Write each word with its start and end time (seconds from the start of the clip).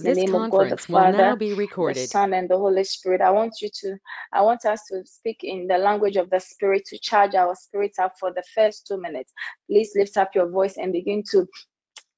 the 0.00 0.10
This 0.10 0.16
name 0.16 0.34
of 0.34 0.48
God 0.50 0.70
the 0.70 0.76
conference 0.76 0.88
will 0.88 1.06
now 1.06 1.34
Father, 1.34 1.36
be 1.36 1.54
the. 1.54 2.10
Son, 2.10 2.34
and 2.34 2.48
the 2.48 2.58
Holy 2.58 2.84
Spirit. 2.84 3.20
I 3.20 3.30
want 3.30 3.54
you 3.62 3.70
to, 3.82 3.96
I 4.32 4.42
want 4.42 4.64
us 4.64 4.82
to 4.90 5.02
speak 5.06 5.40
in 5.42 5.66
the 5.68 5.78
language 5.78 6.16
of 6.16 6.30
the 6.30 6.40
Spirit 6.40 6.84
to 6.86 6.98
charge 6.98 7.34
our 7.34 7.54
spirit 7.54 7.92
up 8.00 8.14
for 8.20 8.32
the 8.32 8.42
first 8.54 8.86
two 8.86 9.00
minutes. 9.00 9.32
Please 9.70 9.92
lift 9.96 10.16
up 10.16 10.30
your 10.34 10.48
voice 10.50 10.76
and 10.78 10.92
begin 10.92 11.22
to 11.32 11.46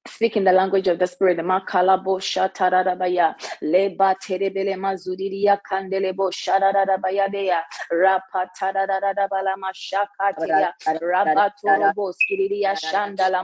Speak 0.07 0.37
in 0.37 0.43
the 0.45 0.51
language 0.51 0.87
of 0.87 0.99
the 0.99 1.07
spirit. 1.07 1.37
Leba 3.63 4.15
kandelebo. 5.71 6.31
Rapa 11.01 12.13
skiriria 12.13 12.75
shandala 12.75 13.43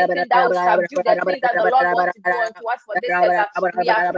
anything 0.01 0.27
that 0.29 0.43
will 0.47 0.55
subdue 0.55 1.03
the 1.03 1.15
things 1.25 1.41
that 1.41 1.55
the 1.57 1.65
Lord 1.65 1.87
wants 1.91 2.13
to 2.15 2.21
do 2.21 2.31
unto 2.45 2.63
us 2.69 2.81
for 2.85 2.95
this 3.01 3.13
we 3.77 3.89
are 3.89 4.11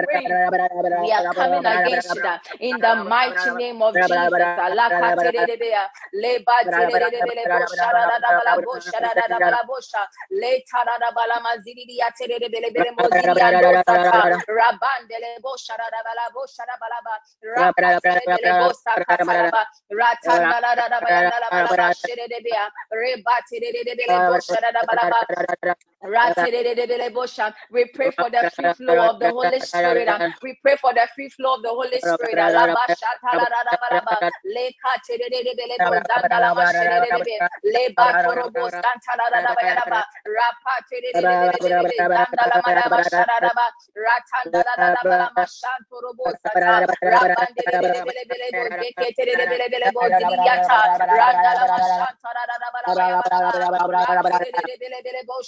we 1.02 1.12
are 1.12 1.24
coming 1.36 1.66
against 1.66 2.14
you 2.16 2.24
in 2.60 2.80
the 2.82 2.96
mighty 2.96 3.52
name 3.52 3.82
of 3.82 3.96
Jesus. 4.02 4.32
Alakaterebea, 4.58 5.88
lebaterebelebele 6.16 7.46
boshadadabala 7.52 8.58
boshadadabala 8.66 9.62
bosha, 9.68 10.04
letaradabala 10.32 11.42
maziriya 11.46 12.12
terebelebele 12.18 12.92
moziriya 12.98 13.54
dosata, 13.60 14.28
rabandele 14.48 15.40
we 27.72 27.86
pray 27.94 28.12
for 28.12 28.30
the 28.30 28.46
free 28.56 28.72
flow 28.72 29.10
of 29.10 29.20
the 29.20 29.30
Holy 29.32 29.60
Spirit. 29.62 30.10
We 30.44 30.58
pray 30.62 30.76
for 30.82 30.94
the 30.94 31.08
free 31.16 31.30
flow 31.30 31.56
of 31.56 31.64
the 31.64 31.70
Holy 31.70 32.00
Spirit. 32.02 32.78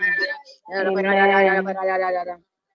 Amen 0.00 0.14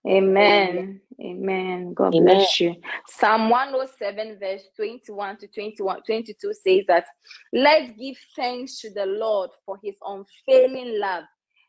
Amen. 0.06 1.00
Amen. 1.20 1.94
God 1.94 2.14
Amen. 2.14 2.24
bless 2.24 2.60
you. 2.60 2.74
Psalm 3.08 3.50
107, 3.50 4.38
verse 4.40 4.62
21 4.76 5.36
to 5.38 5.48
21, 5.48 6.02
22 6.06 6.52
says 6.54 6.84
that 6.88 7.04
let's 7.52 7.90
give 7.98 8.16
thanks 8.34 8.80
to 8.80 8.90
the 8.90 9.04
Lord 9.04 9.50
for 9.66 9.78
his 9.84 9.94
unfailing 10.02 10.98
love 10.98 11.24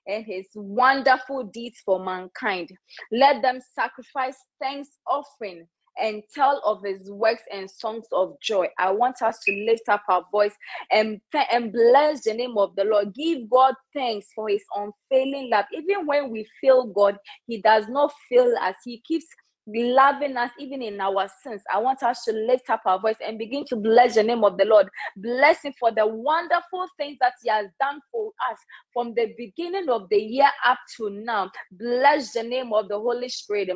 and 0.08 0.26
his 0.26 0.48
wonderful 0.56 1.44
deeds 1.44 1.82
for 1.86 2.04
mankind. 2.04 2.70
Let 3.12 3.42
them 3.42 3.60
sacrifice 3.76 4.38
thanks 4.62 4.90
offering 5.06 5.68
and 6.00 6.24
tell 6.34 6.62
of 6.66 6.84
his 6.84 7.12
works 7.12 7.44
and 7.54 7.70
songs 7.72 8.06
of 8.14 8.36
joy. 8.42 8.68
I 8.80 8.92
want 8.92 9.22
us 9.22 9.40
to 9.48 9.66
lift 9.68 9.90
up 9.90 10.04
our 10.10 10.26
voice 10.32 10.56
and, 10.92 11.22
th- 11.32 11.48
and 11.52 11.72
bless 11.74 12.24
the 12.26 12.34
name 12.34 12.58
of 12.58 12.76
the 12.76 12.86
Lord. 12.86 13.14
Give 13.16 13.50
God 13.50 13.76
thanks 13.94 14.28
for 14.36 14.50
his 14.50 14.64
unfailing 14.76 15.50
love. 15.52 15.66
Even 15.74 16.06
when 16.08 16.32
we 16.32 16.48
fail 16.62 16.88
God, 16.88 17.18
he 17.48 17.62
does 17.62 17.88
not 17.90 18.14
fail 18.30 18.54
us. 18.62 18.76
He 18.86 19.02
keeps 19.08 19.26
loving 19.68 20.38
us 20.38 20.52
even 20.60 20.82
in 20.82 21.00
our 21.02 21.30
sins. 21.44 21.62
I 21.74 21.80
want 21.80 22.04
us 22.04 22.24
to 22.26 22.34
lift 22.34 22.70
up 22.70 22.82
our 22.86 23.00
voice 23.00 23.16
and 23.26 23.38
begin 23.38 23.66
to 23.70 23.76
bless 23.76 24.16
the 24.16 24.24
name 24.24 24.44
of 24.44 24.58
the 24.58 24.66
Lord. 24.66 24.88
Bless 25.18 25.64
him 25.64 25.74
for 25.80 25.92
the 25.92 26.06
wonderful 26.08 26.88
things 26.98 27.18
that 27.22 27.34
he 27.44 27.50
has 27.50 27.68
done 27.80 28.02
for 28.12 28.32
us 28.52 28.58
from 28.94 29.14
the 29.16 29.34
beginning 29.38 29.90
of 29.90 30.10
the 30.10 30.18
year 30.18 30.50
up 30.66 30.80
to 30.98 31.10
now. 31.10 31.52
Bless 31.72 32.34
the 32.34 32.44
name 32.44 32.74
of 32.74 32.90
the 32.90 32.98
Holy 33.00 33.30
Spirit. 33.30 33.70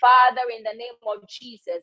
Father, 0.00 0.42
in 0.56 0.62
the 0.64 0.74
name 0.76 0.98
of 1.06 1.28
Jesus. 1.28 1.82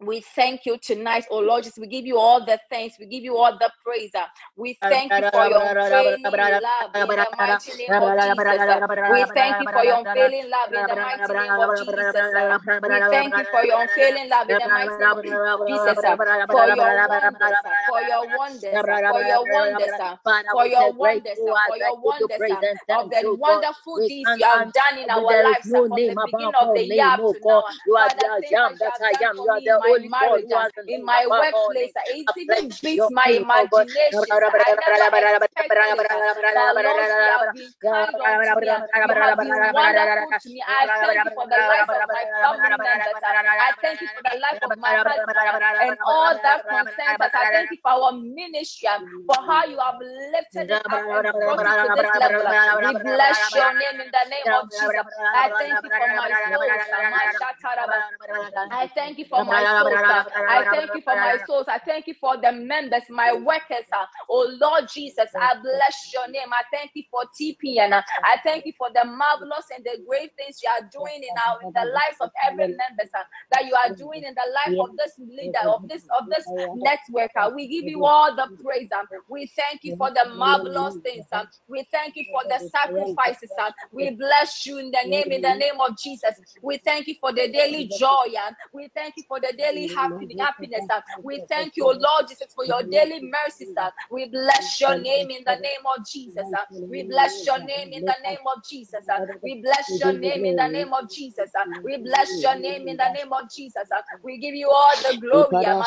We 0.00 0.20
thank 0.20 0.66
you 0.66 0.78
tonight, 0.78 1.26
oh 1.30 1.40
Lord. 1.40 1.64
Jesus, 1.64 1.78
we 1.78 1.86
give 1.88 2.06
you 2.06 2.18
all 2.18 2.44
the 2.44 2.60
thanks. 2.70 2.96
We 3.00 3.06
give 3.06 3.24
you 3.24 3.36
all 3.38 3.58
the 3.58 3.70
praise. 3.84 4.12
uh. 4.14 4.26
We 4.56 4.78
thank 4.88 5.16
you 5.16 5.24
for 5.32 5.46
your 5.46 5.60
unfailing 5.70 6.60
love 6.60 6.92
in 7.00 7.16
the 7.16 7.30
mighty 7.36 7.72
name 7.74 7.98
of 8.00 8.18
Jesus. 8.20 8.62
uh. 8.68 8.80
We 9.08 9.24
thank 9.34 9.58
you 9.60 9.68
for 9.72 9.84
your 9.84 9.98
unfailing 10.00 10.50
love 10.50 10.74
in 10.74 10.86
the 10.86 10.96
mighty 10.96 11.34
name 11.34 11.58
of 11.58 11.74
Jesus. 11.76 12.28
uh. 12.36 12.56
We 12.84 13.02
thank 13.10 13.36
you 13.36 13.46
for 13.50 13.64
your 13.64 13.82
unfailing 13.82 14.28
love 14.30 14.50
in 14.50 14.58
the 14.58 14.68
mighty 14.68 15.06
name 15.06 15.40
of 15.54 15.66
Jesus. 15.66 16.04
uh. 16.04 16.16
For 16.50 16.68
your 16.68 17.00
wonders, 17.02 17.46
uh, 17.50 17.62
for 17.84 18.02
your 18.02 18.30
wonders, 18.30 18.82
uh, 18.88 18.96
for 19.08 19.22
your 19.22 19.46
wonders, 19.46 19.94
uh, 19.98 20.16
for 20.50 20.66
your 20.66 20.92
wonders, 20.94 21.40
uh, 21.48 21.56
for 21.64 21.76
your 21.78 21.98
wonders 21.98 22.42
uh, 22.50 22.62
of 23.00 23.10
the 23.10 23.24
wonderful 23.24 24.00
deeds 24.06 24.34
you 24.36 24.44
have 24.44 24.72
done 24.72 24.98
in 24.98 25.10
our 25.10 25.34
lives 25.42 25.72
uh, 25.74 25.82
from 25.88 26.06
the 26.06 26.16
beginning 26.16 26.52
of 26.60 26.72
the 26.74 26.82
year 26.84 27.06
oh 27.10 27.22
to 27.30 27.40
now. 27.46 27.64
You 27.84 27.96
are 27.96 28.10
the 28.10 28.24
I 28.26 28.40
am 28.66 28.78
that 28.80 28.94
I 29.02 29.12
am. 29.30 29.38
You 29.42 29.50
are 29.50 29.62
the 29.64 29.80
my 29.86 29.96
marriage, 30.02 30.50
uh, 30.52 30.66
in 30.86 31.04
my 31.04 31.26
workplace. 31.28 31.92
Uh, 31.96 32.02
it 32.06 32.28
even 32.36 32.78
beats 32.82 33.10
my 33.10 33.28
imagination. 33.36 34.38
I 34.58 34.74
never 34.80 35.06
expected 35.28 35.98
it. 35.98 36.08
I've 37.26 37.52
been 37.52 37.72
kind 37.92 38.20
unto 38.20 38.56
me. 38.58 38.68
Uh, 38.68 38.80
you 39.02 39.14
have 39.20 39.38
been 39.40 39.70
wonderful 39.70 40.34
to 40.34 40.48
me. 40.50 40.62
I 40.66 40.88
thank 41.00 41.24
you 41.24 41.32
for 41.34 41.46
the 41.48 41.58
life 41.66 41.88
of 41.94 42.04
my 42.10 42.24
family 42.40 42.74
members. 42.74 43.18
I 43.58 43.72
thank 43.82 44.00
you 44.02 44.08
for 44.14 44.22
the 44.22 44.36
life 44.40 44.60
of 44.62 44.72
my 44.76 44.96
husband 45.06 45.48
and 45.80 45.96
all 46.06 46.34
that 46.42 46.60
concerns 46.68 47.20
us. 47.20 47.30
I 47.34 47.46
thank 47.52 47.70
you 47.70 47.78
for 47.82 47.90
our 47.92 48.12
ministry, 48.12 48.88
um, 48.88 49.02
for 49.26 49.36
how 49.46 49.64
you 49.66 49.78
have 49.78 50.00
lifted 50.32 50.70
it 50.70 50.82
up 50.90 51.04
and 51.14 51.40
brought 51.40 51.66
it 51.66 51.78
to 51.80 51.90
this 51.90 52.08
level. 52.14 52.46
We 52.80 52.94
bless 53.02 53.54
your 53.54 53.72
name 53.74 54.00
in 54.00 54.10
the 54.12 54.24
name 54.30 54.52
of 54.52 54.70
Jesus. 54.72 55.04
I 55.32 55.50
thank 55.58 55.82
you 55.82 55.90
for 55.96 56.08
my 56.08 56.32
souls. 56.50 56.82
I 58.70 58.88
thank 58.94 59.18
you 59.18 59.26
for 59.28 59.42
my 59.42 59.66
I 60.46 60.64
thank 60.70 60.94
you 60.94 61.02
for 61.02 61.16
my 61.16 61.36
souls. 61.46 61.66
I 61.68 61.78
thank 61.78 62.06
you 62.06 62.14
for 62.20 62.36
the 62.40 62.52
members, 62.52 63.02
my 63.10 63.32
workers. 63.34 63.86
Oh 64.30 64.48
Lord 64.60 64.88
Jesus, 64.92 65.28
I 65.40 65.54
bless 65.62 66.12
your 66.14 66.28
name. 66.30 66.48
I 66.52 66.62
thank 66.76 66.92
you 66.94 67.04
for 67.10 67.24
TPN. 67.40 67.92
I 68.24 68.38
thank 68.44 68.66
you 68.66 68.72
for 68.78 68.88
the 68.94 69.04
marvelous 69.04 69.66
and 69.74 69.84
the 69.84 69.98
great 70.08 70.30
things 70.36 70.60
you 70.62 70.70
are 70.70 70.88
doing 70.92 71.22
in 71.22 71.34
our 71.36 71.62
in 71.64 71.72
the 71.74 71.80
lives 71.86 72.18
of 72.20 72.30
every 72.50 72.68
member 72.68 73.04
uh, 73.14 73.22
that 73.52 73.66
you 73.66 73.74
are 73.74 73.94
doing 73.96 74.24
in 74.24 74.34
the 74.34 74.48
life 74.54 74.74
of 74.80 74.90
this 74.98 75.12
leader 75.18 75.60
of 75.68 75.88
this 75.88 76.04
of 76.18 76.28
this 76.30 76.52
network. 76.74 77.30
Uh, 77.36 77.50
we 77.54 77.68
give 77.68 77.86
you 77.86 78.04
all 78.04 78.34
the 78.36 78.48
praise. 78.64 78.88
Uh, 78.94 79.04
we 79.28 79.46
thank 79.56 79.84
you 79.84 79.92
for 79.98 80.10
the 80.10 80.28
marvelous 80.30 80.96
things. 81.02 81.26
We 81.68 81.86
thank 81.92 82.16
you 82.16 82.24
for 82.30 82.42
the 82.48 82.60
sacrifices. 82.70 83.52
We 83.92 84.10
bless 84.10 84.66
you 84.66 84.78
in 84.78 84.90
the 84.90 85.04
name 85.08 85.32
in 85.32 85.42
the 85.42 85.54
name 85.54 85.80
of 85.80 85.96
Jesus. 85.98 86.34
We 86.62 86.78
thank 86.78 87.06
you 87.06 87.14
for 87.20 87.32
the 87.32 87.48
daily 87.52 87.86
joy. 87.88 88.26
We 88.72 88.88
thank 88.94 89.14
you 89.16 89.24
for 89.28 89.40
the 89.40 89.52
daily 89.56 89.65
happiness. 90.38 90.86
Uh, 90.90 91.00
we 91.22 91.42
thank 91.48 91.76
you, 91.76 91.86
Lord 91.86 92.28
Jesus, 92.28 92.52
for 92.54 92.64
your 92.64 92.82
daily 92.90 93.20
mercies. 93.30 93.72
Uh, 93.76 93.90
we 94.10 94.26
bless 94.28 94.80
your 94.80 94.94
name 95.00 95.30
in 95.30 95.42
the 95.44 95.56
name 95.56 95.84
of 95.86 96.06
Jesus. 96.06 96.48
We 96.88 97.02
bless 97.04 97.46
your 97.46 97.58
name 97.58 97.88
in 97.92 98.04
the 98.04 98.16
name 98.22 98.44
of 98.46 98.62
Jesus. 98.68 99.06
We 99.42 99.60
bless 99.62 100.00
your 100.00 100.12
name 100.12 100.44
in 100.44 100.56
the 100.56 100.68
name 100.72 100.92
of 100.92 101.10
Jesus. 101.10 101.50
We 101.82 101.96
bless 101.98 102.42
your 102.42 102.54
name 102.58 102.88
in 102.88 102.96
the 102.96 103.08
name 103.14 103.32
of 103.32 103.50
Jesus. 103.50 103.88
We 104.22 104.38
give 104.38 104.54
you 104.54 104.70
all 104.70 104.96
the 105.02 105.18
glory. 105.20 105.64
Uh, 105.66 105.82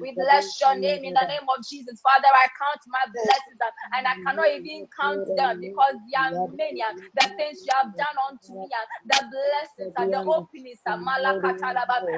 we 0.00 0.12
bless 0.12 0.60
your 0.60 0.74
name 0.78 1.04
in 1.04 1.12
the 1.14 1.26
name 1.26 1.46
of 1.48 1.64
Jesus. 1.66 2.00
Father, 2.00 2.28
I 2.32 2.46
count 2.58 2.80
my 2.86 3.04
blessings 3.12 3.58
and 3.96 4.06
I 4.06 4.14
cannot 4.24 4.48
even 4.56 4.86
count 4.94 5.24
them 5.36 5.60
because 5.60 5.96
there 6.10 6.20
are 6.40 6.48
many 6.56 6.82
the 7.14 7.26
things 7.36 7.62
you 7.64 7.72
have 7.76 7.96
done 7.96 8.16
unto 8.28 8.52
me, 8.60 8.68
the 9.06 9.20
blessings 9.30 9.94
and 9.96 10.12
the 10.12 10.20
openings. 10.26 10.80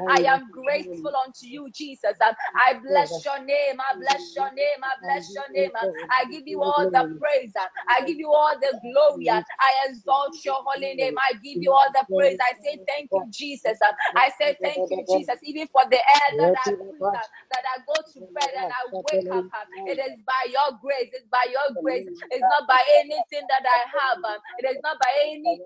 I 0.09 0.23
am 0.35 0.51
grateful 0.51 1.13
unto 1.27 1.47
you, 1.47 1.71
Jesus. 1.73 2.17
I 2.23 2.75
bless 2.81 3.25
your 3.25 3.41
name. 3.45 3.79
I 3.81 3.99
bless 3.99 4.35
your 4.37 4.51
name. 4.55 4.81
I 4.83 4.95
bless 5.05 5.35
your 5.35 5.49
name. 5.53 5.73
I 6.11 6.31
give 6.31 6.47
you 6.47 6.63
all 6.63 6.87
the 6.93 7.05
praise. 7.19 7.53
I 7.89 8.03
give 8.05 8.19
you 8.19 8.31
all 8.33 8.55
the 8.61 8.75
glory. 8.83 9.31
I 9.31 9.89
exalt 9.91 10.35
your 10.45 10.61
holy 10.65 10.95
name. 10.95 11.15
I 11.19 11.35
give 11.43 11.61
you 11.61 11.73
all 11.73 11.89
the 11.95 12.07
praise. 12.15 12.39
I 12.41 12.55
say 12.63 12.79
thank 12.87 13.11
you, 13.15 13.25
Jesus. 13.31 13.79
I 14.17 14.31
say 14.39 14.57
thank 14.65 14.87
you, 14.91 15.05
Jesus, 15.07 15.39
even 15.43 15.69
for 15.69 15.83
the 15.91 15.99
air 15.99 16.31
that 16.39 16.53
I 16.57 16.71
breathe, 16.89 17.13
that 17.15 17.65
I 17.77 17.81
go 17.87 17.97
to 18.15 18.21
bed 18.35 18.53
and 18.61 18.71
I 18.71 18.83
wake 19.05 19.29
up. 19.33 19.47
It 19.87 19.99
is 19.99 20.19
by 20.27 20.43
your 20.51 20.79
grace. 20.83 21.11
It's 21.13 21.29
by 21.31 21.47
your 21.51 21.77
grace. 21.81 22.07
It's 22.31 22.47
not 22.49 22.69
by 22.69 22.81
anything 23.05 23.47
that 23.49 23.65
I 23.67 23.81
have. 23.89 24.21
It 24.59 24.67
is 24.71 24.79
not 24.83 24.99
by 25.01 25.13
any 25.35 25.63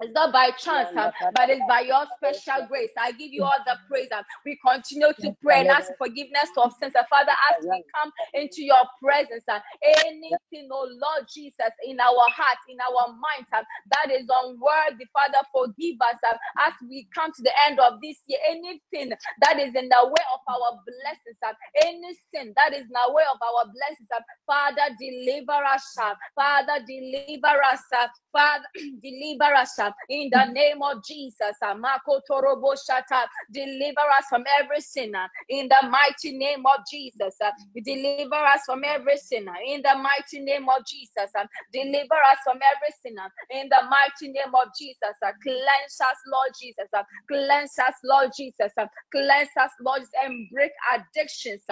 it's 0.00 0.12
not 0.14 0.32
by 0.32 0.50
chance, 0.52 0.88
but 0.94 1.50
it's 1.50 1.64
by 1.68 1.80
your 1.82 2.04
special 2.18 2.66
grace. 2.68 2.90
I 2.98 3.12
give 3.12 3.32
you 3.32 3.44
all 3.44 3.60
the 3.66 3.76
praise. 3.88 4.08
We 4.46 4.58
continue 4.66 5.12
to 5.22 5.32
pray 5.42 5.60
and 5.60 5.70
ask 5.70 5.88
forgiveness 5.98 6.50
of 6.58 6.72
sins. 6.80 6.94
Uh, 6.98 7.04
Father, 7.10 7.32
as 7.32 7.56
we 7.70 7.84
come 7.94 8.12
into 8.34 8.62
your 8.62 8.82
presence, 9.02 9.44
uh, 9.48 9.60
anything, 9.84 10.68
oh 10.72 10.88
Lord 10.90 11.26
Jesus, 11.32 11.72
in 11.86 12.00
our 12.00 12.26
hearts, 12.32 12.64
in 12.68 12.78
our 12.80 13.08
minds, 13.12 13.48
that 13.52 14.12
is 14.12 14.26
unworthy, 14.28 15.06
Father, 15.12 15.42
forgive 15.54 15.96
us 16.02 16.20
as 16.66 16.74
we 16.88 17.08
come 17.14 17.32
to 17.32 17.42
the 17.42 17.52
end 17.68 17.80
of 17.80 18.00
this 18.02 18.18
year. 18.26 18.38
Anything 18.50 19.12
that 19.42 19.58
is 19.60 19.74
in 19.74 19.88
the 19.88 20.02
way 20.06 20.24
of 20.34 20.40
our 20.48 20.80
blessings, 20.86 21.38
uh, 21.46 21.54
any 21.84 22.14
sin 22.34 22.52
that 22.56 22.74
is 22.74 22.82
in 22.82 22.94
the 22.94 23.12
way 23.12 23.24
of 23.32 23.38
our 23.42 23.66
blessings, 23.72 24.08
Father, 24.46 24.94
deliver 25.00 25.52
us. 25.64 25.84
Uh, 26.00 26.14
Father, 26.36 26.84
deliver 26.86 27.62
us. 27.64 27.82
Uh, 27.96 28.08
Father, 28.32 28.64
deliver 29.02 29.54
us. 29.54 29.78
Uh, 29.78 29.89
in 30.08 30.30
the 30.30 30.44
name 30.52 30.82
of 30.82 31.04
Jesus. 31.04 31.56
Deliver 33.52 34.06
us 34.18 34.26
from 34.28 34.44
every 34.60 34.80
sinner 34.80 35.28
in 35.48 35.68
the 35.68 35.88
mighty 35.88 36.36
name 36.36 36.64
of 36.66 36.84
Jesus. 36.90 37.36
Deliver 37.84 38.36
us 38.36 38.62
from 38.66 38.84
every 38.84 39.16
sinner 39.18 39.54
in 39.66 39.82
the 39.82 39.94
mighty 39.96 40.40
name 40.40 40.68
of 40.68 40.84
Jesus. 40.86 41.32
Deliver 41.72 42.14
us 42.32 42.38
from 42.44 42.58
every 42.58 42.94
sinner 43.02 43.30
in 43.50 43.68
the 43.68 43.82
mighty 43.88 44.32
name 44.32 44.54
of 44.54 44.68
Jesus. 44.78 45.14
Cleanse 45.42 46.00
us, 46.00 46.18
Lord 46.26 46.52
Jesus. 46.60 46.88
Cleanse 47.28 47.78
us, 47.78 47.94
Lord 48.04 48.30
Jesus. 48.36 48.72
Cleanse 49.12 49.50
us, 49.60 49.70
Lord, 49.80 50.02
and 50.24 50.48
break 50.50 50.72
addictions 50.94 51.62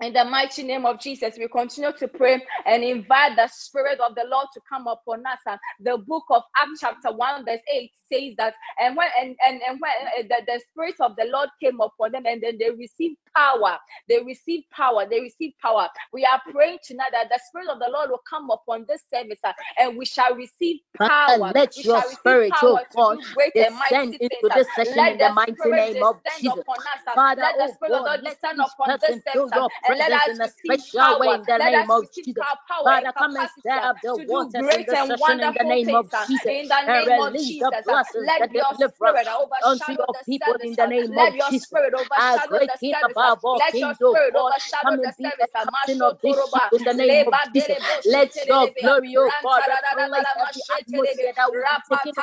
in 0.00 0.12
the 0.12 0.24
mighty 0.24 0.62
name 0.62 0.86
of 0.86 1.00
Jesus, 1.00 1.36
we 1.38 1.48
continue 1.48 1.92
to 1.98 2.08
pray 2.08 2.42
and 2.66 2.82
invite 2.84 3.36
the 3.36 3.48
Spirit 3.48 4.00
of 4.00 4.14
the 4.14 4.24
Lord 4.30 4.46
to 4.54 4.60
come 4.68 4.86
upon 4.86 5.20
us. 5.26 5.38
Uh, 5.46 5.56
the 5.80 5.98
book 5.98 6.24
of 6.30 6.42
Acts, 6.56 6.80
chapter 6.80 7.12
1, 7.16 7.44
verse 7.44 7.60
8 7.72 7.90
says 8.12 8.34
that, 8.38 8.54
and 8.80 8.96
when 8.96 9.08
and, 9.20 9.36
and, 9.46 9.60
and 9.68 9.80
when 9.80 9.92
uh, 10.06 10.22
the, 10.28 10.44
the 10.46 10.60
Spirit 10.70 10.96
of 11.00 11.16
the 11.16 11.26
Lord 11.32 11.50
came 11.62 11.80
upon 11.80 12.12
them, 12.12 12.26
and 12.26 12.42
then 12.42 12.58
they 12.58 12.70
received 12.70 13.16
power. 13.36 13.78
They 14.08 14.22
received 14.22 14.70
power. 14.70 15.06
They 15.10 15.20
received 15.20 15.56
power. 15.60 15.88
We 16.12 16.24
are 16.26 16.40
praying 16.52 16.78
tonight 16.84 17.10
that 17.12 17.28
the 17.30 17.40
Spirit 17.48 17.68
of 17.70 17.78
the 17.78 17.90
Lord 17.92 18.10
will 18.10 18.22
come 18.28 18.50
upon 18.50 18.86
this 18.88 19.02
service 19.14 19.38
uh, 19.44 19.52
and 19.78 19.96
we 19.96 20.04
shall 20.06 20.34
receive 20.34 20.80
power. 20.98 21.52
let 21.52 21.74
we 21.76 21.84
your 21.84 22.02
Spirit, 22.02 22.56
oh 22.62 22.80
God, 22.92 23.18
descend 23.54 24.14
into 24.14 24.20
things, 24.28 24.50
uh, 24.50 24.58
this 24.58 24.74
session 24.74 24.94
let 24.96 25.08
in 25.08 25.18
the, 25.18 25.24
the 25.24 25.30
mighty 25.30 25.70
name 25.72 26.02
of 26.02 26.20
Jesus. 26.38 26.64
Us, 26.78 27.02
uh, 27.08 27.16
Father, 27.16 27.42
let 27.42 27.56
the 27.58 27.68
oh 27.68 27.74
Spirit 27.74 27.94
oh 27.94 28.04
God, 28.04 28.06
of 28.06 28.20
the 28.20 28.24
Lord 28.24 28.24
descend 28.24 28.60
upon 28.60 28.98
this 29.02 29.16
service 29.26 29.52
uh, 29.52 29.62
presence 29.86 30.26
in 30.28 30.40
a 30.40 30.48
special 30.48 31.16
way 31.18 31.34
in 31.34 31.44
the 31.46 31.58
name 31.58 31.90
of 31.90 32.04
Jesus. 32.14 32.44
Father, 32.82 33.12
come 33.18 33.36
and 33.36 33.48
stir 33.48 33.80
up 33.82 33.98
the 34.02 34.16
waters 34.16 34.66
in 34.70 34.84
the 34.86 34.96
session 34.96 35.40
in 35.40 35.52
the 35.54 35.64
name 35.64 35.94
of 35.94 36.06
Jesus. 36.26 36.54
And 36.86 37.06
release 37.06 37.56
the 37.70 37.82
blessings, 38.10 38.34
the 38.40 38.48
deliverance 38.68 39.30
unto 39.64 39.92
your 39.92 40.16
people 40.26 40.54
in 40.62 40.76
the 40.76 40.86
name 40.86 41.18
of 41.18 41.34
Jesus. 41.48 41.82
Our 42.16 42.38
great 42.48 42.72
King 42.80 42.96
above 43.04 43.40
all 43.44 43.62
kings, 43.62 43.98
oh 44.02 44.18
God, 44.32 44.54
come 44.84 44.96
and 45.04 45.14
be 45.18 45.32
the 45.38 45.48
captain 45.62 46.02
of 46.02 46.18
this 46.22 46.38
ship 46.52 46.64
in 46.72 46.84
the 46.84 46.94
name 46.94 47.22
of 47.26 47.40
Jesus. 47.54 47.78
Let 48.04 48.32
your 48.48 48.56
um, 48.64 48.70
glory, 48.80 49.14
oh 49.18 49.32
God, 49.42 49.64
replace 49.68 50.28
every 50.40 50.62
atmosphere 50.78 51.32
that 51.36 51.52
will 51.52 51.64
be 51.64 51.80
taken 51.90 52.14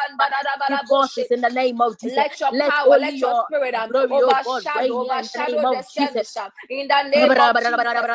by 0.67 0.77
forces 0.87 1.27
in 1.31 1.41
the 1.41 1.49
name 1.49 1.81
of 1.81 1.99
Jesus. 1.99 2.17
Let 2.17 2.39
your 2.39 2.53
power, 2.67 2.97
let 2.97 3.21
your 3.21 3.35
spirit 3.35 3.75
glory, 3.89 4.21
oh 4.21 4.39
God, 4.43 4.63
reign 4.75 5.01
in 5.01 5.07
the 5.07 5.29
name 5.39 5.65
of 5.65 5.79
Jesus. 5.95 6.27
In 6.69 6.87
the 6.87 7.03
name 7.09 7.39
of 7.39 7.57
Jesus. 7.59 8.09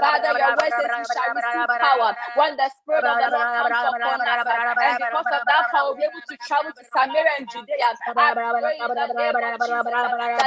Father, 0.00 0.32
your 0.36 0.52
word 0.54 0.72
says 0.76 0.92
we 0.96 1.04
shall 1.06 1.30
receive 1.34 1.68
power 1.80 2.14
when 2.34 2.56
the 2.56 2.70
Spirit 2.82 3.04
of 3.06 3.18
the 3.18 3.28
Lord 3.32 3.48
comes 3.56 3.78
upon 3.82 4.20
us. 4.20 4.40
And 4.82 4.98
because 4.98 5.26
of 5.32 5.42
that 5.46 5.55
power, 5.70 5.94
we'll 5.94 5.96
be 5.96 6.04
able 6.04 6.22
to 6.28 6.36
travel 6.38 6.72
to 6.72 6.84
Samaria 6.92 7.32
and 7.38 7.48
Judea. 7.48 7.96
I 8.16 8.34
pray 8.58 8.86
in 8.86 8.94
the 8.94 9.08
name 9.16 9.40
of 9.42 9.58
Jesus 9.62 9.94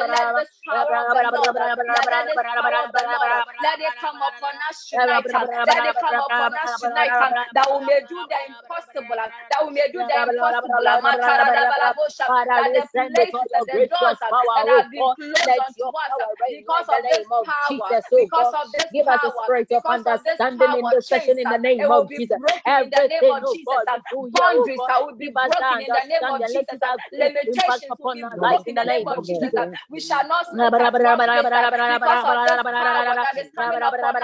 let 0.10 0.28
this 0.36 0.50
power 0.68 0.96
of 1.04 1.10
the 1.12 1.24
Lord, 1.34 1.56
let 1.90 2.26
this 2.26 2.42
power 2.54 2.74
of 2.86 2.92
the 2.94 3.06
Lord, 3.10 3.32
let 3.64 3.80
it 3.82 3.94
come 4.00 4.20
upon 4.22 4.56
us 4.70 4.78
tonight. 4.90 5.26
Let 5.66 5.86
it 5.86 5.98
come 6.00 6.20
upon 6.20 6.52
us 6.64 6.76
tonight 6.80 7.14
that 7.56 7.68
we 7.72 7.86
may 7.86 8.02
do 8.10 8.20
the 8.30 8.40
impossible, 8.50 9.18
that 9.52 9.62
we 9.66 9.72
may 9.74 9.90
do 9.92 10.04
the 10.06 10.18
impossible. 10.30 10.86
That 12.56 12.72
the 12.76 12.86
places, 13.12 13.66
the 13.68 13.80
doors 13.90 14.18
that 14.22 14.68
have 14.68 14.90
been 14.92 15.10
closed 15.16 15.46
unto 15.60 15.86
us. 15.86 16.06
because 16.50 16.88
of 16.90 17.02
this 17.10 17.24
power, 17.46 17.98
oh 18.14 18.16
because 18.16 18.52
of 18.54 18.72
this 18.74 18.88
Give 18.94 19.08
us 19.10 19.22
a 19.24 19.32
spirit 19.32 19.70
of 19.74 19.84
understanding 19.86 20.74
in 20.74 20.90
this 20.90 21.08
session 21.10 21.40
in 21.40 21.50
the 21.50 21.58
name 21.60 21.92
of 21.92 22.10
Jesus. 22.16 22.40
Everything, 23.10 23.40
oh 23.46 23.58
God, 23.66 23.88
boundaries 24.34 24.84
will 25.06 25.18
be 25.18 25.32
broken 25.44 25.82
in 25.82 25.92
the 25.94 26.06
name 26.08 26.30
of 26.30 26.46
Jesus. 26.48 26.80
Limitations 27.12 27.96
will 28.00 28.12
be 28.12 28.26
broken 28.36 28.62
in 28.72 28.76
the 28.76 28.86
name 28.86 29.08
of 29.08 29.24
Jesus. 29.24 29.54
We 29.90 30.00
shall 30.02 30.28
not 30.28 30.48
sleep 30.56 30.76
at 30.80 30.96
one 31.02 31.24
place 31.32 31.50
because 31.88 32.22
of 32.24 32.44
this 32.44 32.60
power 32.80 33.16
that 33.22 33.38
is 33.40 33.50
coming 33.56 33.82
upon. 33.84 34.16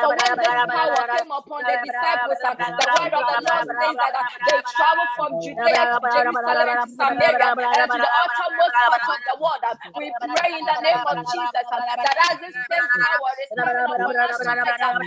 So 0.00 0.14
when 0.16 0.38
this 0.40 0.54
power 0.66 0.98
came 1.10 1.30
upon 1.30 1.66
the 1.66 1.78
disciples, 1.82 2.38
the 2.42 2.88
word 2.90 3.12
of 3.14 3.26
the 3.26 3.40
Lord 3.44 3.66
says 3.78 3.96
that 4.00 4.14
they 4.44 4.60
traveled 4.66 5.10
from 5.16 5.38
Judea 5.38 5.86
to 5.92 6.00
Jerusalem 6.08 6.78
to 6.80 6.88
Samaria 6.88 7.50
and 7.78 7.90
to 7.90 7.98
the 7.98 8.12
uttermost 8.26 8.78
part 8.84 9.04
of 9.08 9.20
the 9.26 9.36
world. 9.40 9.64
We 9.96 10.12
pray 10.20 10.50
in 10.58 10.66
the 10.66 10.78
name 10.82 11.02
of 11.06 11.24
Jesus 11.26 11.66
that 12.02 12.18
as 12.32 12.40
this 12.40 12.56
same 12.70 12.88
power 12.98 13.32
is 13.44 13.52
upon 13.58 14.02
us 14.06 14.16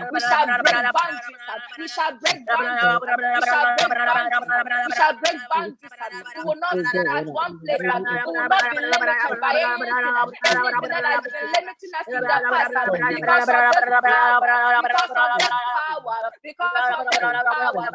we 0.09 0.19
shall 0.19 0.47
break 0.59 0.79
boundaries. 0.93 1.55
We 1.77 1.87
shall 1.87 2.17
break 2.19 2.45
boundaries. 2.47 3.01
We 3.33 3.41
shall 3.41 3.67
break 3.75 3.93
boundaries. 4.03 4.34
We 4.85 4.91
shall 4.93 5.13
break 5.19 5.37
boundaries. 5.49 5.93
We 6.35 6.43
will 6.43 6.59
not 6.59 6.79
sit 6.81 7.03
at 7.15 7.25
one 7.31 7.55
place. 7.59 7.83
We 8.25 8.31
will 8.33 8.47
not 8.47 8.69
be 8.69 8.77
limited 8.79 9.33
by 9.39 9.53
anything, 9.61 10.15
anything 10.45 10.87
that 10.89 11.05
has 11.09 11.21
been 11.31 11.47
limiting 11.51 11.93
us 11.95 12.09
in 12.15 12.25
the 12.27 12.39
past. 12.49 12.71
Because 13.07 13.49
of 13.49 13.69
this 13.73 13.91
power, 14.01 14.71
because 14.79 15.35
of 15.35 15.37
this 15.37 15.61
power, 15.73 16.21
because 16.43 16.89
of 16.97 17.07
this 17.17 17.33
power, 17.49 17.87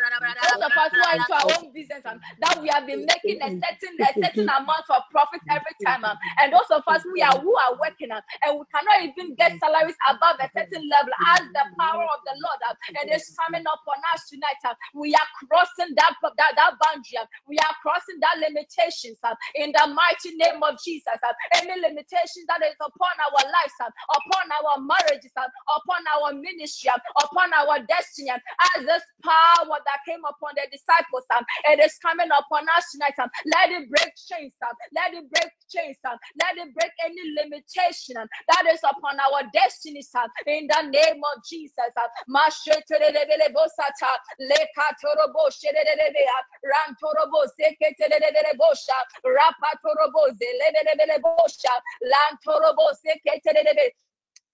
not 0.00 0.09
We 0.20 0.28
are 0.28 0.36
breaking 0.36 0.36
boundaries. 0.36 0.40
Those 0.44 0.62
of 0.66 0.72
us 0.76 0.92
who 0.94 1.02
are 1.02 1.16
into 1.16 1.32
our 1.34 1.48
own 1.58 1.72
business 1.72 2.02
um, 2.06 2.20
that 2.40 2.60
we 2.62 2.68
have 2.70 2.86
been 2.86 3.04
making 3.06 3.40
a 3.42 3.50
certain 3.56 3.96
a 4.02 4.12
certain 4.20 4.48
amount 4.48 4.86
of 4.90 5.02
profit 5.10 5.42
every 5.50 5.76
time, 5.84 6.04
um, 6.04 6.18
and 6.40 6.52
those 6.52 6.70
of 6.72 6.82
us 6.88 7.02
we 7.12 7.22
are 7.22 7.36
who 7.40 7.54
are 7.56 7.76
working 7.80 8.12
um, 8.12 8.22
and 8.44 8.58
we 8.60 8.64
cannot 8.72 9.00
even 9.02 9.34
get 9.36 9.54
salaries 9.60 9.96
above 10.08 10.36
a 10.40 10.48
certain 10.56 10.84
level 10.88 11.14
as 11.36 11.42
the 11.52 11.64
power 11.78 12.04
of 12.04 12.20
the 12.26 12.34
Lord 12.36 12.60
um, 12.70 12.76
it 13.02 13.10
is 13.14 13.24
coming 13.38 13.64
upon 13.66 13.98
us 14.14 14.28
tonight. 14.30 14.60
Um, 14.66 14.76
we 14.94 15.14
are 15.14 15.28
crossing 15.48 15.94
that 15.96 16.14
that, 16.36 16.52
that 16.56 16.74
boundary. 16.82 17.18
Um, 17.20 17.28
we 17.48 17.58
are 17.58 17.74
crossing 17.82 18.18
that 18.20 18.38
limitations 18.42 19.18
um, 19.24 19.36
in 19.56 19.72
the 19.72 19.86
mighty 19.92 20.36
name 20.36 20.62
of 20.62 20.76
Jesus. 20.82 21.16
Um, 21.22 21.36
any 21.62 21.76
limitations 21.80 22.46
that 22.48 22.62
is 22.64 22.76
upon 22.80 23.14
our 23.18 23.42
lives, 23.44 23.76
um, 23.84 23.92
upon 24.12 24.44
our 24.50 24.74
marriages, 24.82 25.32
um, 25.38 25.50
upon 25.70 26.02
our 26.18 26.34
ministry, 26.34 26.90
um, 26.90 27.00
upon 27.22 27.52
our 27.54 27.80
destiny, 27.86 28.30
um, 28.30 28.40
as 28.76 28.86
this 28.86 29.04
power 29.24 29.78
that 29.84 30.00
came 30.10 30.24
upon 30.26 30.58
the 30.58 30.66
disciples, 30.74 31.22
um, 31.38 31.46
it 31.70 31.78
is 31.78 31.94
coming 32.02 32.28
upon 32.34 32.66
us 32.74 32.90
tonight. 32.90 33.14
Um, 33.22 33.30
let 33.46 33.70
it 33.70 33.86
break 33.90 34.10
chains, 34.18 34.54
um, 34.66 34.74
let 34.94 35.14
it 35.14 35.26
break 35.30 35.52
chains, 35.70 35.98
um, 36.08 36.18
let 36.42 36.58
it 36.58 36.74
break 36.74 36.90
any 37.06 37.22
limitation 37.38 38.18
um, 38.18 38.26
that 38.50 38.66
is 38.74 38.82
upon 38.82 39.14
our 39.22 39.46
destiny. 39.54 40.02
um, 40.18 40.30
in 40.46 40.66
the 40.66 40.82
name 40.90 41.22
of 41.22 41.44
Jesus. 41.46 41.92
Um, 41.96 42.10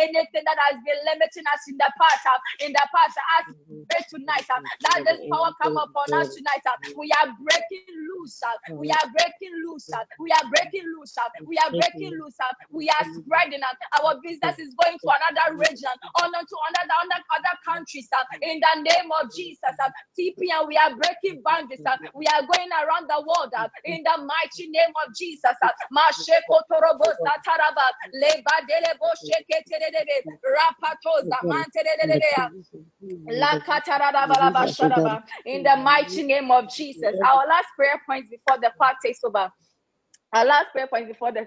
anything 0.00 0.42
that 0.44 0.58
has 0.68 0.78
been 0.84 0.96
limiting 1.04 1.44
us 1.52 1.62
in 1.68 1.76
the 1.76 1.90
past 2.00 2.26
in 2.60 2.72
the 2.72 2.86
past 2.94 3.16
as 3.38 3.54
mm-hmm. 3.54 3.82
tonight 4.10 4.46
mm-hmm. 4.48 4.64
that 4.82 5.04
this 5.04 5.20
mm-hmm. 5.20 5.32
power 5.32 5.52
come 5.62 5.76
upon 5.76 6.20
us 6.20 6.34
tonight. 6.34 6.62
We 6.96 7.10
are 7.22 7.30
breaking 7.40 7.86
loose. 8.16 8.40
We 8.70 8.90
are 8.90 9.08
breaking 9.12 9.54
loose. 9.66 9.90
We 10.18 10.30
are 10.32 10.46
breaking 10.50 10.86
loose. 10.96 11.16
We 11.46 11.56
are 11.58 11.70
breaking 11.70 12.18
loose. 12.18 12.38
We 12.70 12.88
are 12.88 13.06
spreading. 13.14 13.60
Our 14.02 14.20
business 14.22 14.58
is 14.58 14.74
going 14.74 14.98
to 14.98 15.08
another 15.10 15.56
region 15.56 15.94
on 16.22 16.32
to 16.32 16.56
another 16.68 16.98
other 17.02 17.56
countries 17.64 18.08
in 18.40 18.60
the 18.60 18.74
name 18.82 19.10
of 19.22 19.32
Jesus. 19.34 19.74
TP 20.18 20.50
we 20.66 20.76
are 20.78 20.94
breaking 20.96 21.42
boundaries. 21.44 21.80
Uh, 21.86 21.96
we 22.14 22.26
are 22.26 22.42
going 22.42 22.70
around 22.72 23.08
the 23.08 23.20
world 23.20 23.52
uh, 23.58 23.68
in 23.84 24.02
the 24.04 24.16
mighty 24.24 24.68
name 24.70 24.92
of 25.06 25.14
Jesus. 25.16 25.52
Uh, 25.62 25.70
sharaba 34.68 35.22
in 35.46 35.62
the 35.62 35.76
mighty 35.76 36.22
name 36.24 36.50
of 36.50 36.68
Jesus. 36.74 37.14
Our 37.26 37.46
last 37.48 37.68
prayer 37.76 38.00
point 38.06 38.30
before 38.30 38.58
the 38.60 38.72
part 38.80 38.96
takes 39.04 39.20
over. 39.24 39.50
Our 40.34 40.44
last 40.46 40.68
prayer 40.72 40.88
point 40.88 41.08
before 41.08 41.32
the 41.32 41.46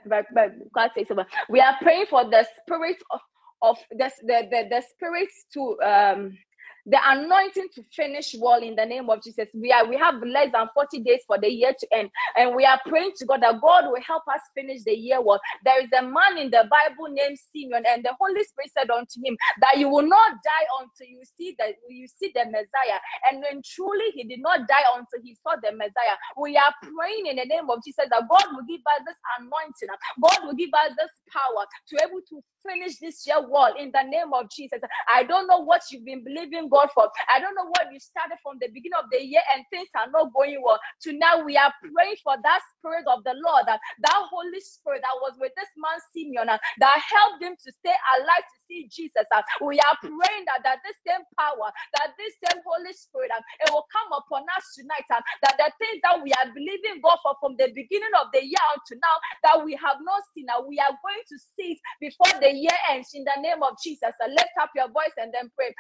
class 0.74 0.91
takes 0.95 1.12
over. 1.12 1.25
We 1.50 1.62
are 1.62 1.77
praying 1.81 2.07
for 2.10 2.25
the 2.29 2.48
spirit 2.63 2.98
of 3.12 3.22
of 3.62 3.77
the, 3.91 4.12
the, 4.51 4.67
the 4.69 4.84
spirits 4.91 5.45
to 5.53 5.77
um 5.81 6.38
the 6.86 6.98
anointing 7.04 7.70
to 7.75 7.84
finish 7.96 8.36
well 8.39 8.62
in 8.62 8.75
the 8.75 8.86
name 8.86 9.10
of 9.10 9.24
Jesus. 9.24 9.48
We 9.54 9.72
are 9.72 9.88
we 9.88 9.98
have 9.98 10.15
less 10.24 10.51
than 10.54 10.68
40 10.74 11.01
days 11.01 11.22
for 11.27 11.39
the 11.39 11.50
year 11.50 11.74
to 11.80 11.88
end, 11.96 12.10
and 12.38 12.56
we 12.56 12.65
are 12.65 12.80
praying 12.88 13.13
to 13.18 13.25
God 13.25 13.42
that 13.44 13.62
God 13.62 13.86
will 13.88 14.01
help 14.06 14.24
us 14.34 14.42
finish 14.56 14.84
the 14.86 14.94
year 14.94 15.22
well. 15.22 15.42
There 15.65 15.82
is 15.84 15.89
a 15.98 16.04
man 16.04 16.38
in 16.38 16.51
the 16.51 16.65
Bible 16.70 17.10
named 17.12 17.38
Simeon, 17.54 17.84
and 17.88 18.04
the 18.06 18.13
Holy 18.20 18.44
Spirit 18.44 18.72
said 18.77 18.89
unto 18.92 19.20
him 19.24 19.38
that 19.62 19.77
you 19.80 19.89
will 19.89 20.08
not 20.08 20.32
die 20.44 20.68
until 20.82 21.08
you 21.08 21.22
see 21.38 21.56
that 21.60 21.75
you 21.89 22.08
see 22.08 22.32
the 22.36 22.46
Messiah. 22.46 23.00
And 23.32 23.42
when 23.44 23.62
truly 23.65 24.12
he 24.13 24.24
did 24.25 24.42
not 24.42 24.68
die 24.68 24.86
until 24.96 25.22
he 25.24 25.36
saw 25.44 25.56
the 25.62 25.72
Messiah. 25.75 26.18
We 26.38 26.58
are 26.58 26.74
praying 26.82 27.27
in 27.27 27.38
the 27.38 27.46
name 27.46 27.70
of 27.70 27.84
Jesus 27.86 28.06
that 28.10 28.24
God 28.30 28.46
will 28.54 28.65
give 28.68 28.82
us 28.86 29.01
this 29.06 29.20
anointing, 29.39 29.89
God 30.22 30.39
will 30.48 30.56
give 30.56 30.72
us 30.74 30.94
this 30.98 31.13
power 31.32 31.65
to 31.89 31.94
able 32.06 32.22
to 32.30 32.42
finish 32.68 32.98
this 33.00 33.25
year 33.27 33.42
well 33.48 33.74
in 33.77 33.92
the 33.94 34.04
name 34.04 34.34
of 34.34 34.50
Jesus. 34.51 34.80
I 35.13 35.24
don't 35.24 35.48
know 35.48 35.63
what 35.63 35.82
you've 35.92 36.06
been 36.06 36.24
believing 36.24 36.70
God 36.75 36.91
for. 36.91 37.08
I 37.32 37.39
don't 37.39 37.55
know 37.55 37.72
what 37.72 37.88
you 37.94 38.00
started 38.03 38.36
from 38.44 38.60
the 38.60 38.67
beginning 38.67 39.00
of 39.00 39.08
the 39.12 39.24
year 39.24 39.41
and 39.55 39.63
things 39.72 39.88
are 39.96 40.12
not 40.12 40.36
going 40.36 40.60
well. 40.60 40.79
To 41.08 41.13
now 41.15 41.39
we 41.39 41.55
are 41.55 41.72
praying 41.79 42.20
for 42.24 42.36
that 42.44 42.60
spirit 42.75 43.08
of 43.08 43.24
the 43.24 43.36
Lord, 43.39 43.63
that, 43.72 43.79
that 44.03 44.20
Holy 44.27 44.60
Spirit 44.60 45.01
that 45.08 45.17
was 45.24 45.39
with 45.39 45.55
this 45.55 45.72
man 45.79 46.00
Simeon, 46.12 46.51
that 46.51 46.98
helped 47.00 47.39
him 47.44 47.55
to 47.55 47.70
stay 47.79 47.96
alive 48.20 48.44
to 48.44 48.60
see 48.67 48.88
Jesus. 48.91 49.25
We 49.62 49.79
are 49.79 49.98
praying 50.01 50.45
that, 50.50 50.62
that 50.65 50.79
this 50.86 50.98
same 51.07 51.24
power, 51.38 51.69
that 52.00 52.13
this 52.17 52.34
same 52.45 52.62
Holy 52.65 52.93
Spirit, 52.93 53.31
it 53.65 53.69
will 53.72 53.86
come 53.91 54.12
upon 54.13 54.43
us 54.57 54.65
tonight. 54.75 55.05
That 55.10 55.55
the 55.57 55.69
things 55.79 56.01
that 56.03 56.22
we 56.24 56.31
are 56.34 56.50
believing 56.53 57.01
God 57.03 57.19
for 57.24 57.36
from 57.41 57.55
the 57.57 57.69
beginning 57.74 58.13
of 58.22 58.29
the 58.34 58.43
year 58.43 58.69
to 58.89 58.93
now, 58.98 59.17
that 59.45 59.57
we 59.65 59.77
have 59.79 60.00
not 60.03 60.24
seen, 60.36 60.48
we 60.67 60.79
are 60.79 60.95
going 61.01 61.24
to 61.29 61.38
see 61.57 61.77
it 61.77 61.81
before 62.01 62.31
the 62.41 62.51
year 62.53 62.75
ends 62.91 63.12
in 63.13 63.24
the 63.25 63.38
name 63.41 63.63
of 63.63 63.75
Jesus. 63.84 64.12
Lift 64.27 64.55
up 64.62 64.72
your 64.75 64.89
voice 64.89 65.13
and 65.17 65.34
then 65.34 65.51
pray. 65.55 65.74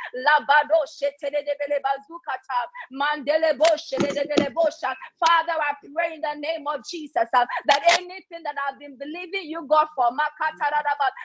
Father, 5.19 5.57
I 5.57 5.73
pray 5.81 6.15
in 6.15 6.21
the 6.21 6.35
name 6.39 6.65
of 6.67 6.81
Jesus 6.89 7.27
uh, 7.33 7.45
that 7.67 7.81
anything 7.99 8.43
that 8.43 8.55
I've 8.67 8.79
been 8.79 8.97
believing 8.97 9.49
you, 9.49 9.65
God, 9.67 9.87
for 9.95 10.09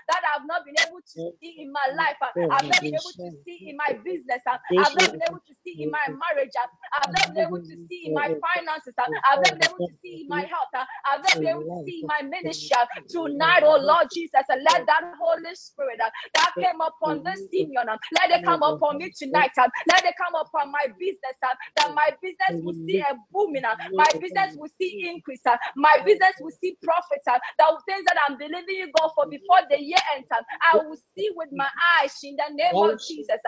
that 0.08 0.22
I've 0.34 0.46
not 0.46 0.64
been 0.64 0.76
able 0.88 1.00
to 1.00 1.20
see 1.40 1.49
in 1.58 1.72
my 1.72 1.86
life, 1.96 2.18
uh, 2.22 2.30
I've 2.50 2.68
not 2.68 2.82
been 2.82 2.94
able 2.94 3.14
to 3.24 3.30
see 3.44 3.58
in 3.66 3.76
my 3.76 3.92
business, 4.04 4.42
uh, 4.46 4.58
I've 4.78 4.94
not 4.94 5.10
been 5.10 5.22
able 5.28 5.40
to 5.42 5.54
see 5.64 5.76
in 5.82 5.90
my 5.90 6.04
marriage, 6.08 6.54
I've 6.58 7.12
not 7.12 7.34
been 7.34 7.44
able 7.46 7.60
to 7.60 7.74
see 7.88 8.06
in 8.08 8.12
my 8.14 8.28
finances, 8.38 8.94
I've 8.98 9.40
not 9.42 9.52
been 9.58 9.68
able 9.68 9.82
to 9.82 9.92
see 10.02 10.22
in 10.22 10.28
my 10.28 10.42
health, 10.46 10.70
I've 10.74 11.22
not 11.22 11.38
been 11.40 11.48
able 11.50 11.66
to 11.66 11.76
see 11.84 12.00
in 12.02 12.06
my 12.06 12.22
ministry. 12.28 12.76
Tonight, 13.10 13.62
oh 13.64 13.78
Lord 13.80 14.08
Jesus, 14.12 14.44
let 14.48 14.86
that 14.86 15.14
Holy 15.20 15.54
Spirit 15.54 16.00
uh, 16.00 16.10
that 16.34 16.52
came 16.58 16.80
upon 16.80 17.22
this 17.24 17.42
Simeon, 17.50 17.88
uh, 17.88 17.98
let 18.20 18.30
it 18.30 18.42
come 18.44 18.62
upon 18.62 18.98
me 18.98 19.10
tonight, 19.16 19.50
uh, 19.58 19.68
let 19.88 20.04
it 20.04 20.14
come 20.16 20.34
upon 20.34 20.70
my 20.72 20.86
business, 20.98 21.36
that 21.42 21.56
my 21.94 22.08
business 22.22 22.54
will 22.62 22.74
see 22.86 22.98
a 23.00 23.14
booming, 23.32 23.62
my 23.96 24.08
business 24.20 24.54
will 24.56 24.70
see 24.80 24.94
increase, 25.00 25.42
my 25.76 25.96
business 26.04 26.34
will 26.40 26.52
see 26.60 26.76
profit, 26.82 27.20
that 27.26 27.38
things 27.86 28.04
that 28.06 28.16
I'm 28.28 28.36
believing 28.38 28.76
you 28.76 28.90
God 28.98 29.10
for 29.14 29.26
before 29.28 29.60
the 29.70 29.80
year 29.80 29.98
ends, 30.16 30.28
I 30.30 30.78
will 30.84 30.98
see 31.16 31.30
with 31.40 31.50
my 31.52 31.68
eyes 31.98 32.14
in 32.24 32.36
the 32.36 32.54
name 32.54 32.82
of 32.84 33.00
Jesus. 33.00 33.40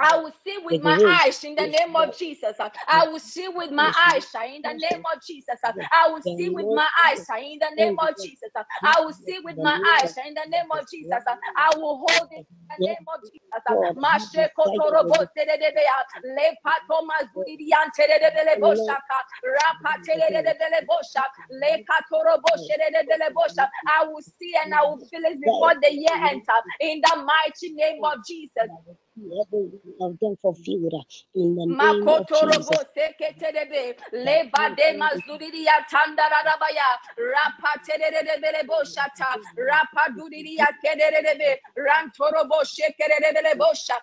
I 0.00 0.18
will 0.18 0.32
see 0.44 0.58
with 0.64 0.78
my 0.80 0.98
eyes 1.24 1.44
in 1.44 1.56
the 1.56 1.66
name 1.66 1.96
of 1.96 2.16
Jesus. 2.18 2.56
I 2.88 3.06
will 3.08 3.20
see 3.20 3.48
with 3.48 3.70
my 3.72 3.90
eyes 4.14 4.26
in 4.34 4.62
the 4.62 4.74
name 4.74 5.02
of 5.14 5.22
Jesus. 5.26 5.60
I 5.64 6.10
will 6.10 6.22
see 6.22 6.50
with 6.50 6.68
my 6.72 6.88
eyes 7.10 7.24
in 7.38 7.58
the 7.60 7.70
name 7.76 7.96
of 8.00 8.10
Jesus. 8.20 8.50
I 8.84 9.00
will 9.02 9.14
see 9.14 9.38
with 9.44 9.56
my 9.62 9.76
eyes 10.00 10.14
in 10.26 10.34
the 10.34 10.46
name 10.50 10.70
of 10.72 10.88
Jesus. 10.90 11.22
I 11.56 11.76
will 11.76 11.98
hold 11.98 12.28
it 12.32 12.44
in 12.44 12.66
the 12.70 12.78
name 12.90 13.06
of 13.14 13.20
Jesus. 13.30 13.64
Mashe 13.96 14.48
kotorobo 14.58 15.26
teredebea 15.36 15.98
le 16.24 16.56
patoma 16.64 17.16
zuridian 17.34 17.90
teredebele 17.98 18.60
boshaka. 18.60 19.18
Rapa 19.44 19.92
teredebele 20.08 20.82
bosha. 20.88 21.24
Le 21.50 21.78
katorobo 21.88 22.50
sheredebele 22.66 23.30
bosha. 23.34 23.68
I 23.86 24.06
will 24.06 24.22
see 24.22 24.54
and 24.64 24.72
I 24.74 24.84
will 24.88 25.00
feel 25.10 25.24
it 25.24 25.40
before 25.40 25.74
the 25.82 25.92
year 25.92 26.18
ends 26.30 26.46
in 26.80 27.00
the 27.02 27.16
mighty 27.24 27.74
name 27.74 28.00
of 28.04 28.18
Jesus 28.26 28.70
of 30.00 30.18
them 30.20 30.36
fulfilled 30.42 30.94
in 31.34 31.56
the 31.56 31.66
name 31.80 32.12
of 32.12 32.26
Jesus. 32.32 32.80
Leba 34.14 34.74
de 34.76 34.94
mazuriya 34.98 35.86
tandarabaya 35.90 36.88
rapa 37.18 37.72
tererebe 37.86 38.66
boshata 38.66 39.38
rapa 39.58 40.10
duriya 40.16 40.68
kererebe 40.84 41.58
rantorobo 41.76 42.64
shekererebe 42.64 43.54
bosha 43.58 43.96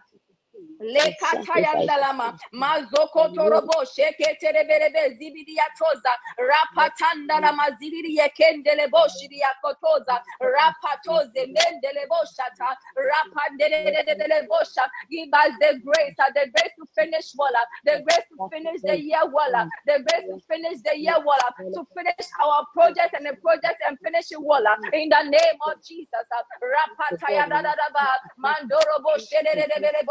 lekatayandalama 0.80 2.38
mazoko 2.52 3.30
torobo 3.36 3.86
sheketereberebe 3.86 5.10
zibidiatoza 5.18 6.12
rapatandala 6.38 7.52
maziriye 7.54 8.30
kendele 8.30 8.88
boshiria 8.88 9.50
kotoza. 9.62 10.22
Rapatoze 10.40 11.46
mendele 11.48 12.08
boshata 12.10 12.78
rapandelele 12.96 14.48
bosha 14.48 14.84
give 15.10 15.30
us 15.34 15.52
the 15.60 15.80
grace 15.84 16.16
uh, 16.20 16.32
the 16.34 16.50
grace 16.52 16.74
to 16.78 16.86
finish 16.96 17.34
well 17.38 17.54
uh, 17.56 17.66
the 17.86 18.02
grace 18.04 18.26
to 18.30 18.50
finish 18.50 18.82
the 18.86 18.98
year 19.00 19.22
well 19.32 19.56
uh, 19.56 19.66
the 19.86 20.00
grace 20.06 20.26
to 20.30 20.40
finish 20.48 20.78
the 20.84 20.98
year 20.98 21.18
well 21.26 21.42
to 21.74 21.86
finish 21.96 22.28
our 22.44 22.66
project 22.74 23.14
and 23.14 23.26
the 23.26 23.34
project 23.42 23.80
and 23.88 23.98
finish 24.00 24.32
it 24.32 24.42
well 24.42 24.64
in 24.94 25.10
the 25.10 25.24
name 25.24 25.58
of 25.68 25.74
Jesus 25.84 26.26
rapatayandalaba 26.62 28.08
mandoro 28.38 29.00
bosherebere 29.04 30.02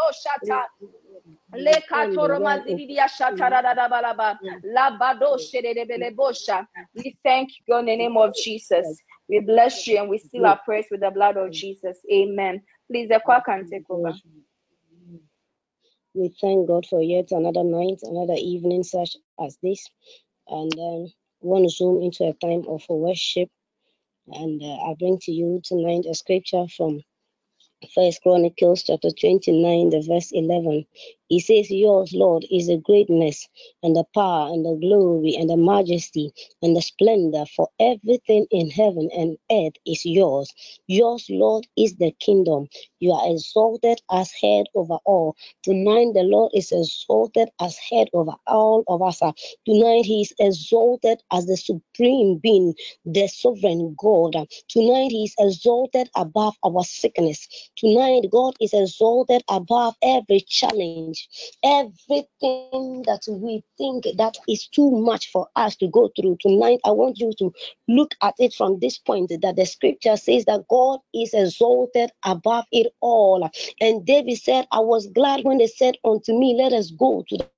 boshata 6.13 6.67
we 6.95 7.17
thank 7.23 7.51
you 7.67 7.79
in 7.79 7.87
the 7.87 7.97
name 7.97 8.17
of 8.17 8.35
Jesus. 8.35 9.03
We 9.29 9.41
bless 9.41 9.87
you 9.87 9.99
and 9.99 10.09
we 10.09 10.19
seal 10.19 10.47
our 10.47 10.61
prayers 10.65 10.87
with 10.91 11.01
the 11.01 11.11
blood 11.11 11.37
of 11.37 11.53
Jesus. 11.53 11.99
Amen. 12.13 12.63
Please, 12.91 13.09
the 13.09 13.21
choir 13.25 13.43
can 13.45 13.69
take 13.69 13.89
over. 13.91 14.13
We 16.15 16.35
thank 16.41 16.69
God 16.69 16.87
for 16.87 17.03
yet 17.03 17.31
another 17.33 17.65
night, 17.65 17.99
another 18.03 18.37
evening 18.39 18.83
such 18.83 19.17
as 19.45 19.59
this. 19.63 19.87
And 20.49 20.73
um, 20.79 21.13
we 21.41 21.49
want 21.51 21.65
to 21.65 21.71
zoom 21.71 22.03
into 22.03 22.25
a 22.25 22.33
time 22.35 22.65
of 22.69 22.83
worship. 22.89 23.51
And 24.29 24.63
uh, 24.63 24.77
I 24.77 24.95
bring 24.99 25.19
to 25.23 25.33
you 25.33 25.61
tonight 25.63 26.07
a 26.09 26.15
scripture 26.15 26.67
from 26.75 27.03
First 27.95 28.23
Chronicles 28.23 28.83
chapter 28.85 29.11
29, 29.11 29.91
the 29.91 30.03
verse 30.07 30.31
11. 30.33 30.87
He 31.29 31.41
says, 31.41 31.71
Yours, 31.71 32.13
Lord, 32.15 32.47
is 32.51 32.69
the 32.69 32.79
greatness 32.79 33.49
and 33.83 33.97
the 33.97 34.05
power 34.15 34.49
and 34.53 34.65
the 34.65 34.77
glory 34.81 35.37
and 35.37 35.51
the 35.51 35.57
majesty 35.59 36.33
and 36.63 36.77
the 36.77 36.83
splendor, 36.83 37.47
for 37.57 37.69
everything 37.81 38.47
in 38.51 38.71
heaven 38.71 39.11
and 39.17 39.39
earth 39.51 39.75
is 39.87 40.05
yours. 40.07 40.53
Yours, 40.87 41.27
Lord, 41.31 41.67
is 41.77 41.97
the 41.97 42.13
kingdom. 42.21 42.69
You 43.01 43.13
are 43.13 43.31
exalted 43.33 44.01
as 44.11 44.33
head 44.33 44.67
over 44.75 44.99
all. 45.07 45.37
Tonight, 45.63 46.13
the 46.15 46.23
Lord 46.25 46.53
is 46.55 46.73
exalted 46.73 47.51
as 47.61 47.77
head 47.79 48.09
over 48.15 48.33
all 48.47 48.85
of 48.89 49.03
us. 49.03 49.21
Tonight, 49.67 50.05
He 50.07 50.23
is 50.23 50.35
exalted 50.41 51.21
as 51.33 51.47
the 51.47 51.57
supreme 51.57 52.39
being, 52.43 52.75
the 53.05 53.29
sovereign 53.29 53.95
God. 53.99 54.35
Tonight, 54.69 55.13
He 55.13 55.25
is 55.25 55.35
exalted 55.39 56.11
above 56.17 56.55
our 56.65 56.85
sickness. 56.85 57.49
Tonight, 57.77 58.25
God 58.31 58.55
is 58.61 58.73
exalted 58.75 59.43
above 59.49 59.95
every 60.03 60.41
challenge, 60.41 61.16
everything 61.65 63.03
that 63.07 63.23
we 63.29 63.63
think 63.79 64.05
that 64.17 64.37
is 64.49 64.67
too 64.67 64.91
much 64.91 65.31
for 65.31 65.49
us 65.57 65.77
to 65.77 65.89
go 65.89 66.11
through. 66.17 66.37
Tonight, 66.41 66.81
I 66.85 66.91
want 66.91 67.19
you 67.19 67.33
to 67.39 67.53
look 67.89 68.15
at 68.23 68.35
it 68.39 68.55
from 68.55 68.79
this 68.81 68.99
point 68.99 69.31
that 69.31 69.57
the 69.57 69.67
scripture 69.67 70.17
says 70.17 70.45
that 70.47 70.67
God 70.69 71.01
is 71.15 71.35
exalted 71.35 72.11
above 72.25 72.65
it 72.73 72.93
all. 73.01 73.51
And 73.81 74.05
David 74.05 74.39
said, 74.39 74.67
I 74.73 74.81
was 74.81 75.07
glad 75.09 75.45
when 75.45 75.59
they 75.59 75.67
said 75.67 75.97
unto 76.05 76.39
me, 76.39 76.55
Let 76.57 76.73
us 76.73 76.91
go 76.91 77.25
to 77.29 77.37
the 77.37 77.49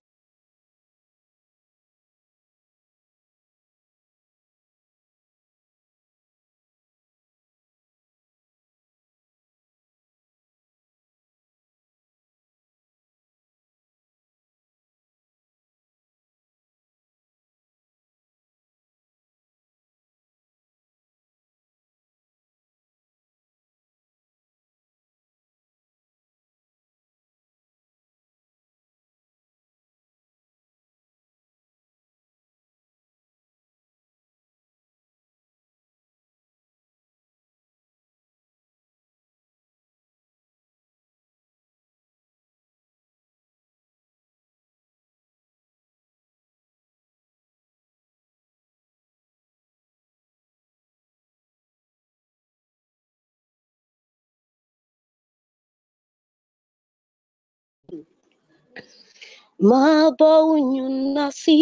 Mabaunyunasi 59.60 61.58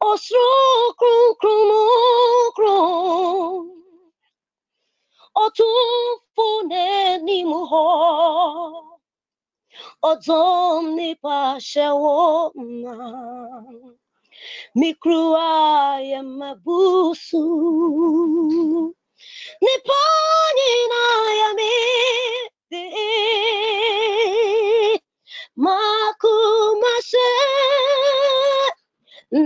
Osro 0.00 0.50
krum 0.98 1.34
krum 1.40 2.52
krum 2.56 3.68
Otufune 5.34 7.18
ni 7.24 7.44
muho. 7.44 7.86
Odom 10.02 10.94
ni 10.96 11.14
pashewo 11.14 12.52
na 12.56 12.96
Mikrua 14.74 16.00
ya 16.00 16.22
mabusu 16.22 17.44
Nipani 19.60 20.70
na 20.90 21.02
ya 21.40 21.50
mi 22.72 22.84
makumase 25.64 27.28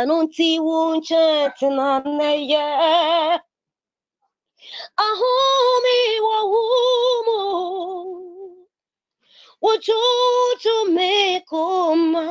anunti 0.00 0.48
wunche 0.66 1.24
tinaneye 1.58 2.64
ahumi 5.06 5.98
wahumu 6.26 7.40
wuchuchu 9.62 10.74
mekuma 10.94 12.24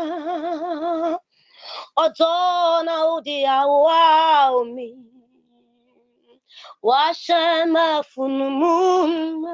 odona 6.83 6.83
udi 6.83 6.83
awami 6.83 6.85
washema 6.89 8.03
funumuma 8.03 9.53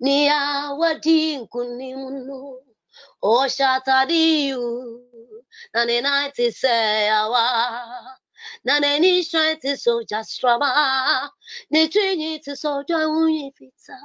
niyawadinkunimunu 0.00 2.62
oshatadiyu 3.22 4.64
nanenatiseyawa 5.72 7.44
nanenishati 8.64 9.76
sojastrama 9.84 10.70
netriniti 11.70 12.52
sojauyipita 12.62 13.96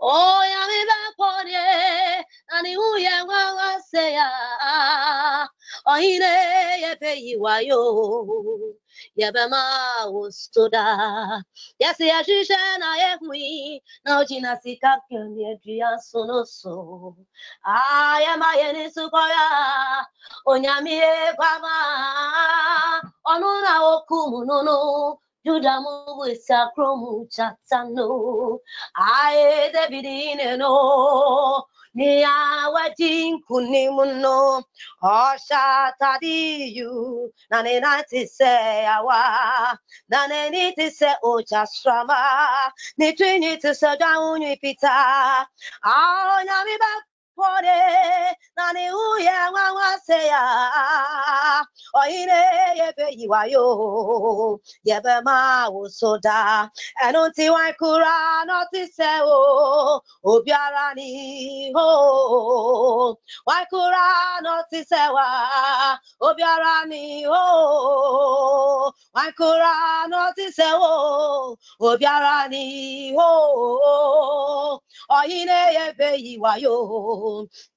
oyamibakore 0.00 1.66
naniuyewawaseya 2.48 4.28
ohineyepeyiwayo 5.92 7.82
yabema 9.16 9.62
ustoda 10.12 11.44
yasi 11.78 12.10
ashishe 12.10 12.78
na 12.78 12.96
yehui 12.96 13.82
na 14.04 14.18
ujina 14.18 14.56
sikapyo 14.56 15.28
miedri 15.30 15.78
ya 15.78 15.98
sonoso 15.98 17.16
ayama 17.64 18.54
yeni 18.54 18.90
sukoya 18.90 19.46
onyami 20.44 20.94
ekwama 20.94 21.74
onuna 23.24 23.72
okumu 23.92 24.44
nono 24.44 25.18
Judamu 25.44 26.18
with 26.20 26.46
kromu 26.72 27.28
Chatano, 27.28 28.60
I 28.96 29.70
David 29.72 30.38
no 30.56 31.64
niawajinku 31.94 33.60
nimuno 33.60 34.64
oshatadiyu 35.02 36.92
nanenatise 37.50 38.86
awa. 38.86 39.78
Nanenitise 40.08 41.10
nitwini 41.22 42.20
nitwinitise 42.96 43.96
jaunyu 44.00 44.56
pita. 44.60 45.46
Aonyamiba 45.82 46.92
pore 47.36 47.80
nani 48.56 48.86
uya 48.90 49.50
wawa 49.54 49.98
seya. 50.06 50.42
Oire 51.94 52.42
yebe 52.78 53.06
iwayo 53.22 54.60
yebe 54.84 55.14
ma 55.24 55.68
usoda 55.70 56.70
enunti 57.04 57.50
wa 57.50 57.72
kura 57.80 58.44
noti 58.46 58.86
se 58.86 59.10
o 59.24 60.00
obiara 60.24 60.94
ni 60.96 61.72
ho. 61.74 63.18
Wa 63.46 63.58
kura 63.70 64.40
noti 64.42 64.84
se 64.84 65.02
wa 65.14 65.98
obiara 66.20 66.86
ni 66.88 67.24
ho. 67.24 68.92
Wa 69.14 69.26
kura 69.36 70.06
noti 70.08 70.52
se 70.52 70.68
o 70.74 71.56
obiara 71.80 72.48
ni 72.50 73.14
ho. 73.16 74.80
Oire 75.10 75.60
yebe 75.76 76.16
iwayo 76.32 76.76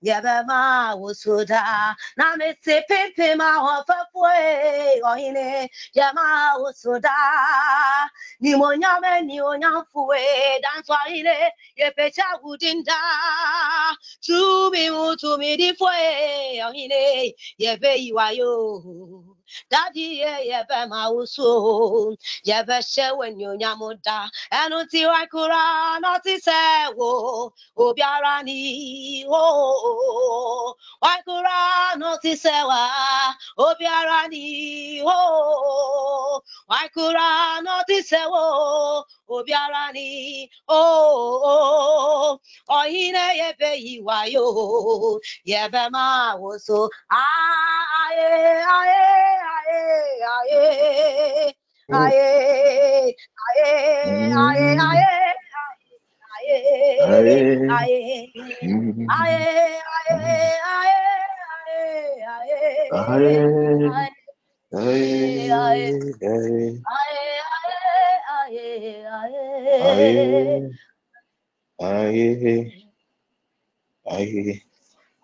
yebe 0.02 0.36
ma 0.48 0.96
usuda 0.96 1.96
na 2.18 2.36
me 2.38 2.56
se 2.64 2.82
pepe 2.90 3.36
ma 3.36 3.50
ofafwe 3.80 5.02
ohine 5.04 5.70
yema 5.94 6.58
usuda 6.70 7.16
ni 8.42 8.56
monya 8.56 9.00
me 9.02 9.22
ni 9.22 9.42
onya 9.42 9.72
fuwe 9.92 10.20
danso 10.64 10.96
ile 11.10 11.52
ye 11.78 11.92
pecha 11.92 12.28
udinda 12.44 13.00
tu 14.26 14.70
mi 14.72 14.90
utu 14.90 15.38
mi 15.38 15.58
di 15.58 15.74
fwe 15.74 15.98
ohine 16.68 17.36
Daddy, 19.70 20.20
yeah, 20.22 20.40
yeah, 20.44 20.64
mauso. 20.88 22.16
Yeah, 22.46 22.64
when 23.18 23.40
you 23.40 23.50
nyamuda. 23.50 24.30
And 24.52 24.74
until 24.74 25.10
I 25.12 25.26
could 25.28 25.50
not 25.50 26.24
to 26.26 26.40
say, 26.40 26.52
oh, 27.00 27.54
Obiarani, 27.78 29.26
oh, 29.28 30.76
I 31.02 31.20
could 31.26 32.00
not 32.00 32.22
to 32.24 32.38
say, 32.38 32.52
Obiarani, 33.60 35.02
oh, 35.06 36.42
I 36.70 36.88
could 36.90 37.14
not 37.16 37.88
to 37.90 38.04
say, 38.04 38.18
oh, 38.22 39.04
obiara 39.28 39.92
ni 39.94 40.50
o 40.68 42.40
ọ̀yìn 42.80 43.18
yebe 43.40 43.70
iwayo 43.94 44.46
yebe 45.50 45.84
mauso 45.94 46.80
aye 47.10 48.30
aye 48.78 49.02
aye 49.58 49.82
aye 50.36 50.62
aye 51.96 52.02
aye 52.02 52.26
aye 53.50 53.70
aye 54.46 54.70
aye 54.88 55.10
aye 57.78 57.94
aye 59.20 59.20
aye 59.20 59.42
aye 60.74 61.00
aye 62.38 62.66
Aye, 66.96 67.15
aye, 69.86 70.72
aye, 71.80 72.74
aye, 74.06 74.62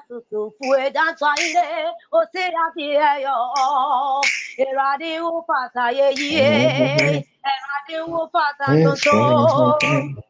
susu 0.09 0.51
fueda 0.57 1.15
tsaile 1.17 1.91
o 2.13 2.25
se 2.33 2.51
ati 2.65 2.93
yo, 3.23 4.21
Erade 4.59 5.19
o 5.21 5.43
pata 5.47 5.91
ye 5.91 6.11
ye. 6.15 6.51
Mm-hmm. 6.77 7.23
Erade 7.45 8.03
o 8.03 8.27
pata 8.27 8.77
toto. 8.81 9.79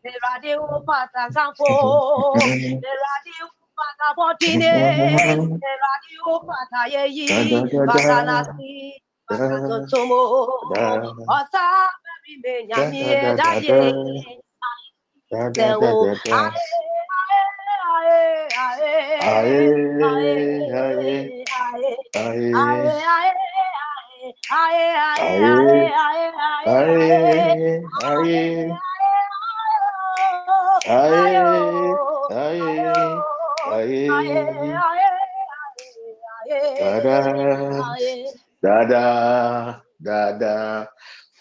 Erade 0.05 0.57
o 0.59 0.81
pata 0.85 1.29
kanfo. 1.33 2.55
Erade 2.83 3.35
o 3.43 3.49
pata 3.77 4.15
botine. 4.17 4.75
Erade 5.71 6.15
o 6.27 6.39
pata 6.47 6.87
ye 6.89 7.07
ye. 7.09 7.67
Pata 7.85 8.23
nasi. 8.23 9.01
Pata 9.27 9.61
totomo. 9.67 10.23
Ota 11.27 11.89
memi 12.03 12.41
me 12.43 12.67
nyami 12.67 13.01
edaye 13.09 13.77
devil. 15.31 16.11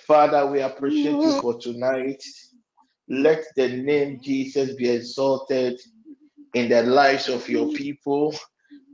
Father, 0.07 0.47
we 0.47 0.61
appreciate 0.61 1.25
you 1.25 1.33
for 1.33 1.59
tonight. 1.59 2.23
Let 3.11 3.45
the 3.57 3.69
name 3.69 4.21
Jesus 4.23 4.75
be 4.77 4.89
exalted 4.89 5.81
in 6.55 6.69
the 6.69 6.85
lives 6.85 7.29
of 7.29 7.49
your 7.49 7.69
people. 7.73 8.33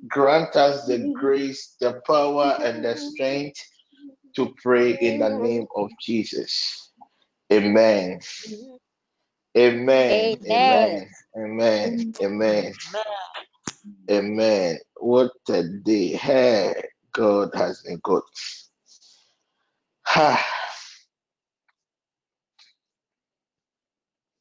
Grant 0.08 0.56
us 0.56 0.86
the 0.86 1.12
grace, 1.14 1.76
the 1.80 2.00
power, 2.06 2.56
and 2.62 2.82
the 2.82 2.96
strength 2.96 3.62
to 4.36 4.54
pray 4.62 4.96
in 4.98 5.20
the 5.20 5.28
name 5.28 5.66
of 5.76 5.90
Jesus. 6.00 6.92
Amen. 7.52 8.20
Amen. 9.56 10.38
Amen. 10.50 11.08
Amen. 11.36 12.12
Amen. 12.22 12.72
Amen. 14.10 14.78
What 14.96 15.32
a 15.50 15.62
day. 15.62 16.08
Hey, 16.08 16.74
God 17.12 17.50
has 17.54 17.82
been 17.82 17.98
good. 18.02 18.22
Ha. 20.06 20.65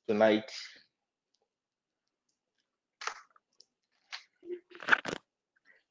Tonight, 0.07 0.51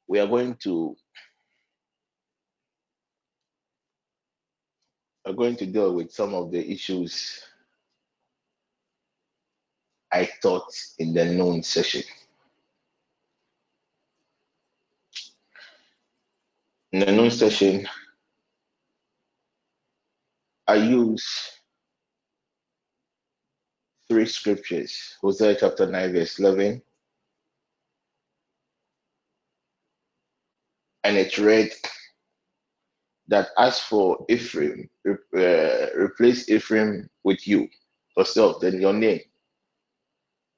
we 0.07 0.21
are 0.21 0.27
going 0.29 0.55
to 0.63 0.95
are 5.27 5.33
going 5.33 5.57
to 5.57 5.67
deal 5.67 5.95
with 5.95 6.13
some 6.13 6.33
of 6.33 6.53
the 6.53 6.71
issues 6.71 7.41
I 10.13 10.29
taught 10.41 10.73
in 10.99 11.13
the 11.13 11.25
noon 11.25 11.65
session. 11.65 12.03
In 16.93 17.01
the 17.01 17.11
noon 17.11 17.33
session, 17.33 17.89
I 20.69 20.77
use 20.77 21.51
three 24.15 24.27
scriptures 24.27 25.17
Hosea 25.23 25.57
chapter 25.59 25.87
9, 25.87 26.13
verse 26.13 26.39
11. 26.39 26.81
And 31.03 31.17
it 31.17 31.37
read 31.37 31.73
that 33.27 33.49
as 33.59 33.81
for 33.81 34.25
Ephraim, 34.29 34.89
uh, 35.05 35.87
replace 35.97 36.49
Ephraim 36.49 37.11
with 37.25 37.45
you 37.49 37.67
yourself, 38.17 38.61
then 38.61 38.81
your 38.81 38.93
name. 38.93 39.19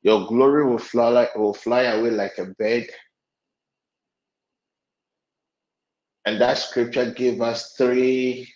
Your 0.02 0.26
glory 0.26 0.66
will 0.66 0.76
fly, 0.76 1.26
will 1.34 1.54
fly 1.54 1.84
away 1.84 2.10
like 2.10 2.36
a 2.36 2.44
bird. 2.58 2.90
And 6.26 6.38
that 6.42 6.58
scripture 6.58 7.10
gave 7.10 7.40
us 7.40 7.72
three 7.72 8.52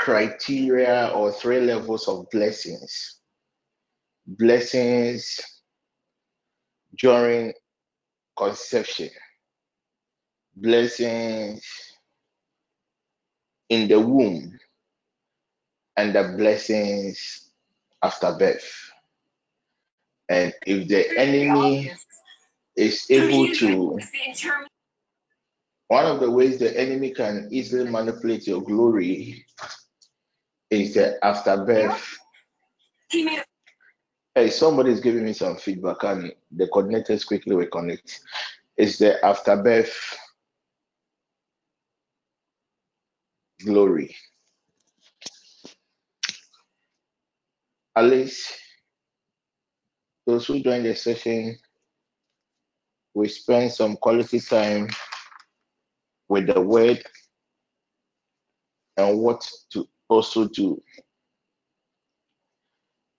criteria 0.00 1.12
or 1.14 1.30
three 1.30 1.60
levels 1.60 2.08
of 2.08 2.28
blessings. 2.32 3.21
Blessings 4.26 5.40
during 6.98 7.52
conception, 8.36 9.10
blessings 10.56 11.64
in 13.68 13.88
the 13.88 13.98
womb, 13.98 14.58
and 15.96 16.14
the 16.14 16.34
blessings 16.36 17.50
after 18.02 18.32
birth. 18.38 18.90
And 20.28 20.52
if 20.66 20.88
the 20.88 21.18
enemy 21.18 21.92
is 22.76 23.06
able 23.10 23.52
to, 23.54 23.98
one 25.88 26.06
of 26.06 26.20
the 26.20 26.30
ways 26.30 26.58
the 26.58 26.78
enemy 26.78 27.10
can 27.10 27.48
easily 27.50 27.90
manipulate 27.90 28.46
your 28.46 28.62
glory 28.62 29.44
is 30.70 30.94
the 30.94 31.22
afterbirth. 31.24 32.18
Hey, 34.34 34.48
somebody 34.48 34.90
is 34.90 35.00
giving 35.00 35.26
me 35.26 35.34
some 35.34 35.56
feedback, 35.56 36.04
and 36.04 36.32
the 36.50 36.66
coordinators 36.68 37.26
quickly 37.26 37.54
will 37.54 37.66
connect. 37.66 38.20
It's 38.78 38.96
the 38.96 39.22
afterbirth 39.22 39.94
glory. 43.62 44.16
Alice, 47.94 48.58
those 50.26 50.46
who 50.46 50.60
join 50.60 50.82
the 50.82 50.94
session, 50.94 51.58
we 53.12 53.28
spend 53.28 53.70
some 53.70 53.96
quality 53.96 54.40
time 54.40 54.88
with 56.30 56.46
the 56.46 56.58
word 56.58 57.04
and 58.96 59.18
what 59.18 59.46
to 59.72 59.86
also 60.08 60.48
do. 60.48 60.80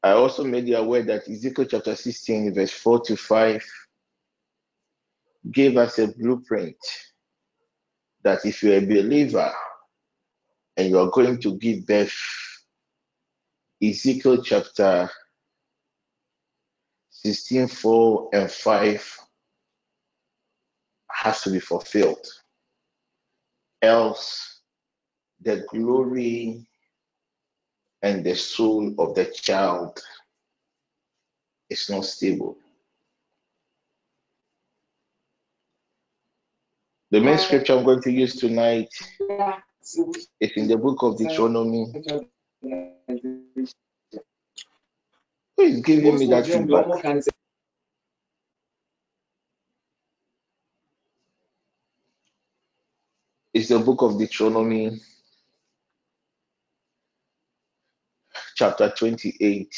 I 0.03 0.11
also 0.11 0.43
made 0.43 0.67
you 0.67 0.75
aware 0.75 1.03
that 1.03 1.29
Ezekiel 1.29 1.65
chapter 1.65 1.95
16, 1.95 2.53
verse 2.53 2.71
4 2.71 3.01
to 3.05 3.15
5 3.15 3.65
gave 5.49 5.77
us 5.77 5.97
a 5.97 6.07
blueprint 6.07 6.75
that 8.23 8.45
if 8.45 8.61
you're 8.61 8.77
a 8.77 8.85
believer 8.85 9.51
and 10.75 10.89
you 10.89 10.99
are 10.99 11.09
going 11.09 11.39
to 11.39 11.57
give 11.57 11.85
birth, 11.85 12.13
Ezekiel 13.81 14.43
chapter 14.43 15.09
16, 17.09 17.69
4 17.69 18.29
and 18.33 18.51
5 18.51 19.17
has 21.11 21.41
to 21.43 21.49
be 21.49 21.59
fulfilled. 21.59 22.25
Else, 23.81 24.59
the 25.41 25.65
glory 25.71 26.67
and 28.03 28.23
the 28.23 28.35
soul 28.35 28.93
of 28.99 29.15
the 29.15 29.25
child 29.25 29.99
is 31.69 31.89
not 31.89 32.03
stable. 32.05 32.57
The 37.11 37.21
main 37.21 37.37
scripture 37.37 37.77
I'm 37.77 37.85
going 37.85 38.01
to 38.01 38.11
use 38.11 38.35
tonight 38.35 38.89
is 40.39 40.51
in 40.57 40.67
the 40.67 40.77
book 40.77 41.01
of 41.01 41.17
Deuteronomy. 41.17 41.93
Who 45.55 45.63
is 45.63 45.79
giving 45.81 46.19
me 46.19 46.27
that 46.27 46.45
feedback? 46.45 46.87
It's 53.53 53.69
the 53.69 53.79
book 53.79 54.01
of 54.01 54.17
Deuteronomy, 54.17 54.99
chapter 58.55 58.89
28, 58.89 59.75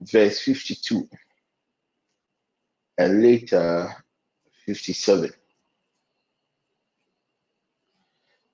verse 0.00 0.40
52, 0.40 1.08
and 2.98 3.22
later 3.22 3.92
57. 4.66 5.30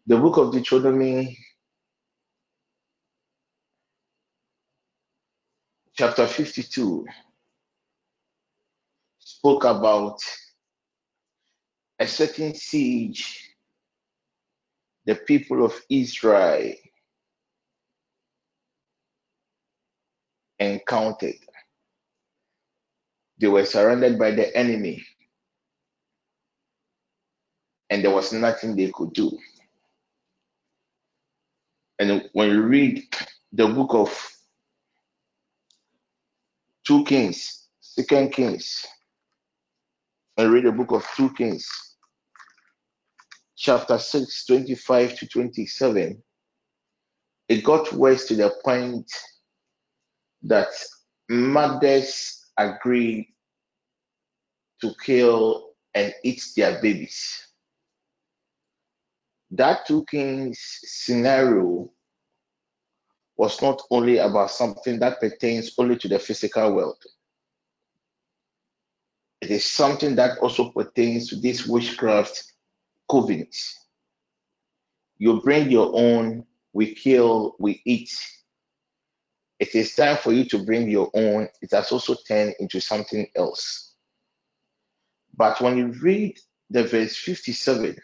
The 0.06 0.16
book 0.16 0.36
of 0.38 0.52
Deuteronomy, 0.52 1.38
chapter 5.94 6.26
52, 6.26 7.06
spoke 9.18 9.64
about 9.64 10.18
a 11.98 12.06
certain 12.06 12.54
siege 12.54 13.54
the 15.06 15.14
people 15.14 15.64
of 15.64 15.74
Israel 15.90 16.72
encountered. 20.58 21.36
They 23.38 23.48
were 23.48 23.64
surrounded 23.64 24.18
by 24.18 24.30
the 24.32 24.56
enemy, 24.56 25.04
and 27.90 28.04
there 28.04 28.14
was 28.14 28.32
nothing 28.32 28.76
they 28.76 28.90
could 28.90 29.12
do. 29.12 29.36
And 31.98 32.28
when 32.32 32.50
you 32.50 32.62
read 32.62 33.04
the 33.52 33.68
book 33.68 33.94
of 33.94 34.30
Two 36.84 37.04
Kings, 37.04 37.68
Second 37.80 38.32
Kings, 38.32 38.86
and 40.36 40.52
read 40.52 40.64
the 40.64 40.72
book 40.72 40.92
of 40.92 41.06
Two 41.16 41.32
Kings, 41.34 41.66
chapter 43.56 43.98
6, 43.98 44.46
25 44.46 45.18
to 45.18 45.28
27, 45.28 46.22
it 47.48 47.64
got 47.64 47.92
worse 47.92 48.26
to 48.26 48.34
the 48.36 48.52
point 48.64 49.10
that 50.44 50.68
mothers 51.28 52.50
agreed 52.56 53.28
to 54.80 54.92
kill 55.04 55.70
and 55.94 56.12
eat 56.22 56.42
their 56.56 56.80
babies. 56.80 57.48
That 59.50 59.86
two 59.86 60.04
kings 60.10 60.58
scenario 60.82 61.90
was 63.36 63.60
not 63.62 63.82
only 63.90 64.18
about 64.18 64.50
something 64.50 64.98
that 65.00 65.20
pertains 65.20 65.72
only 65.78 65.96
to 65.98 66.08
the 66.08 66.18
physical 66.18 66.74
world. 66.74 67.02
It 69.40 69.50
is 69.50 69.64
something 69.66 70.14
that 70.16 70.38
also 70.38 70.70
pertains 70.70 71.28
to 71.28 71.36
this 71.36 71.66
witchcraft 71.66 72.42
covenant. 73.10 73.54
You 75.18 75.40
bring 75.40 75.70
your 75.70 75.90
own, 75.94 76.46
we 76.72 76.94
kill, 76.94 77.56
we 77.58 77.82
eat. 77.84 78.10
It 79.64 79.74
is 79.74 79.94
time 79.94 80.18
for 80.18 80.30
you 80.30 80.44
to 80.50 80.62
bring 80.62 80.90
your 80.90 81.10
own. 81.14 81.48
It 81.62 81.70
has 81.70 81.90
also 81.90 82.14
turned 82.28 82.54
into 82.60 82.82
something 82.82 83.26
else. 83.34 83.94
But 85.34 85.58
when 85.62 85.78
you 85.78 85.86
read 86.02 86.38
the 86.68 86.84
verse 86.84 87.16
57 87.16 87.96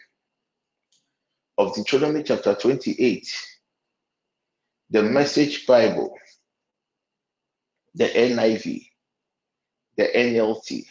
of 1.59 1.75
Deuteronomy 1.75 2.23
chapter 2.23 2.55
28, 2.55 3.27
the 4.89 5.03
Message 5.03 5.67
Bible, 5.67 6.17
the 7.93 8.05
NIV, 8.05 8.87
the 9.97 10.09
NLT, 10.15 10.83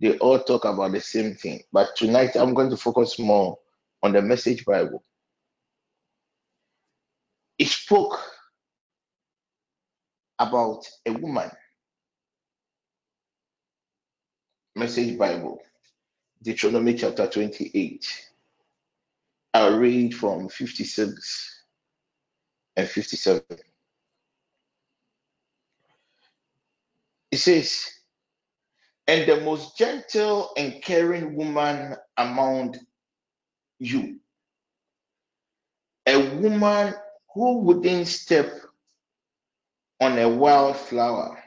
they 0.00 0.16
all 0.18 0.38
talk 0.38 0.66
about 0.66 0.92
the 0.92 1.00
same 1.00 1.34
thing. 1.34 1.64
But 1.72 1.96
tonight 1.96 2.36
I'm 2.36 2.54
going 2.54 2.70
to 2.70 2.76
focus 2.76 3.18
more 3.18 3.58
on 4.04 4.12
the 4.12 4.22
Message 4.22 4.64
Bible. 4.64 5.02
It 7.58 7.66
spoke 7.66 8.20
about 10.38 10.88
a 11.06 11.12
woman. 11.12 11.50
Message 14.76 15.18
Bible, 15.18 15.60
Deuteronomy 16.42 16.94
chapter 16.94 17.26
28. 17.28 18.26
I'll 19.54 19.78
read 19.78 20.14
from 20.14 20.48
56 20.48 21.64
and 22.76 22.88
57. 22.88 23.42
It 27.32 27.36
says, 27.38 27.90
And 29.06 29.28
the 29.28 29.40
most 29.42 29.78
gentle 29.78 30.50
and 30.56 30.82
caring 30.82 31.36
woman 31.36 31.96
among 32.16 32.76
you, 33.78 34.20
a 36.06 36.18
woman 36.36 36.94
who 37.34 37.58
wouldn't 37.58 38.08
step 38.08 38.52
on 40.00 40.18
a 40.18 40.28
wildflower, 40.28 41.42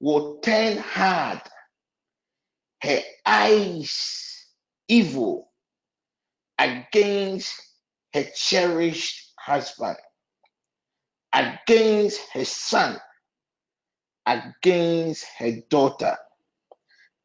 will 0.00 0.38
turn 0.40 0.78
hard 0.78 1.40
her 2.82 3.00
eyes 3.26 4.46
evil 4.88 5.50
against 6.58 7.54
her 8.14 8.24
cherished 8.34 9.32
husband, 9.38 9.96
against 11.32 12.20
her 12.32 12.44
son, 12.44 12.98
against 14.26 15.26
her 15.38 15.52
daughter, 15.68 16.16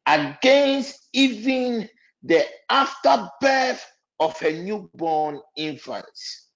against 0.06 1.08
even 1.12 1.88
the 2.22 2.44
afterbirth 2.70 3.84
of 4.20 4.38
her 4.40 4.52
newborn 4.52 5.40
infants. 5.56 6.48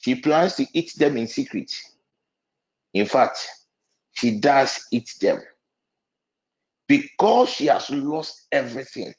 She 0.00 0.14
plans 0.14 0.56
to 0.56 0.66
eat 0.72 0.94
them 0.96 1.16
in 1.16 1.26
secret. 1.26 1.72
In 2.94 3.06
fact, 3.06 3.38
she 4.12 4.38
does 4.38 4.86
eat 4.92 5.14
them 5.20 5.40
because 6.88 7.50
she 7.50 7.66
has 7.66 7.88
lost 7.90 8.46
everything, 8.50 9.14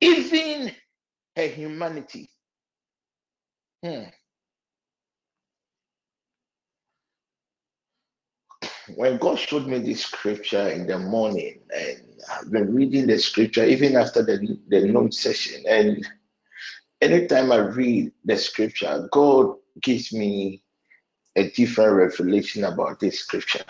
even 0.00 0.72
her 1.36 1.46
humanity. 1.48 2.30
Hmm. 3.84 4.04
When 8.94 9.18
God 9.18 9.38
showed 9.38 9.66
me 9.66 9.78
this 9.80 10.02
scripture 10.02 10.68
in 10.68 10.86
the 10.86 10.98
morning, 10.98 11.60
and 11.76 12.02
I've 12.32 12.50
been 12.50 12.74
reading 12.74 13.06
the 13.06 13.18
scripture 13.18 13.64
even 13.64 13.96
after 13.96 14.22
the, 14.22 14.58
the 14.68 14.86
note 14.86 15.12
session, 15.12 15.64
and 15.68 16.06
anytime 17.00 17.52
I 17.52 17.58
read 17.58 18.12
the 18.24 18.36
scripture, 18.36 19.08
God 19.12 19.56
gives 19.82 20.12
me 20.12 20.62
a 21.36 21.50
different 21.50 21.92
revelation 21.92 22.64
about 22.64 22.98
this 22.98 23.20
scripture. 23.20 23.64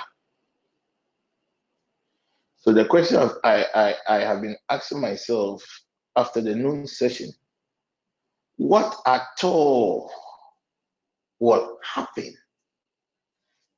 So 2.58 2.72
the 2.72 2.84
question 2.84 3.18
of 3.18 3.36
I, 3.44 3.64
I, 3.74 3.94
I 4.08 4.20
have 4.20 4.40
been 4.40 4.56
asking 4.70 5.00
myself 5.00 5.64
after 6.16 6.40
the 6.40 6.54
noon 6.54 6.86
session, 6.86 7.30
what 8.56 8.96
at 9.06 9.44
all 9.44 10.10
will 11.38 11.78
happen 11.84 12.34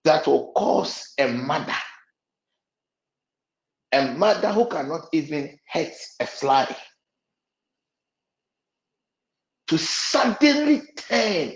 that 0.04 0.26
will 0.26 0.52
cause 0.52 1.12
a 1.18 1.28
mother, 1.28 1.74
a 3.92 4.06
mother 4.12 4.52
who 4.52 4.68
cannot 4.68 5.08
even 5.12 5.58
hurt 5.66 5.92
a 6.20 6.26
fly, 6.26 6.74
to 9.66 9.76
suddenly 9.76 10.82
turn 10.96 11.52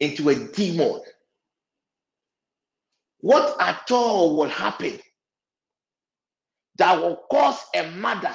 into 0.00 0.28
a 0.28 0.34
demon? 0.34 1.00
What 3.20 3.60
at 3.60 3.90
all 3.90 4.36
will 4.36 4.48
happen 4.48 4.98
that 6.78 7.00
will 7.00 7.16
cause 7.30 7.58
a 7.74 7.90
mother 7.90 8.34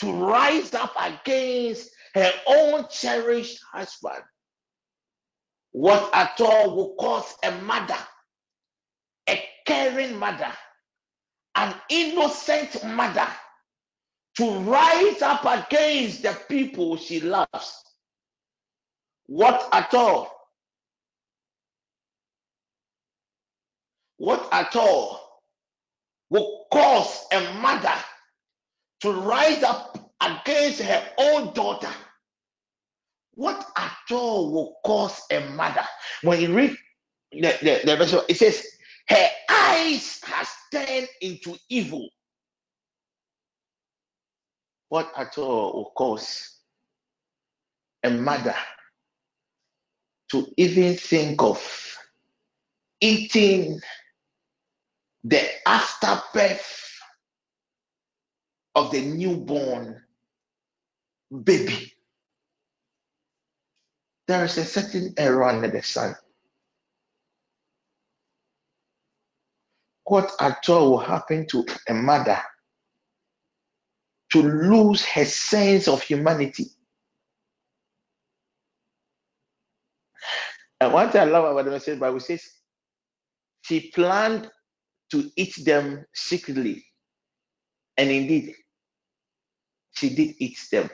to 0.00 0.12
rise 0.12 0.74
up 0.74 0.94
against 0.98 1.90
her 2.14 2.32
own 2.46 2.86
cherished 2.90 3.60
husband. 3.72 4.22
What 5.72 6.10
at 6.14 6.40
all 6.40 6.74
will 6.74 6.94
cause 6.94 7.34
a 7.42 7.50
mother, 7.62 7.98
a 9.28 9.42
caring 9.66 10.16
mother, 10.16 10.52
an 11.56 11.74
innocent 11.90 12.82
mother 12.86 13.28
to 14.38 14.58
rise 14.60 15.20
up 15.20 15.44
against 15.44 16.22
the 16.22 16.38
people 16.48 16.96
she 16.96 17.20
loves? 17.20 17.82
What 19.26 19.68
at 19.72 19.92
all? 19.92 20.35
What 24.26 24.48
at 24.50 24.74
all 24.74 25.40
will 26.30 26.66
cause 26.72 27.26
a 27.30 27.40
mother 27.60 27.94
to 29.02 29.12
rise 29.12 29.62
up 29.62 30.12
against 30.20 30.82
her 30.82 31.08
own 31.16 31.54
daughter. 31.54 31.92
What 33.34 33.64
at 33.76 33.96
all 34.10 34.50
will 34.50 34.78
cause 34.84 35.22
a 35.30 35.38
mother? 35.50 35.84
When 36.22 36.40
you 36.40 36.52
read 36.52 36.76
the, 37.30 37.56
the, 37.62 37.80
the 37.84 37.96
verse, 37.96 38.16
it 38.28 38.36
says, 38.36 38.66
Her 39.08 39.28
eyes 39.48 40.20
has 40.24 40.48
turned 40.72 41.08
into 41.20 41.56
evil. 41.68 42.08
What 44.88 45.12
at 45.16 45.38
all 45.38 45.72
will 45.72 45.92
cause 45.96 46.50
a 48.02 48.10
mother 48.10 48.56
to 50.32 50.48
even 50.56 50.96
think 50.96 51.40
of 51.44 51.96
eating 53.00 53.80
the 55.28 55.42
afterbirth 55.66 57.00
of 58.76 58.92
the 58.92 59.00
newborn 59.00 60.00
baby. 61.42 61.92
There 64.28 64.44
is 64.44 64.56
a 64.56 64.64
certain 64.64 65.14
error 65.16 65.44
under 65.44 65.68
the 65.68 65.82
sun. 65.82 66.14
What 70.04 70.30
at 70.38 70.68
all 70.68 70.90
will 70.90 70.98
happen 70.98 71.46
to 71.48 71.66
a 71.88 71.94
mother 71.94 72.40
to 74.30 74.42
lose 74.42 75.04
her 75.06 75.24
sense 75.24 75.88
of 75.88 76.02
humanity? 76.02 76.66
And 80.80 80.92
one 80.92 81.10
thing 81.10 81.22
I 81.22 81.24
love 81.24 81.46
about 81.46 81.64
the 81.64 81.72
message 81.72 81.98
Bible 81.98 82.20
says 82.20 82.48
she 83.62 83.90
planned 83.90 84.48
to 85.12 85.30
eat 85.36 85.54
them 85.64 86.06
secretly. 86.14 86.84
And 87.96 88.10
indeed, 88.10 88.54
she 89.94 90.10
did 90.10 90.36
eat 90.38 90.58
them. 90.72 90.90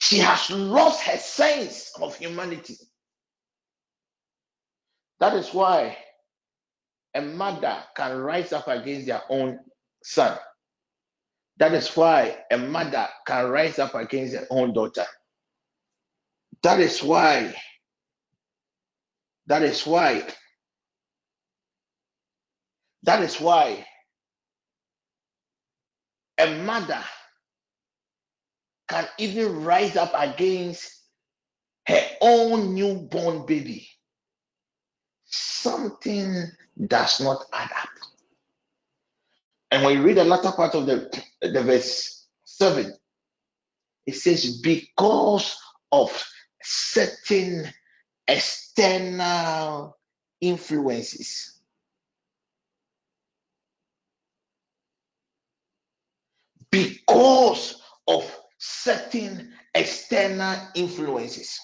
She 0.00 0.18
has 0.18 0.50
lost 0.50 1.02
her 1.04 1.18
sense 1.18 1.92
of 2.00 2.16
humanity. 2.16 2.76
That 5.20 5.34
is 5.34 5.52
why 5.54 5.96
a 7.14 7.22
mother 7.22 7.78
can 7.96 8.18
rise 8.18 8.52
up 8.52 8.68
against 8.68 9.06
their 9.06 9.22
own 9.30 9.58
son. 10.02 10.38
That 11.58 11.74
is 11.74 11.88
why 11.96 12.38
a 12.50 12.58
mother 12.58 13.08
can 13.26 13.46
rise 13.50 13.78
up 13.78 13.94
against 13.94 14.34
their 14.34 14.46
own 14.50 14.74
daughter. 14.74 15.06
That 16.62 16.80
is 16.80 17.02
why, 17.02 17.54
that 19.46 19.62
is 19.62 19.86
why, 19.86 20.24
that 23.04 23.22
is 23.22 23.40
why 23.40 23.86
a 26.38 26.62
mother 26.62 27.02
can 28.88 29.06
even 29.18 29.64
rise 29.64 29.96
up 29.96 30.12
against 30.14 30.92
her 31.86 32.02
own 32.20 32.74
newborn 32.74 33.46
baby. 33.46 33.88
Something 35.24 36.44
does 36.86 37.20
not 37.20 37.44
add 37.52 37.70
up. 37.80 37.88
And 39.70 39.84
when 39.84 39.96
you 39.96 40.02
read 40.02 40.16
the 40.16 40.24
latter 40.24 40.52
part 40.52 40.74
of 40.74 40.86
the, 40.86 41.22
the 41.42 41.62
verse 41.62 42.26
7, 42.44 42.92
it 44.06 44.14
says, 44.14 44.60
Because 44.60 45.56
of 45.90 46.24
certain 46.62 47.66
external 48.28 49.96
influences. 50.40 51.60
Because 56.70 57.80
of 58.08 58.38
certain 58.58 59.52
external 59.74 60.56
influences. 60.74 61.60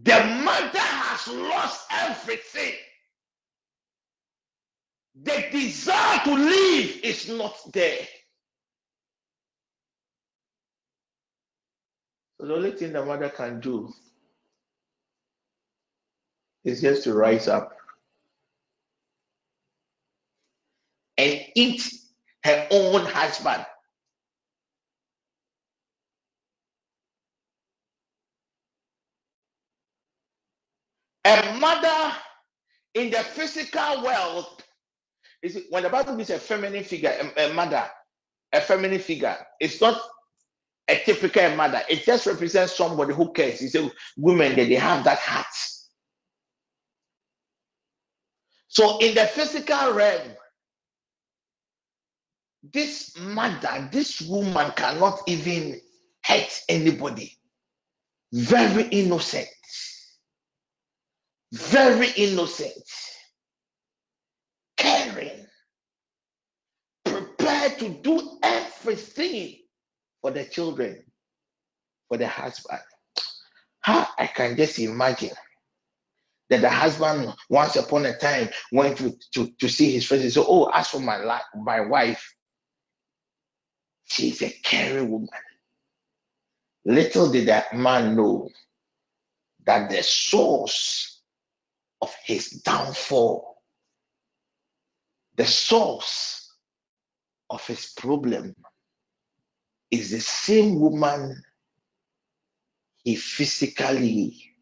The 0.00 0.18
mother 0.44 0.78
has 0.78 1.28
lost 1.28 1.86
everything. 1.90 2.74
The 5.22 5.46
desire 5.52 6.20
to 6.24 6.34
live 6.34 7.00
is 7.04 7.28
not 7.28 7.56
there. 7.72 8.06
So 12.40 12.46
the 12.46 12.54
only 12.54 12.72
thing 12.72 12.92
the 12.92 13.04
mother 13.04 13.30
can 13.30 13.60
do 13.60 13.92
is 16.64 16.80
just 16.82 17.04
to 17.04 17.14
rise 17.14 17.48
up 17.48 17.76
and 21.18 21.40
eat 21.54 21.82
her 22.44 22.68
own 22.70 23.06
husband. 23.06 23.66
A 31.26 31.58
mother 31.58 32.16
in 32.94 33.10
the 33.10 33.18
physical 33.18 34.04
world 34.04 34.62
is 35.42 35.58
when 35.70 35.84
the 35.84 35.90
Bible 35.90 36.14
means 36.16 36.30
a 36.30 36.38
feminine 36.38 36.84
figure, 36.84 37.32
a, 37.36 37.50
a 37.50 37.54
mother, 37.54 37.84
a 38.52 38.60
feminine 38.60 39.00
figure. 39.00 39.36
It's 39.60 39.80
not 39.80 40.00
a 40.88 40.96
typical 41.04 41.56
mother. 41.56 41.82
It 41.88 42.04
just 42.04 42.26
represents 42.26 42.76
somebody 42.76 43.14
who 43.14 43.32
cares. 43.32 43.62
It's 43.62 43.74
a 43.74 43.90
woman 44.16 44.54
that 44.56 44.68
they 44.68 44.74
have 44.74 45.04
that 45.04 45.18
heart. 45.18 45.46
So 48.68 48.98
in 48.98 49.14
the 49.14 49.26
physical 49.26 49.92
realm, 49.92 50.32
this 52.72 53.16
mother, 53.18 53.88
this 53.92 54.20
woman 54.22 54.72
cannot 54.74 55.20
even 55.26 55.80
hurt 56.24 56.60
anybody. 56.68 57.32
Very 58.32 58.84
innocent. 58.84 59.46
Very 61.52 62.10
innocent. 62.16 62.72
Caring. 64.76 65.46
Prepared 67.04 67.78
to 67.78 67.88
do 67.90 68.38
everything 68.42 69.63
for 70.24 70.30
the 70.30 70.42
children, 70.46 71.04
for 72.08 72.16
the 72.16 72.26
husband. 72.26 72.80
How 73.80 74.08
I 74.16 74.26
can 74.26 74.56
just 74.56 74.78
imagine 74.78 75.36
that 76.48 76.62
the 76.62 76.70
husband 76.70 77.34
once 77.50 77.76
upon 77.76 78.06
a 78.06 78.16
time 78.16 78.48
went 78.72 78.96
to, 78.96 79.18
to, 79.34 79.50
to 79.60 79.68
see 79.68 79.92
his 79.92 80.06
friends 80.06 80.24
and 80.24 80.32
said, 80.32 80.46
Oh, 80.48 80.70
as 80.72 80.88
for 80.88 81.00
my 81.00 81.18
life, 81.18 81.42
my 81.54 81.82
wife, 81.82 82.34
she's 84.06 84.40
a 84.40 84.48
caring 84.48 85.10
woman. 85.10 85.28
Little 86.86 87.30
did 87.30 87.48
that 87.48 87.76
man 87.76 88.16
know 88.16 88.48
that 89.66 89.90
the 89.90 90.02
source 90.02 91.20
of 92.00 92.14
his 92.24 92.48
downfall, 92.48 93.62
the 95.36 95.44
source 95.44 96.50
of 97.50 97.66
his 97.66 97.92
problem, 97.94 98.54
is 99.94 100.10
the 100.10 100.20
same 100.20 100.80
woman 100.80 101.40
he 103.02 103.16
physically 103.16 104.54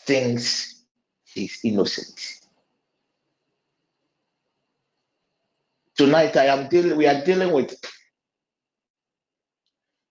thinks 0.00 0.82
he's 1.24 1.58
innocent. 1.64 2.20
Tonight 5.96 6.36
I 6.36 6.46
am 6.46 6.68
dealing 6.68 6.96
we 6.96 7.06
are 7.06 7.24
dealing 7.24 7.52
with 7.52 7.74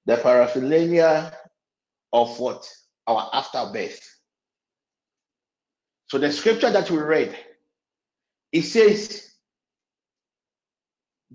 the 0.06 0.18
paraphernalia 0.18 1.36
of 2.14 2.40
what? 2.40 2.68
Our 3.08 3.30
afterbirth. 3.34 4.08
So 6.08 6.18
the 6.18 6.32
scripture 6.32 6.72
that 6.72 6.90
we 6.90 6.98
read, 6.98 7.36
it 8.52 8.64
says, 8.64 9.30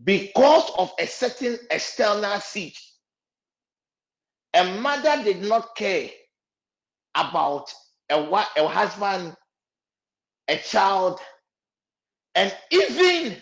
because 0.03 0.71
of 0.77 0.93
a 0.99 1.07
certain 1.07 1.59
external 1.71 2.41
siege, 2.41 2.81
a 4.57 4.65
mother 4.81 5.23
did 5.23 5.43
not 5.43 5.77
care 5.77 6.09
about 7.15 7.73
a, 8.11 8.17
a 8.57 8.67
husband, 8.67 9.37
a 10.49 10.57
child, 10.57 11.21
and 12.35 12.55
even 12.71 13.37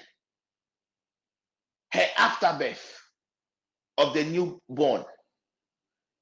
her 1.92 2.06
afterbirth 2.18 3.00
of 3.98 4.12
the 4.14 4.24
newborn. 4.24 5.04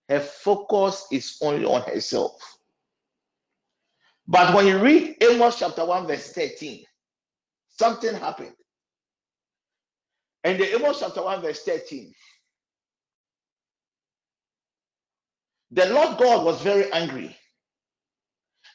Her 0.08 0.20
focus 0.20 1.06
is 1.10 1.38
only 1.40 1.64
on 1.64 1.82
herself. 1.82 2.38
But 4.26 4.54
when 4.54 4.66
you 4.66 4.78
read 4.78 5.16
Amos 5.22 5.58
chapter 5.58 5.84
1, 5.84 6.06
verse 6.06 6.32
13, 6.32 6.84
something 7.68 8.14
happened. 8.14 8.54
And 10.44 10.60
the 10.60 10.74
Amos 10.74 11.00
chapter 11.00 11.22
1, 11.22 11.40
verse 11.40 11.62
13, 11.62 12.12
the 15.72 15.86
Lord 15.86 16.18
God 16.18 16.44
was 16.44 16.62
very 16.62 16.92
angry. 16.92 17.36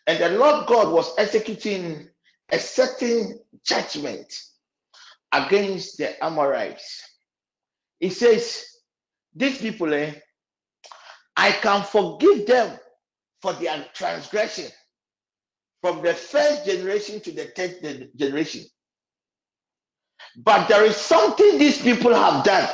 And 0.08 0.20
the 0.20 0.30
Lord 0.38 0.68
God 0.68 0.92
was 0.94 1.14
executing 1.18 2.10
a 2.52 2.60
certain 2.60 3.40
judgment 3.66 4.34
against 5.34 5.98
the 5.98 6.24
Amorites. 6.24 7.04
He 8.00 8.10
says, 8.10 8.66
These 9.36 9.60
people, 9.60 9.94
eh, 9.94 10.14
I 11.36 11.52
can 11.52 11.84
forgive 11.84 12.48
them 12.48 12.78
for 13.42 13.54
their 13.54 13.86
transgression 13.94 14.68
from 15.82 16.02
the 16.02 16.14
first 16.14 16.66
generation 16.66 17.20
to 17.22 17.32
the 17.32 17.46
tenth 17.48 17.82
generation. 18.16 18.64
But 20.38 20.68
there 20.68 20.86
is 20.86 20.96
something 20.96 21.58
these 21.58 21.82
people 21.82 22.14
have 22.14 22.44
done. 22.44 22.70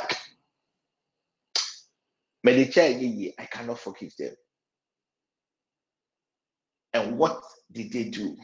I 2.46 3.46
cannot 3.50 3.78
forgive 3.78 4.14
them. 4.18 4.34
And 6.92 7.18
what 7.18 7.40
did 7.72 7.92
they 7.92 8.04
do? 8.04 8.36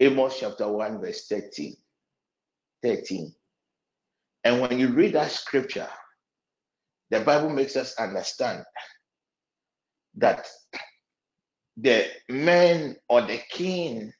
Amos 0.00 0.38
chapter 0.40 0.68
1, 0.68 1.00
verse 1.00 1.26
13. 1.28 1.76
13. 2.82 3.34
And 4.44 4.60
when 4.60 4.78
you 4.78 4.88
read 4.88 5.14
that 5.14 5.30
scripture, 5.30 5.88
the 7.10 7.20
Bible 7.20 7.50
makes 7.50 7.76
us 7.76 7.94
understand 7.98 8.64
that 10.16 10.46
the 11.76 12.06
men 12.28 12.96
or 13.08 13.22
the 13.22 13.40
king 13.50 14.12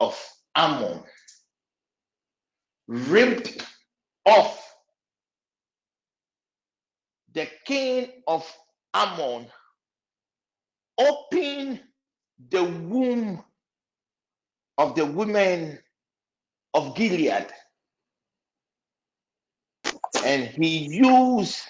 of 0.00 0.18
Ammon 0.56 1.02
ripped 2.88 3.64
off 4.26 4.61
the 7.34 7.48
king 7.66 8.08
of 8.26 8.46
Ammon 8.94 9.46
opened 10.98 11.80
the 12.50 12.64
womb 12.64 13.42
of 14.78 14.94
the 14.94 15.06
women 15.06 15.78
of 16.74 16.96
Gilead. 16.96 17.46
And 20.24 20.44
he 20.48 20.78
used 20.88 21.60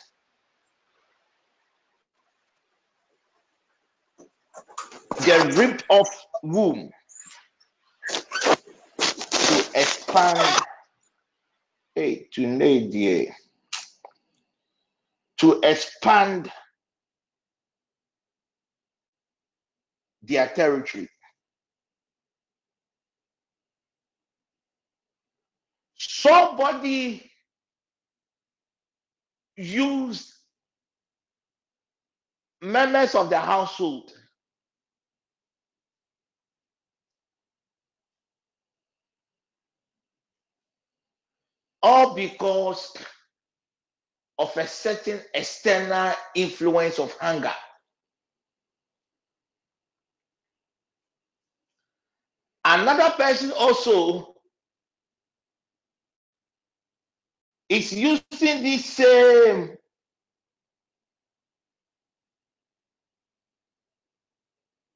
the 5.20 5.54
ripped 5.56 5.84
off 5.88 6.08
womb 6.42 6.90
to 9.38 9.64
expand. 9.74 10.62
Hey, 11.94 12.28
to 12.32 12.46
Nadia 12.46 13.34
to 15.42 15.58
expand 15.64 16.48
their 20.22 20.46
territory. 20.46 21.08
Somebody 25.98 27.28
used 29.56 30.32
members 32.60 33.16
of 33.16 33.28
the 33.28 33.40
household 33.40 34.12
all 41.82 42.14
because 42.14 42.94
of 44.42 44.56
a 44.56 44.66
certain 44.66 45.20
external 45.34 46.12
influence 46.34 46.98
of 46.98 47.12
hunger. 47.18 47.54
Another 52.64 53.10
person 53.16 53.52
also 53.52 54.34
is 57.68 57.92
using 57.92 58.62
this 58.62 58.84
same 58.84 59.76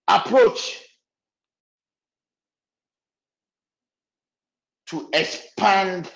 approach 0.09 0.83
to 4.89 5.09
expand 5.13 6.11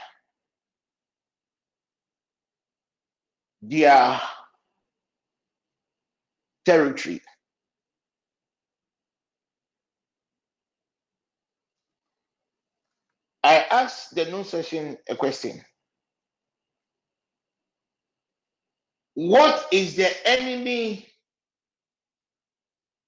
their 3.62 4.20
territory. 6.64 7.22
I 13.42 13.66
asked 13.70 14.14
the 14.14 14.26
noon 14.26 14.44
session 14.44 14.98
a 15.08 15.16
question. 15.16 15.62
What 19.14 19.66
is 19.72 19.96
the 19.96 20.10
enemy? 20.28 21.06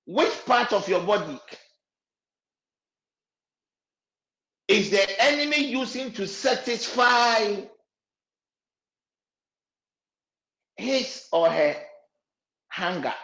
Which 0.07 0.33
part 0.47 0.73
of 0.73 0.89
your 0.89 1.01
body 1.03 1.39
is 4.69 4.91
the 4.91 5.23
enemy 5.23 5.67
using 5.67 6.13
to 6.13 6.27
satisfy 6.27 7.57
his 10.83 11.27
or 11.33 11.51
her 11.51 11.77
hunger? 12.71 13.15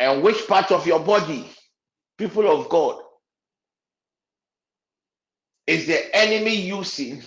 And 0.00 0.22
which 0.22 0.46
part 0.48 0.72
of 0.72 0.86
your 0.86 1.00
body, 1.00 1.48
people 2.18 2.50
of 2.50 2.68
God, 2.68 3.00
is 5.66 5.86
the 5.86 6.16
enemy 6.16 6.56
using 6.56 7.22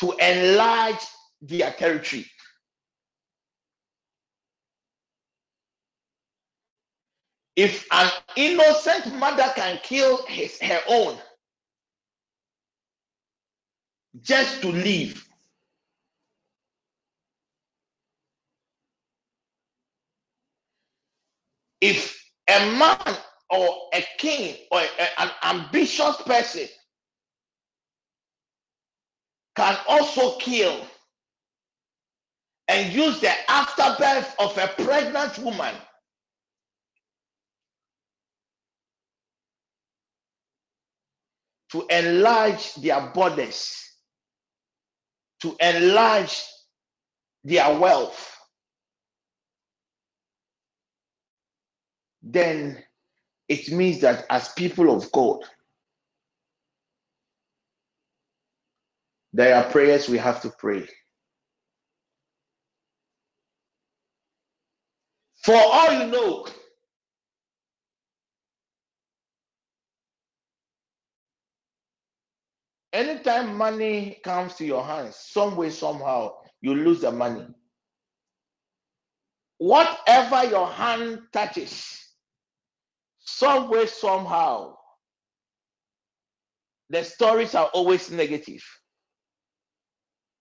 to 0.00 0.12
enlarge 0.20 1.00
their 1.42 1.72
territory? 1.72 2.26
If 7.56 7.86
an 7.92 8.10
innocent 8.36 9.14
mother 9.16 9.52
can 9.56 9.80
kill 9.84 10.26
his 10.26 10.60
her 10.60 10.80
own 10.88 11.18
just 14.22 14.62
to 14.62 14.68
live, 14.68 15.26
if 21.80 22.16
a 22.48 22.60
man 22.78 23.18
or 23.50 23.90
a 23.94 24.04
king 24.18 24.56
or 24.72 24.80
a- 24.80 25.20
an 25.22 25.30
ambitious 25.44 26.16
person 26.22 26.68
can 29.56 29.78
also 29.88 30.38
kill 30.38 30.86
and 32.68 32.92
use 32.94 33.20
the 33.20 33.32
afterbirth 33.50 34.34
of 34.40 34.56
a 34.58 34.68
pregnant 34.84 35.38
woman 35.38 35.74
to 41.72 41.86
enlarge 41.90 42.74
their 42.74 43.00
borders, 43.14 43.82
to 45.42 45.56
enlarge 45.60 46.44
their 47.44 47.78
wealth, 47.78 48.36
then 52.22 52.82
it 53.48 53.70
means 53.72 54.00
that 54.00 54.26
as 54.30 54.48
people 54.50 54.94
of 54.94 55.10
God, 55.12 55.42
there 59.32 59.56
are 59.56 59.70
prayers 59.70 60.08
we 60.08 60.18
have 60.18 60.40
to 60.42 60.50
pray. 60.50 60.88
For 65.44 65.54
all 65.54 65.92
you 65.92 66.06
know, 66.08 66.46
anytime 72.96 73.56
money 73.56 74.18
comes 74.24 74.54
to 74.54 74.64
your 74.64 74.82
hands, 74.82 75.16
some 75.16 75.54
way, 75.54 75.68
somehow, 75.70 76.32
you 76.62 76.74
lose 76.74 77.02
the 77.02 77.12
money. 77.12 77.46
Whatever 79.58 80.44
your 80.48 80.66
hand 80.66 81.20
touches, 81.32 82.08
some 83.20 83.68
way, 83.68 83.86
somehow, 83.86 84.76
the 86.88 87.04
stories 87.04 87.54
are 87.54 87.66
always 87.66 88.10
negative. 88.10 88.64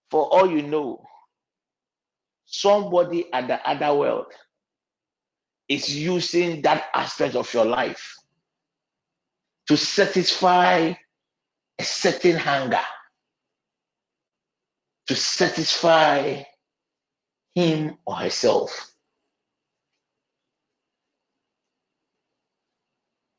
For 0.10 0.22
all 0.24 0.50
you 0.50 0.62
know, 0.62 1.04
somebody 2.46 3.32
at 3.34 3.48
the 3.48 3.70
other 3.70 3.94
world 3.94 4.28
is 5.68 5.94
using 5.94 6.62
that 6.62 6.86
aspect 6.94 7.36
of 7.36 7.52
your 7.54 7.66
life 7.66 8.16
to 9.68 9.76
satisfy 9.76 10.94
a 11.80 11.84
certain 11.84 12.38
hunger, 12.38 12.82
to 15.08 15.16
satisfy 15.16 16.44
him 17.56 17.98
or 18.06 18.16
herself. 18.16 18.92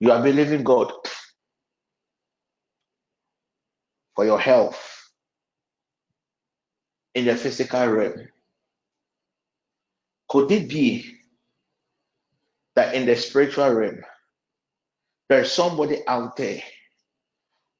You 0.00 0.12
are 0.12 0.22
believing 0.22 0.64
God 0.64 0.92
for 4.16 4.24
your 4.26 4.40
health 4.40 5.10
in 7.14 7.26
the 7.26 7.36
physical 7.36 7.86
realm. 7.88 8.28
Could 10.28 10.50
it 10.52 10.68
be 10.68 11.18
that 12.76 12.94
in 12.94 13.06
the 13.06 13.16
spiritual 13.16 13.70
realm, 13.72 14.02
there's 15.28 15.52
somebody 15.52 16.06
out 16.06 16.36
there 16.36 16.62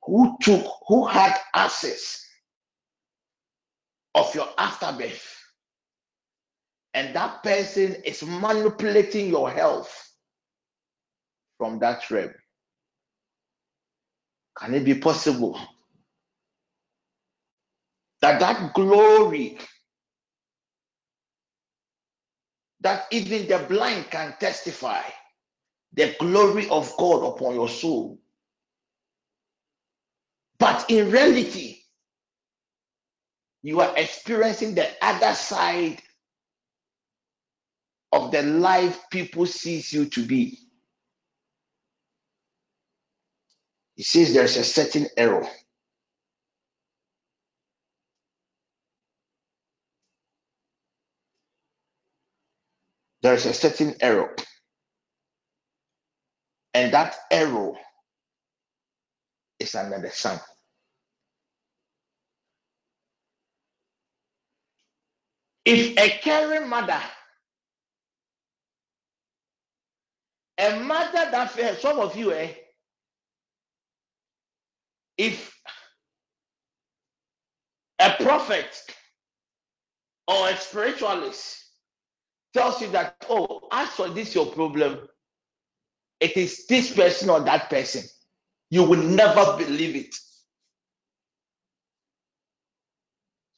who 0.07 0.37
took, 0.41 0.65
who 0.89 1.07
had 1.07 1.37
access 1.55 2.25
of 4.15 4.35
your 4.35 4.49
afterbirth, 4.59 5.37
and 6.95 7.15
that 7.15 7.43
person 7.43 7.97
is 8.05 8.23
manipulating 8.23 9.29
your 9.29 9.51
health 9.51 10.11
from 11.59 11.79
that 11.81 12.11
realm? 12.11 12.33
Can 14.59 14.75
it 14.75 14.85
be 14.85 14.95
possible 14.95 15.61
that 18.23 18.41
that 18.41 18.73
glory 18.75 19.59
that 22.81 23.07
even 23.11 23.49
the 23.49 23.59
blind 23.69 24.11
can 24.11 24.35
testify 24.39 25.03
the 25.95 26.15
glory 26.21 26.69
of 26.69 26.93
God 26.99 27.35
upon 27.35 27.55
your 27.55 27.69
soul. 27.69 28.21
But 30.59 30.91
in 30.91 31.11
reality, 31.11 31.79
you 33.63 33.81
are 33.81 33.95
experiencing 33.97 34.75
the 34.75 34.89
other 35.03 35.35
side 35.35 36.03
of 38.13 38.33
the 38.33 38.43
life 38.43 39.01
people 39.11 39.47
sees 39.47 39.93
you 39.93 40.07
to 40.07 40.25
be. 40.27 40.59
He 43.97 44.05
says 44.05 44.35
there's 44.35 44.57
a 44.57 44.65
certain 44.65 45.09
error. 45.17 45.47
There's 53.23 53.47
a 53.47 53.55
certain 53.55 53.97
error. 54.01 54.37
And 56.75 56.95
that 56.95 57.17
error 57.31 57.73
is 59.61 59.75
under 59.75 60.01
the 60.01 60.11
sun. 60.11 60.39
If 65.65 65.99
a 65.99 66.19
caring 66.23 66.69
mother, 66.69 67.01
a 70.59 70.81
mother 70.81 71.29
that 71.31 71.51
fears, 71.53 71.81
some 71.81 71.99
of 72.01 72.17
you, 72.17 72.33
eh, 72.33 72.53
if 75.19 75.57
a 77.99 78.11
prophet 78.23 78.69
or 80.29 80.49
a 80.51 80.57
spiritualist 80.57 81.65
tells 82.55 82.81
you 82.81 82.89
that, 82.91 83.17
oh, 83.29 83.61
as 83.73 83.89
for 83.91 84.09
this 84.09 84.35
your 84.35 84.47
problem, 84.47 85.01
it 86.21 86.37
is 86.37 86.67
this 86.67 86.95
person 86.95 87.31
or 87.31 87.41
that 87.41 87.71
person, 87.71 88.03
you 88.71 88.83
will 88.83 89.03
never 89.03 89.57
believe 89.57 89.97
it. 89.97 90.15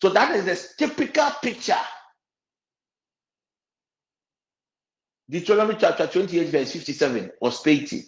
So 0.03 0.11
that 0.11 0.35
is 0.37 0.47
a 0.47 0.77
typical 0.77 1.31
picture 1.43 1.75
Deuteronomy 5.31 5.77
chapter 5.79 6.07
28, 6.07 6.49
verse 6.49 6.73
57 6.73 7.31
or 7.41 7.53
80. 7.67 8.03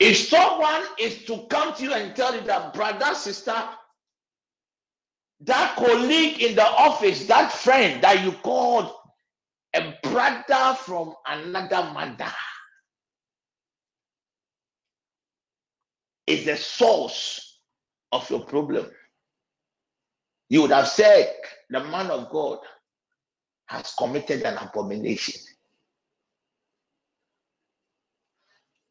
If 0.00 0.16
someone 0.16 0.82
is 1.00 1.24
to 1.24 1.46
come 1.48 1.74
to 1.74 1.82
you 1.82 1.94
and 1.94 2.14
tell 2.14 2.34
you 2.34 2.42
that 2.42 2.74
brother, 2.74 3.14
sister, 3.14 3.54
that 5.40 5.76
colleague 5.76 6.42
in 6.42 6.56
the 6.56 6.66
office, 6.66 7.26
that 7.26 7.52
friend 7.52 8.02
that 8.02 8.22
you 8.22 8.32
called 8.32 8.92
a 9.74 9.94
brother 10.02 10.76
from 10.76 11.14
another 11.26 11.90
mother 11.92 12.32
is 16.26 16.44
the 16.44 16.56
source 16.56 17.60
of 18.12 18.28
your 18.30 18.40
problem. 18.40 18.90
You 20.48 20.62
would 20.62 20.70
have 20.70 20.88
said, 20.88 21.34
the 21.70 21.80
man 21.80 22.10
of 22.10 22.30
God 22.30 22.58
has 23.66 23.94
committed 23.98 24.42
an 24.42 24.56
abomination. 24.56 25.40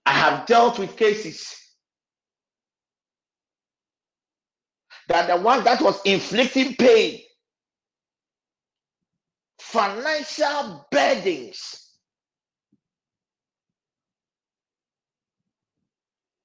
I 0.05 0.13
have 0.13 0.45
dealt 0.45 0.79
with 0.79 0.97
cases 0.97 1.55
that 5.07 5.27
the 5.27 5.37
one 5.37 5.63
that 5.63 5.81
was 5.81 6.01
inflicting 6.05 6.75
pain, 6.75 7.21
financial 9.59 10.85
burdens 10.91 11.82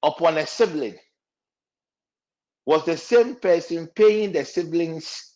upon 0.03 0.37
a 0.37 0.47
sibling 0.47 0.95
was 2.65 2.85
the 2.85 2.97
same 2.97 3.35
person 3.35 3.87
paying 3.95 4.31
the 4.31 4.45
siblings' 4.45 5.35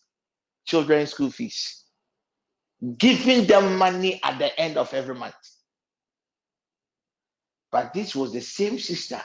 children's 0.66 1.10
school 1.10 1.30
fees, 1.30 1.84
giving 2.98 3.46
them 3.46 3.76
money 3.76 4.20
at 4.22 4.38
the 4.38 4.58
end 4.60 4.76
of 4.76 4.92
every 4.94 5.14
month. 5.14 5.34
But 7.72 7.92
this 7.92 8.14
was 8.14 8.32
the 8.32 8.40
same 8.40 8.78
sister 8.78 9.20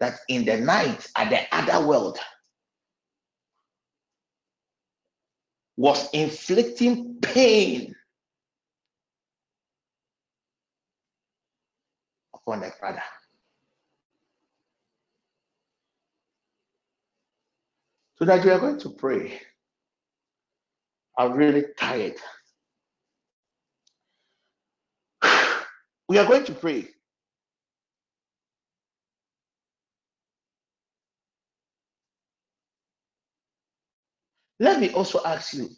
that 0.00 0.18
in 0.28 0.44
the 0.44 0.58
night 0.58 1.06
at 1.16 1.30
the 1.30 1.42
other 1.54 1.86
world 1.86 2.18
was 5.76 6.08
inflicting 6.12 7.18
pain 7.20 7.94
upon 12.34 12.60
the 12.60 12.72
brother. 12.80 13.02
So 18.18 18.26
that 18.26 18.44
we 18.44 18.50
are 18.50 18.60
going 18.60 18.78
to 18.80 18.90
pray. 18.90 19.40
I'm 21.18 21.32
really 21.34 21.64
tired. 21.78 22.16
We 26.08 26.18
are 26.18 26.26
going 26.26 26.44
to 26.44 26.52
pray. 26.54 26.88
Let 34.60 34.80
me 34.80 34.90
also 34.92 35.20
ask 35.24 35.54
you 35.54 35.70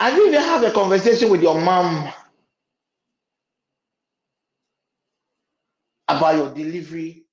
Have 0.00 0.14
you 0.14 0.28
ever 0.32 0.40
had 0.44 0.64
a 0.64 0.72
conversation 0.72 1.30
with 1.30 1.42
your 1.42 1.60
mom 1.60 2.12
about 6.08 6.36
your 6.36 6.54
delivery? 6.54 7.24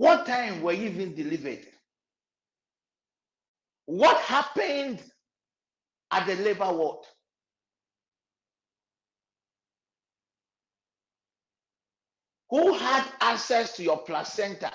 What 0.00 0.24
time 0.24 0.62
were 0.62 0.72
you 0.72 0.88
even 0.88 1.14
delivered? 1.14 1.66
What 3.84 4.16
happened 4.22 4.98
at 6.10 6.26
the 6.26 6.36
labor 6.36 6.72
ward? 6.72 7.04
Who 12.48 12.72
had 12.78 13.04
access 13.20 13.76
to 13.76 13.82
your 13.82 13.98
placenta? 13.98 14.72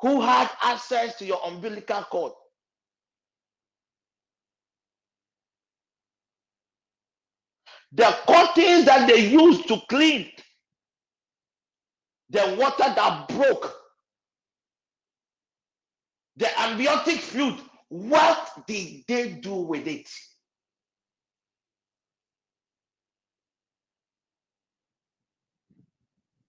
Who 0.00 0.22
had 0.22 0.48
access 0.62 1.16
to 1.16 1.26
your 1.26 1.40
umbilical 1.44 2.02
cord? 2.04 2.32
The 7.92 8.16
curtains 8.26 8.86
that 8.86 9.06
they 9.06 9.28
used 9.28 9.68
to 9.68 9.82
clean 9.90 10.30
the 12.30 12.56
water 12.58 12.92
that 12.94 13.28
broke, 13.28 13.74
the 16.36 16.60
amniotic 16.60 17.16
fluid, 17.16 17.60
what 17.88 18.66
did 18.66 19.02
they 19.08 19.30
do 19.32 19.54
with 19.54 19.86
it? 19.86 20.08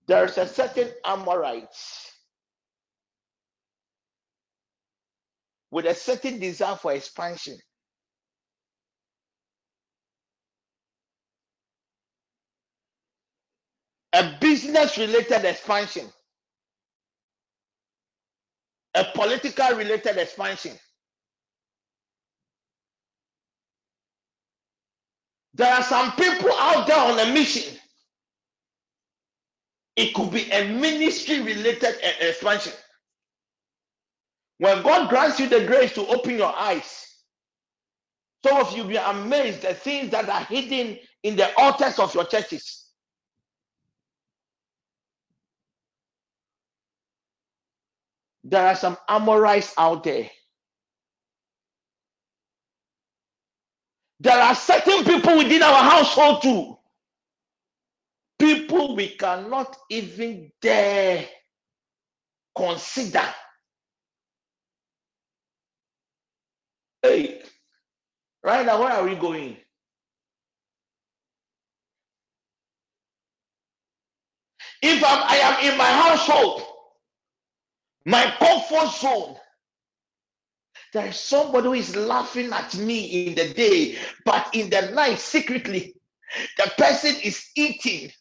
There's 0.08 0.38
a 0.38 0.48
certain 0.48 0.90
Amorite 1.06 1.68
with 5.72 5.86
a 5.86 5.94
certain 5.94 6.40
desire 6.40 6.76
for 6.76 6.94
expansion. 6.94 7.58
A 14.14 14.38
business 14.42 14.98
related 14.98 15.46
expansion, 15.46 16.08
a 18.96 19.06
political 19.16 19.76
related 19.78 20.18
expansion. 20.18 20.74
There 25.56 25.74
are 25.74 25.84
some 25.84 26.14
people 26.14 26.52
out 26.54 26.88
there 26.88 27.00
on 27.00 27.20
a 27.20 27.34
mission. 27.34 27.78
It 29.96 30.14
could 30.16 30.32
be 30.32 30.50
a 30.52 30.70
ministry 30.74 31.42
related 31.42 31.96
e- 32.04 32.28
expansion. 32.30 32.74
When 34.60 34.84
God 34.84 35.10
grants 35.10 35.40
you 35.40 35.50
the 35.50 35.66
grace 35.66 35.94
to 35.96 36.08
open 36.08 36.38
your 36.38 36.56
eyes, 36.56 37.08
some 38.46 38.58
of 38.60 38.76
you 38.78 38.84
will 38.84 38.92
be 38.92 38.98
amazed 38.98 39.66
at 39.66 39.80
things 39.84 40.12
that 40.12 40.30
are 40.30 40.46
hidden 40.46 41.00
in 41.24 41.38
the 41.38 41.54
altars 41.60 42.00
of 42.00 42.16
your 42.16 42.26
churches. 42.26 42.89
There 48.50 48.68
are 48.68 48.76
some 48.76 48.98
Amorites 49.10 49.74
out 49.78 50.06
there. 50.06 50.30
There 54.20 54.38
are 54.40 54.56
certain 54.56 55.06
people 55.06 55.38
within 55.38 55.64
our 55.64 55.84
household 55.84 56.42
too. 56.44 56.78
People 58.40 58.96
we 58.96 59.10
cannot 59.10 59.78
even 59.90 60.52
dare 60.62 61.26
consider. 62.58 63.24
Hey, 67.04 67.42
right 68.44 68.66
now, 68.66 68.80
where 68.82 68.94
are 68.94 69.06
we 69.06 69.16
going? 69.16 69.58
If 74.82 75.04
I'm, 75.04 75.24
I 75.28 75.38
am 75.38 75.72
in 75.74 75.78
my 75.78 75.86
household, 75.88 76.64
my 78.06 78.34
comfort 78.40 78.92
zone, 78.96 79.36
there 80.94 81.08
is 81.08 81.18
somebody 81.18 81.68
who 81.68 81.74
is 81.74 81.96
laughing 81.96 82.52
at 82.52 82.76
me 82.76 83.28
in 83.28 83.36
the 83.36 83.54
day, 83.54 83.98
but 84.26 84.50
in 84.54 84.70
the 84.70 84.92
night, 84.92 85.20
secretly, 85.20 85.96
the 86.58 86.72
person 86.78 87.16
is 87.24 87.46
eating. 87.56 88.12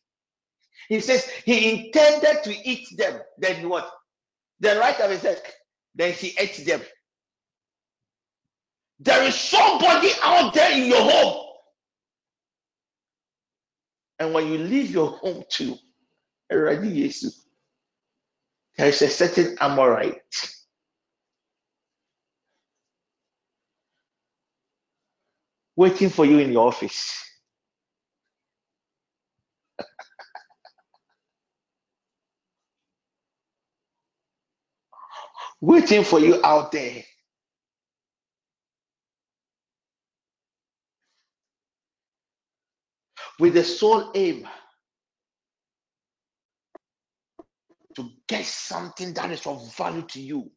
He 0.88 1.00
says 1.00 1.26
he 1.44 1.86
intended 1.86 2.44
to 2.44 2.68
eat 2.68 2.88
them. 2.96 3.20
Then 3.38 3.68
what? 3.68 3.90
Then 4.60 4.78
right 4.78 4.96
he 5.10 5.16
said, 5.18 5.40
then 5.94 6.12
he 6.12 6.34
ate 6.38 6.64
them. 6.66 6.80
There 9.00 9.22
is 9.24 9.34
somebody 9.34 10.10
out 10.22 10.54
there 10.54 10.72
in 10.72 10.86
your 10.86 11.02
home. 11.02 11.46
And 14.18 14.34
when 14.34 14.48
you 14.52 14.58
leave 14.58 14.90
your 14.90 15.10
home 15.10 15.44
too, 15.48 15.76
already 16.52 16.92
Jesus, 16.92 17.47
there 18.78 18.88
is 18.88 19.02
a 19.02 19.08
certain 19.08 19.58
Amorite 19.60 20.50
waiting 25.76 26.10
for 26.10 26.26
you 26.26 26.38
in 26.38 26.52
your 26.52 26.68
office. 26.68 27.24
Waiting 35.60 36.04
for 36.04 36.20
you 36.20 36.40
out 36.44 36.72
there. 36.72 37.02
With 43.40 43.54
the 43.54 43.64
sole 43.64 44.12
aim 44.14 44.48
to 47.98 48.08
get 48.28 48.44
something 48.46 49.12
that 49.14 49.32
is 49.32 49.44
of 49.44 49.74
value 49.76 50.02
to 50.02 50.20
you, 50.20 50.52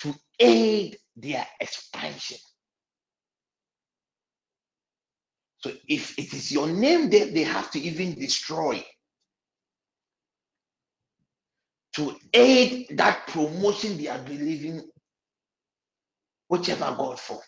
to 0.00 0.14
aid 0.38 0.98
their 1.16 1.46
expansion. 1.58 2.36
So 5.60 5.72
if 5.88 6.18
it 6.18 6.34
is 6.34 6.52
your 6.52 6.68
name 6.68 7.08
that 7.08 7.32
they 7.32 7.44
have 7.44 7.70
to 7.70 7.80
even 7.80 8.14
destroy 8.14 8.84
to 11.94 12.14
aid 12.34 12.88
that 12.98 13.26
promotion 13.28 13.96
they 13.96 14.08
are 14.08 14.18
believing, 14.22 14.82
whichever 16.48 16.94
God 16.98 17.18
for, 17.18 17.40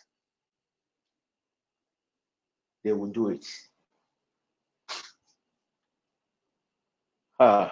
they 2.84 2.92
will 2.92 3.09
do 3.12 3.28
it. 3.28 3.44
Uh, 7.39 7.70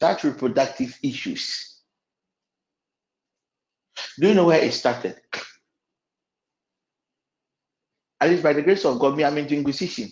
that 0.00 0.24
reproductive 0.24 0.98
issues. 1.02 1.80
Do 4.18 4.28
you 4.28 4.34
know 4.34 4.46
where 4.46 4.62
it 4.62 4.72
started? 4.72 5.16
At 8.20 8.30
least 8.30 8.42
by 8.42 8.54
the 8.54 8.62
grace 8.62 8.84
of 8.84 8.98
God, 8.98 9.16
me, 9.16 9.24
I'm 9.24 9.38
into 9.38 9.56
inquisition. 9.56 10.10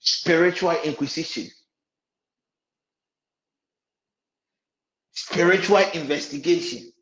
Spiritual 0.00 0.76
inquisition. 0.84 1.48
Spiritual 5.12 5.78
investigation. 5.94 6.92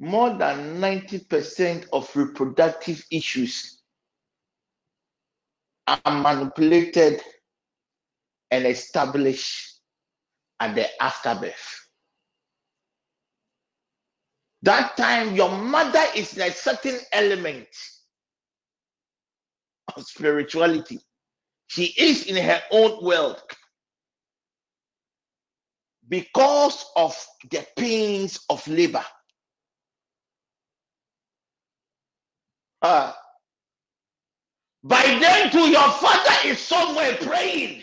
More 0.00 0.30
than 0.30 0.80
90% 0.80 1.88
of 1.92 2.14
reproductive 2.14 3.04
issues 3.10 3.82
are 5.86 6.00
manipulated 6.22 7.20
and 8.50 8.66
established 8.66 9.80
at 10.60 10.74
the 10.74 11.02
afterbirth. 11.02 11.88
That 14.62 14.96
time, 14.96 15.34
your 15.36 15.50
mother 15.50 16.04
is 16.16 16.36
in 16.36 16.42
a 16.42 16.52
certain 16.52 16.98
element 17.12 17.68
of 19.96 20.04
spirituality. 20.04 21.00
She 21.68 21.94
is 21.98 22.26
in 22.26 22.42
her 22.42 22.60
own 22.70 23.04
world 23.04 23.40
because 26.08 26.84
of 26.96 27.16
the 27.50 27.66
pains 27.76 28.40
of 28.48 28.66
labor. 28.66 29.04
Uh, 32.82 33.12
by 34.84 35.02
then, 35.02 35.50
too, 35.50 35.68
your 35.68 35.90
father 35.90 36.48
is 36.48 36.58
somewhere 36.58 37.16
praying 37.16 37.82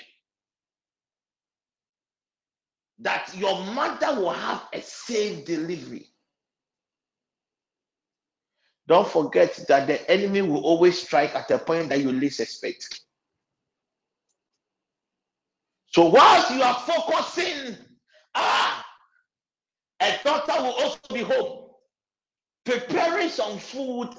that 3.00 3.30
your 3.36 3.64
mother 3.74 4.20
will 4.20 4.32
have 4.32 4.64
a 4.74 4.82
safe 4.82 5.46
delivery. 5.46 6.08
Don't 8.88 9.08
forget 9.08 9.60
that 9.68 9.88
the 9.88 10.10
enemy 10.10 10.42
will 10.42 10.64
always 10.64 11.02
strike 11.02 11.36
at 11.36 11.50
a 11.52 11.58
point 11.58 11.90
that 11.90 12.00
you 12.00 12.12
least 12.12 12.40
expect. 12.40 13.02
So 15.88 16.08
whilst 16.10 16.52
you 16.52 16.62
are 16.62 16.76
focusing, 16.76 17.76
ah, 18.36 18.86
a 20.02 20.20
daughter 20.24 20.62
will 20.62 20.74
also 20.74 21.00
be 21.14 21.22
home, 21.22 21.70
preparing 22.66 23.30
some 23.30 23.58
food 23.58 24.10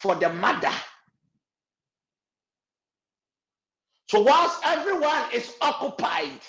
for 0.00 0.14
the 0.16 0.28
mother. 0.32 0.72
So 4.08 4.20
whilst 4.22 4.60
everyone 4.64 5.22
is 5.32 5.52
occupied, 5.60 6.40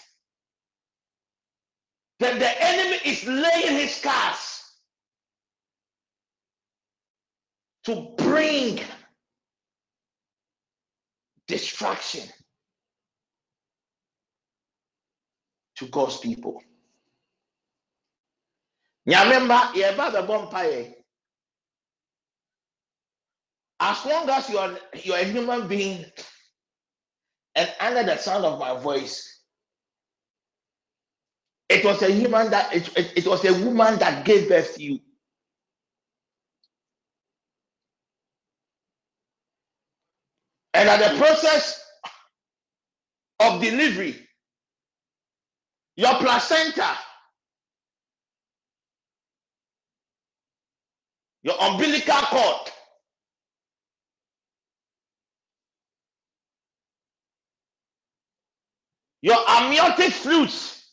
then 2.20 2.40
the 2.40 2.64
enemy 2.66 3.00
is 3.06 3.26
laying 3.26 3.78
his 3.78 4.00
cars 4.02 4.64
to 7.86 8.14
bring 8.18 8.80
distraction 11.48 12.28
to 15.78 15.88
God's 15.88 16.18
people. 16.18 16.62
Nyamemba 19.08 19.74
yɛba 19.74 20.12
bɛbɔ 20.14 20.52
mpaeɛ. 20.52 21.01
As 23.82 24.06
long 24.06 24.30
as 24.30 24.50
you 24.50 24.60
are 24.60 24.78
you 25.04 25.14
are 25.14 25.20
a 25.22 25.26
human 25.26 25.68
being 25.68 26.06
and 27.56 27.74
under 27.80 28.04
the 28.04 28.18
sound 28.18 28.46
of 28.46 28.60
my 28.60 28.78
voice, 28.80 29.42
it 31.70 31.84
was 31.84 32.02
a 32.04 32.12
human 32.12 32.52
that 32.52 32.74
it, 32.76 32.90
it, 32.98 33.14
it 33.18 33.28
was 33.28 33.44
a 33.46 33.54
woman 33.66 34.00
that 34.00 34.26
gave 34.26 34.50
birth 34.50 34.76
to 34.76 34.84
you. 34.84 35.00
And 40.74 40.88
at 40.90 41.12
the 41.14 41.18
process 41.18 41.84
of 43.40 43.62
delivery, 43.62 44.16
your 45.98 46.14
placenta, 46.16 46.90
your 51.44 51.56
umbilical 51.62 52.16
cord, 52.16 52.72
your 59.22 59.38
amniotic 59.48 60.12
fluids, 60.12 60.84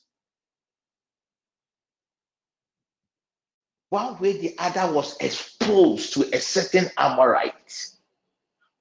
one 3.90 4.18
way 4.18 4.36
the 4.36 4.54
other 4.58 4.92
was 4.92 5.16
exposed 5.20 6.12
to 6.14 6.28
a 6.34 6.40
certain 6.40 6.90
amorite. 6.98 7.86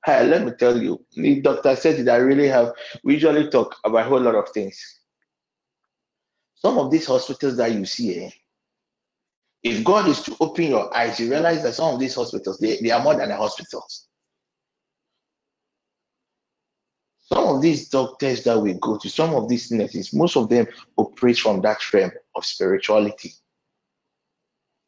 Hey, 0.06 0.26
let 0.26 0.46
me 0.46 0.52
tell 0.52 0.82
you, 0.82 1.04
the 1.16 1.42
doctor 1.42 1.76
said 1.76 2.06
that 2.06 2.14
I 2.14 2.18
really 2.18 2.48
have. 2.48 2.74
We 3.04 3.14
usually 3.14 3.50
talk 3.50 3.76
about 3.84 4.06
a 4.06 4.10
whole 4.10 4.22
lot 4.22 4.36
of 4.36 4.50
things. 4.50 4.80
Some 6.56 6.78
of 6.78 6.92
these 6.92 7.06
hospitals 7.06 7.58
that 7.58 7.74
you 7.74 7.86
see, 7.86 8.26
eh, 8.26 8.30
if 9.64 9.84
God 9.84 10.08
is 10.08 10.22
to 10.24 10.36
open 10.40 10.66
your 10.66 10.96
eyes, 10.96 11.20
you 11.20 11.30
realize 11.30 11.64
that 11.64 11.74
some 11.74 11.94
of 11.94 12.00
these 12.00 12.16
hospitals 12.16 12.58
they, 12.58 12.78
they 12.82 12.92
are 12.92 13.04
more 13.04 13.16
than 13.16 13.30
the 13.30 13.36
hospitals. 13.36 14.07
Some 17.28 17.44
of 17.44 17.62
these 17.62 17.90
doctors 17.90 18.44
that 18.46 18.58
we 18.58 18.74
go 18.76 18.98
to, 18.98 19.10
some 19.10 19.36
of 19.36 19.50
these 19.50 19.70
nurses, 19.70 20.14
most 20.14 20.38
of 20.38 20.48
them 20.48 20.66
operate 20.96 21.38
from 21.38 21.60
that 21.62 21.94
realm 21.94 22.12
of 22.36 22.46
spirituality. 22.46 23.34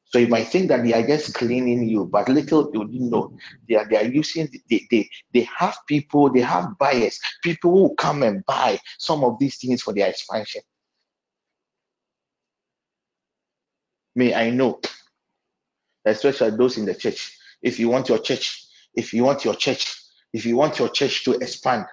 So 0.06 0.20
you 0.20 0.28
might 0.28 0.48
think 0.48 0.70
that 0.70 0.84
they 0.84 0.94
are 0.94 1.06
just 1.06 1.34
cleaning 1.34 1.88
you, 1.88 2.06
but 2.06 2.30
little 2.30 2.72
you 2.74 2.88
know 3.12 3.38
they 3.68 3.76
are 3.76 3.86
they 3.88 3.98
are 3.98 4.06
using 4.06 4.50
they, 4.70 4.88
they 4.90 5.10
they 5.34 5.48
have 5.56 5.78
people, 5.86 6.32
they 6.32 6.40
have 6.40 6.78
buyers, 6.80 7.20
people 7.44 7.72
who 7.72 7.96
come 7.96 8.24
and 8.24 8.44
buy 8.46 8.80
some 8.98 9.26
of 9.26 9.38
these 9.38 9.58
things 9.58 9.82
for 9.82 9.94
their 9.94 10.08
expansion. 10.08 10.62
May 14.16 14.34
I 14.34 14.50
know, 14.50 14.80
especially 16.06 16.52
those 16.52 16.78
in 16.78 16.86
the 16.86 16.96
church, 16.96 17.38
if 17.62 17.80
you 17.80 17.90
want 17.90 18.08
your 18.08 18.20
church, 18.20 18.66
if 18.96 19.14
you 19.14 19.26
want 19.26 19.44
your 19.44 19.56
church, 19.56 19.94
if 20.34 20.46
you 20.46 20.56
want 20.56 20.80
your 20.80 20.90
church 20.90 21.26
to 21.26 21.34
expand, 21.34 21.86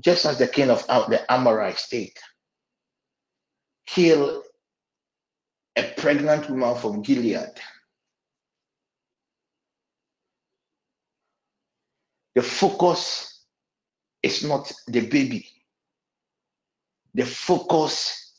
just 0.00 0.24
as 0.26 0.38
the 0.38 0.46
king 0.48 0.70
of 0.70 0.86
the 0.86 1.20
Amorite 1.30 1.78
state 1.78 2.18
kill 3.86 4.42
a 5.76 5.82
pregnant 5.96 6.48
woman 6.50 6.74
from 6.76 7.02
Gilead. 7.02 7.52
The 12.34 12.42
focus 12.42 13.44
is 14.22 14.44
not 14.44 14.72
the 14.86 15.00
baby. 15.06 15.46
The 17.14 17.26
focus 17.26 18.32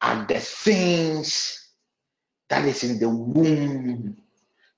are 0.00 0.24
the 0.26 0.40
things 0.40 1.68
that 2.48 2.64
is 2.64 2.84
in 2.84 2.98
the 2.98 3.08
womb, 3.08 4.16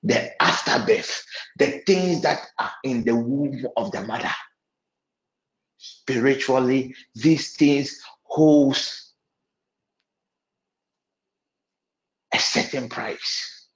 the 0.05 0.43
afterbirth, 0.43 1.25
the 1.59 1.83
things 1.87 2.21
that 2.23 2.47
are 2.59 2.73
in 2.85 3.03
the 3.05 3.17
womb 3.17 3.67
of 3.77 3.91
the 3.91 4.03
mother. 4.03 4.31
Spiritually, 5.79 6.95
these 7.15 7.57
things 7.57 7.99
holds 8.23 9.15
a 12.33 12.39
certain 12.39 12.89
price. 12.89 13.69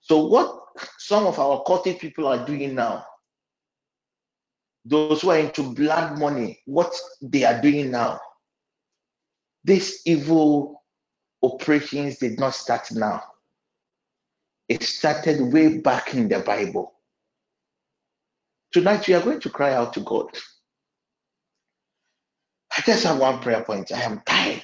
So, 0.00 0.26
what 0.26 0.60
some 0.98 1.26
of 1.26 1.38
our 1.38 1.64
cultic 1.64 1.98
people 1.98 2.26
are 2.28 2.44
doing 2.46 2.74
now, 2.76 3.04
those 4.84 5.22
who 5.22 5.30
are 5.30 5.38
into 5.38 5.74
blood 5.74 6.18
money, 6.18 6.60
what 6.66 6.92
they 7.20 7.44
are 7.44 7.60
doing 7.60 7.90
now, 7.90 8.20
this 9.64 10.02
evil 10.06 10.79
operations 11.42 12.18
did 12.18 12.38
not 12.38 12.54
start 12.54 12.90
now. 12.92 13.22
It 14.68 14.82
started 14.82 15.52
way 15.52 15.78
back 15.78 16.14
in 16.14 16.28
the 16.28 16.40
Bible. 16.40 16.92
Tonight 18.72 19.06
we 19.08 19.14
are 19.14 19.22
going 19.22 19.40
to 19.40 19.50
cry 19.50 19.74
out 19.74 19.94
to 19.94 20.00
God. 20.00 20.28
I 22.76 22.82
just 22.82 23.04
have 23.04 23.18
one 23.18 23.40
prayer 23.40 23.64
point. 23.64 23.90
I 23.92 24.02
am 24.02 24.22
tired. 24.24 24.62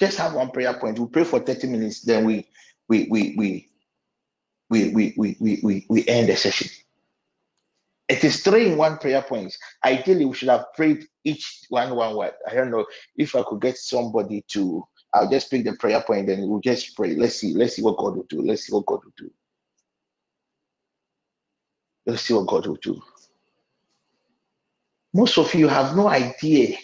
Just 0.00 0.18
have 0.18 0.34
one 0.34 0.50
prayer 0.50 0.74
point. 0.74 0.98
We 0.98 1.06
pray 1.06 1.24
for 1.24 1.40
30 1.40 1.68
minutes, 1.68 2.00
then 2.02 2.24
we 2.24 2.46
we 2.88 3.08
we 3.10 3.34
we 3.36 3.68
we 4.70 4.88
we 4.94 5.14
we 5.16 5.36
we, 5.40 5.60
we, 5.62 5.86
we 5.88 6.08
end 6.08 6.28
the 6.28 6.36
session. 6.36 6.68
It 8.08 8.22
is 8.24 8.42
three 8.42 8.70
in 8.70 8.78
one 8.78 8.98
prayer 8.98 9.22
points. 9.22 9.58
Ideally, 9.84 10.26
we 10.26 10.34
should 10.34 10.48
have 10.48 10.66
prayed 10.74 11.06
each 11.24 11.62
one 11.70 11.94
one 11.94 12.16
word. 12.16 12.34
I 12.48 12.54
don't 12.54 12.70
know 12.70 12.86
if 13.16 13.34
I 13.34 13.42
could 13.42 13.60
get 13.60 13.76
somebody 13.76 14.44
to. 14.48 14.86
I'll 15.16 15.30
just 15.30 15.50
pick 15.50 15.64
the 15.64 15.72
prayer 15.72 16.02
point 16.02 16.28
and 16.28 16.48
we'll 16.48 16.60
just 16.60 16.94
pray. 16.94 17.14
Let's 17.14 17.36
see. 17.36 17.54
Let's 17.54 17.76
see 17.76 17.82
what 17.82 17.96
God 17.96 18.16
will 18.16 18.26
do. 18.28 18.42
Let's 18.42 18.66
see 18.66 18.72
what 18.74 18.86
God 18.86 19.00
will 19.04 19.14
do. 19.16 19.30
Let's 22.04 22.22
see 22.22 22.34
what 22.34 22.46
God 22.46 22.66
will 22.66 22.76
do. 22.76 23.02
Most 25.14 25.38
of 25.38 25.54
you 25.54 25.68
have 25.68 25.96
no 25.96 26.08
idea 26.08 26.76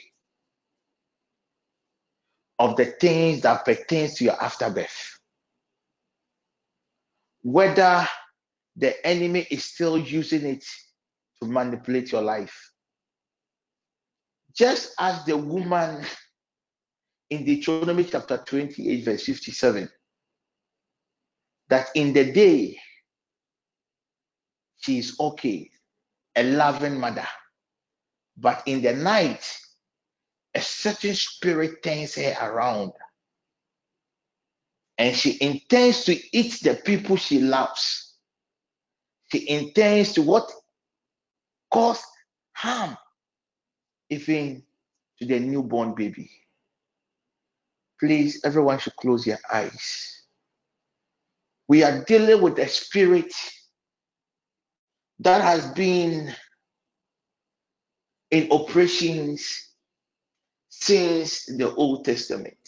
of 2.58 2.76
the 2.76 2.86
things 2.86 3.42
that 3.42 3.64
pertains 3.64 4.14
to 4.14 4.24
your 4.24 4.42
afterbirth. 4.42 5.18
Whether 7.42 8.08
the 8.76 9.06
enemy 9.06 9.46
is 9.50 9.64
still 9.64 9.98
using 9.98 10.46
it 10.46 10.64
to 11.42 11.48
manipulate 11.48 12.12
your 12.12 12.22
life. 12.22 12.70
Just 14.54 14.94
as 14.98 15.24
the 15.24 15.36
woman 15.36 16.04
in 17.32 17.44
Deuteronomy 17.44 18.04
chapter 18.04 18.36
28, 18.36 19.04
verse 19.06 19.24
57, 19.24 19.88
that 21.70 21.88
in 21.94 22.12
the 22.12 22.30
day 22.30 22.78
she 24.76 24.98
is 24.98 25.16
okay, 25.18 25.70
a 26.36 26.42
loving 26.42 27.00
mother, 27.00 27.26
but 28.36 28.62
in 28.66 28.82
the 28.82 28.92
night 28.92 29.58
a 30.54 30.60
certain 30.60 31.14
spirit 31.14 31.82
turns 31.82 32.16
her 32.16 32.36
around 32.42 32.92
and 34.98 35.16
she 35.16 35.38
intends 35.40 36.04
to 36.04 36.36
eat 36.36 36.60
the 36.62 36.74
people 36.84 37.16
she 37.16 37.40
loves. 37.40 38.18
She 39.32 39.48
intends 39.48 40.12
to 40.12 40.22
what? 40.22 40.52
Cause 41.72 42.02
harm 42.52 42.94
even 44.10 44.62
to 45.18 45.24
the 45.24 45.40
newborn 45.40 45.94
baby. 45.94 46.30
Please, 48.02 48.40
everyone 48.42 48.80
should 48.80 48.96
close 48.96 49.24
your 49.24 49.38
eyes. 49.52 50.24
We 51.68 51.84
are 51.84 52.02
dealing 52.02 52.42
with 52.42 52.58
a 52.58 52.68
spirit 52.68 53.32
that 55.20 55.40
has 55.40 55.70
been 55.70 56.34
in 58.32 58.50
operations 58.50 59.68
since 60.68 61.46
the 61.46 61.72
Old 61.72 62.04
Testament. 62.04 62.58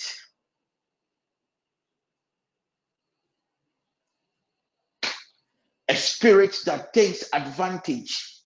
A 5.88 5.96
spirit 5.96 6.56
that 6.66 6.94
takes 6.94 7.24
advantage 7.32 8.40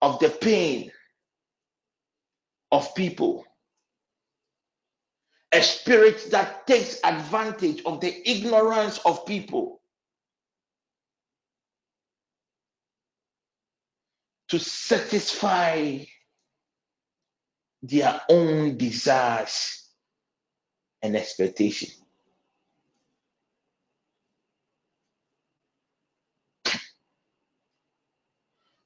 of 0.00 0.18
the 0.20 0.30
pain 0.30 0.90
of 2.72 2.94
people. 2.94 3.44
A 5.54 5.62
spirit 5.62 6.32
that 6.32 6.66
takes 6.66 6.98
advantage 7.04 7.82
of 7.86 8.00
the 8.00 8.28
ignorance 8.28 8.98
of 9.06 9.24
people 9.24 9.80
to 14.48 14.58
satisfy 14.58 16.00
their 17.82 18.20
own 18.28 18.76
desires 18.76 19.88
and 21.02 21.16
expectation. 21.16 21.90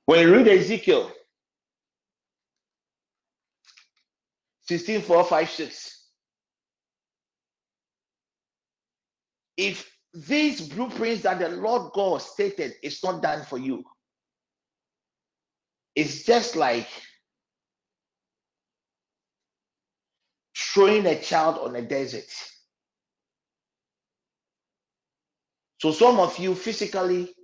When 0.05 0.21
you 0.21 0.35
read 0.35 0.49
Ezekiel 0.49 1.13
16, 4.67 5.01
4, 5.03 5.25
5, 5.25 5.51
6, 5.51 5.98
if 9.59 9.93
these 10.15 10.67
blueprints 10.69 11.25
that 11.25 11.41
the 11.41 11.49
Lord 11.51 11.93
God 11.93 12.23
stated 12.23 12.75
is 12.83 13.03
not 13.05 13.21
done 13.21 13.45
for 13.45 13.59
you, 13.59 13.85
it's 15.95 16.25
just 16.25 16.57
like 16.57 16.89
throwing 20.57 21.05
a 21.07 21.21
child 21.21 21.59
on 21.59 21.75
a 21.77 21.83
desert. 21.83 22.31
So 25.81 25.93
some 25.93 26.21
of 26.21 26.39
you 26.39 26.55
physically, 26.55 27.35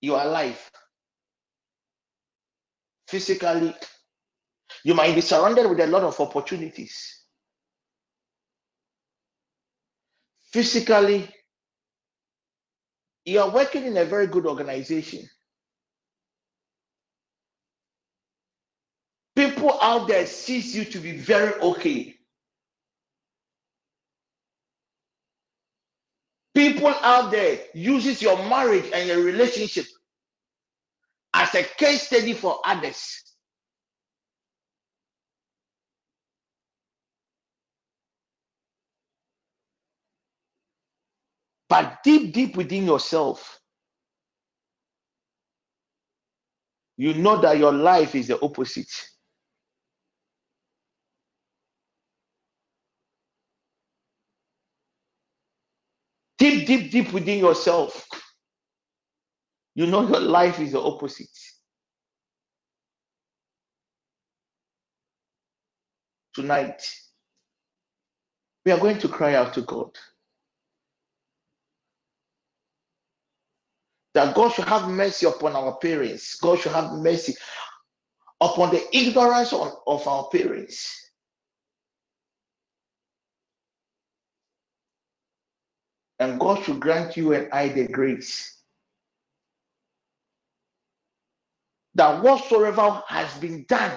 you 0.00 0.14
are 0.14 0.26
alive. 0.26 0.70
Physically, 3.08 3.74
you 4.84 4.94
might 4.94 5.14
be 5.14 5.20
surrounded 5.20 5.68
with 5.68 5.80
a 5.80 5.86
lot 5.86 6.02
of 6.02 6.18
opportunities. 6.20 7.23
Physically, 10.54 11.28
you 13.24 13.40
are 13.40 13.50
working 13.50 13.86
in 13.86 13.96
a 13.96 14.04
very 14.04 14.28
good 14.28 14.46
organization. 14.46 15.28
People 19.34 19.76
out 19.82 20.06
there 20.06 20.26
sees 20.26 20.76
you 20.76 20.84
to 20.84 20.98
be 21.00 21.16
very 21.16 21.54
okay. 21.60 22.14
People 26.54 26.94
out 27.02 27.32
there 27.32 27.58
uses 27.74 28.22
your 28.22 28.36
marriage 28.48 28.88
and 28.94 29.08
your 29.08 29.24
relationship 29.24 29.86
as 31.34 31.52
a 31.56 31.64
case 31.64 32.06
study 32.06 32.32
for 32.32 32.60
others. 32.64 33.20
But 41.74 42.04
deep, 42.04 42.32
deep 42.32 42.56
within 42.56 42.84
yourself, 42.84 43.58
you 46.96 47.14
know 47.14 47.40
that 47.40 47.58
your 47.58 47.72
life 47.72 48.14
is 48.14 48.28
the 48.28 48.40
opposite. 48.40 48.92
Deep, 56.38 56.64
deep, 56.64 56.92
deep 56.92 57.12
within 57.12 57.40
yourself, 57.40 58.06
you 59.74 59.88
know 59.88 60.06
your 60.06 60.20
life 60.20 60.60
is 60.60 60.70
the 60.70 60.80
opposite. 60.80 61.36
Tonight, 66.34 66.88
we 68.64 68.70
are 68.70 68.78
going 68.78 68.98
to 68.98 69.08
cry 69.08 69.34
out 69.34 69.54
to 69.54 69.62
God 69.62 69.90
that 74.14 74.34
God 74.34 74.50
should 74.52 74.68
have 74.68 74.88
mercy 74.88 75.26
upon 75.26 75.56
our 75.56 75.76
parents. 75.78 76.36
God 76.36 76.60
should 76.60 76.72
have 76.72 76.92
mercy 76.92 77.34
upon 78.40 78.70
the 78.70 78.84
ignorance 78.96 79.52
of, 79.52 79.72
of 79.86 80.06
our 80.08 80.28
parents. 80.28 81.00
And 86.20 86.40
God 86.40 86.64
should 86.64 86.80
grant 86.80 87.16
you 87.16 87.34
and 87.34 87.48
I 87.52 87.68
the 87.68 87.88
grace 87.88 88.56
that 91.94 92.22
whatsoever 92.22 93.02
has 93.08 93.32
been 93.38 93.64
done 93.68 93.92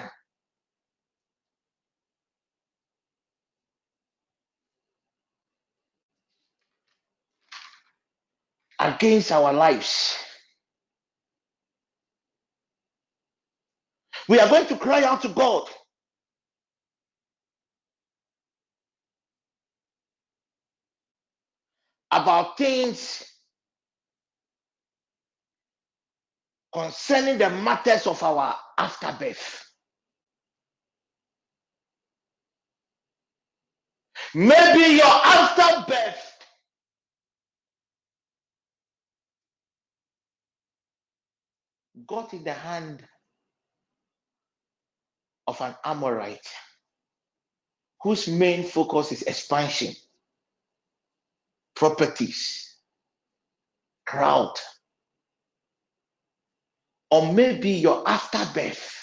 against 8.80 9.32
our 9.32 9.52
lives, 9.52 10.16
we 14.28 14.40
are 14.40 14.48
going 14.48 14.66
to 14.66 14.76
cry 14.76 15.04
out 15.04 15.22
to 15.22 15.28
God. 15.28 15.68
About 22.10 22.56
things 22.58 23.24
concerning 26.72 27.38
the 27.38 27.50
matters 27.50 28.06
of 28.06 28.22
our 28.22 28.56
afterbirth. 28.78 29.64
Maybe 34.34 34.96
your 34.96 35.06
afterbirth 35.06 36.37
got 42.08 42.32
in 42.32 42.42
the 42.42 42.52
hand 42.52 43.04
of 45.46 45.60
an 45.60 45.74
Amorite 45.84 46.48
whose 48.02 48.28
main 48.28 48.64
focus 48.64 49.12
is 49.12 49.22
expansion, 49.22 49.94
properties, 51.76 52.76
crowd, 54.06 54.54
or 57.10 57.32
maybe 57.32 57.70
your 57.70 58.08
afterbirth. 58.08 58.94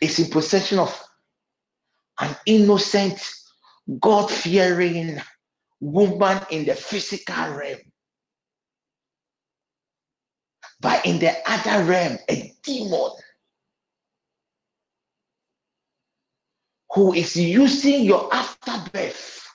Is 0.00 0.18
in 0.18 0.30
possession 0.30 0.78
of 0.78 1.04
an 2.20 2.34
innocent, 2.46 3.22
God 4.00 4.30
fearing 4.30 5.20
woman 5.80 6.40
in 6.50 6.66
the 6.66 6.74
physical 6.74 7.54
realm. 7.54 7.80
But 10.80 11.04
in 11.06 11.18
the 11.18 11.32
other 11.46 11.84
realm, 11.84 12.18
a 12.28 12.52
demon 12.62 13.10
who 16.92 17.12
is 17.12 17.36
using 17.36 18.04
your 18.04 18.32
afterbirth 18.34 19.46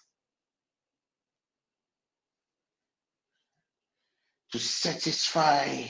to 4.52 4.60
satisfy 4.60 5.86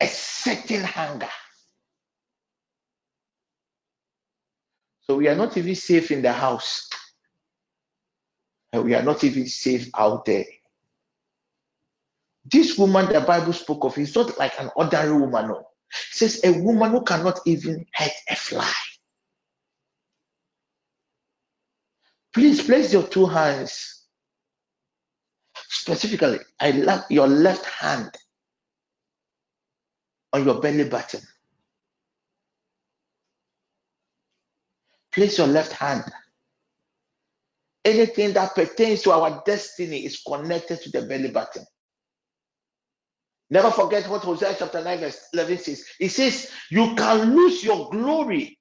a 0.00 0.06
certain 0.06 0.82
hunger. 0.82 1.28
So 5.02 5.16
we 5.16 5.28
are 5.28 5.34
not 5.34 5.56
even 5.56 5.74
safe 5.74 6.10
in 6.10 6.22
the 6.22 6.32
house. 6.32 6.88
And 8.72 8.84
we 8.84 8.94
are 8.94 9.02
not 9.02 9.22
even 9.24 9.46
safe 9.46 9.90
out 9.96 10.24
there. 10.24 10.44
This 12.44 12.76
woman 12.76 13.12
the 13.12 13.20
Bible 13.20 13.52
spoke 13.52 13.84
of 13.84 13.96
is 13.98 14.14
not 14.14 14.36
like 14.38 14.58
an 14.58 14.70
ordinary 14.74 15.12
woman. 15.12 15.48
No. 15.48 15.58
It 15.58 15.66
says 16.10 16.40
a 16.44 16.52
woman 16.60 16.90
who 16.90 17.04
cannot 17.04 17.40
even 17.46 17.86
hurt 17.92 18.12
a 18.28 18.34
fly. 18.34 18.72
Please 22.32 22.62
place 22.62 22.92
your 22.92 23.02
two 23.02 23.26
hands. 23.26 24.04
Specifically, 25.54 26.38
I 26.58 26.70
love 26.70 27.04
your 27.10 27.28
left 27.28 27.66
hand 27.66 28.10
on 30.32 30.44
your 30.44 30.60
belly 30.60 30.88
button. 30.88 31.20
Place 35.12 35.36
your 35.36 35.46
left 35.46 35.72
hand. 35.72 36.04
Anything 37.84 38.34
that 38.34 38.54
pertains 38.54 39.02
to 39.02 39.12
our 39.12 39.42
destiny 39.46 40.06
is 40.06 40.22
connected 40.22 40.80
to 40.82 40.90
the 40.90 41.06
belly 41.06 41.30
button. 41.30 41.64
Never 43.50 43.70
forget 43.70 44.08
what 44.08 44.22
Hosea 44.22 44.56
chapter 44.58 44.82
9, 44.82 45.00
verse 45.00 45.28
11 45.34 45.58
says. 45.58 45.84
It 46.00 46.08
says, 46.10 46.50
You 46.70 46.94
can 46.96 47.36
lose 47.36 47.64
your 47.64 47.90
glory. 47.90 48.58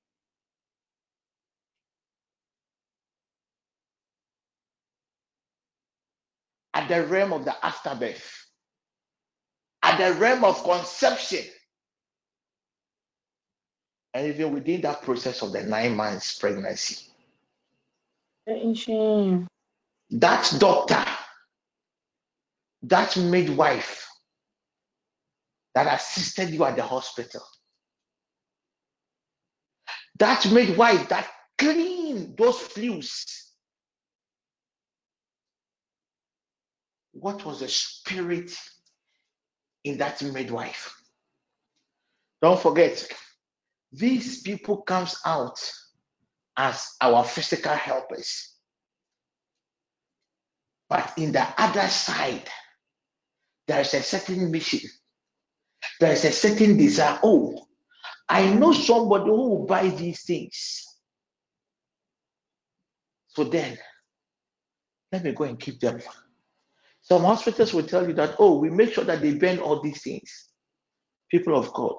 At 6.74 6.90
the 6.90 7.06
realm 7.06 7.34
of 7.34 7.46
the 7.46 7.66
afterbirth, 7.66 8.48
at 9.84 9.98
the 9.98 10.20
realm 10.20 10.46
of 10.46 10.64
conception, 10.64 11.46
and 14.14 14.28
even 14.28 14.54
within 14.54 14.82
that 14.82 15.04
process 15.04 15.44
of 15.44 15.54
the 15.54 15.64
nine 15.64 15.96
months 15.96 16.38
pregnancy. 16.40 17.11
That 18.48 19.38
doctor, 20.60 21.06
that 22.84 23.18
midwife 23.18 24.08
that 25.76 25.94
assisted 25.94 26.50
you 26.50 26.66
at 26.66 26.76
the 26.76 26.84
hospital, 26.84 27.44
that 30.18 30.52
midwife 30.52 31.08
that 31.10 31.30
cleaned 31.58 32.38
those 32.38 32.60
flues. 32.60 33.26
What 37.14 37.46
was 37.46 37.60
the 37.60 37.68
spirit 37.68 38.52
in 39.84 39.98
that 40.00 40.24
midwife? 40.24 40.96
Don't 42.42 42.60
forget, 42.60 43.08
these 43.92 44.42
people 44.42 44.82
comes 44.82 45.20
out 45.26 45.60
as 46.58 46.96
our 47.02 47.24
physical 47.24 47.74
helpers. 47.74 48.50
But 50.90 51.14
in 51.18 51.32
the 51.32 51.46
other 51.58 51.88
side 51.88 52.48
there 53.68 53.82
is 53.82 53.94
a 53.94 54.02
certain 54.02 54.52
mission. 54.52 54.90
There 56.00 56.12
is 56.12 56.26
a 56.26 56.32
certain 56.32 56.78
desire. 56.78 57.20
Oh 57.24 57.68
i 58.30 58.50
know 58.54 58.72
somebody 58.72 59.26
who 59.26 59.50
will 59.50 59.66
buy 59.66 59.90
these 59.90 60.24
things. 60.24 60.86
So 63.30 63.44
then 63.46 63.78
let 65.12 65.24
me 65.24 65.34
go 65.34 65.44
and 65.46 65.60
keep 65.60 65.80
them. 65.80 66.00
Some 67.02 67.24
hospitals 67.24 67.74
will 67.74 67.84
tell 67.84 68.08
you 68.08 68.14
that 68.14 68.36
oh 68.40 68.60
we 68.60 68.70
make 68.70 68.94
sure 68.94 69.04
that 69.06 69.22
they 69.22 69.34
burn 69.34 69.60
all 69.60 69.82
these 69.82 70.02
things. 70.02 70.50
People 71.30 71.58
of 71.58 71.74
god 71.74 71.96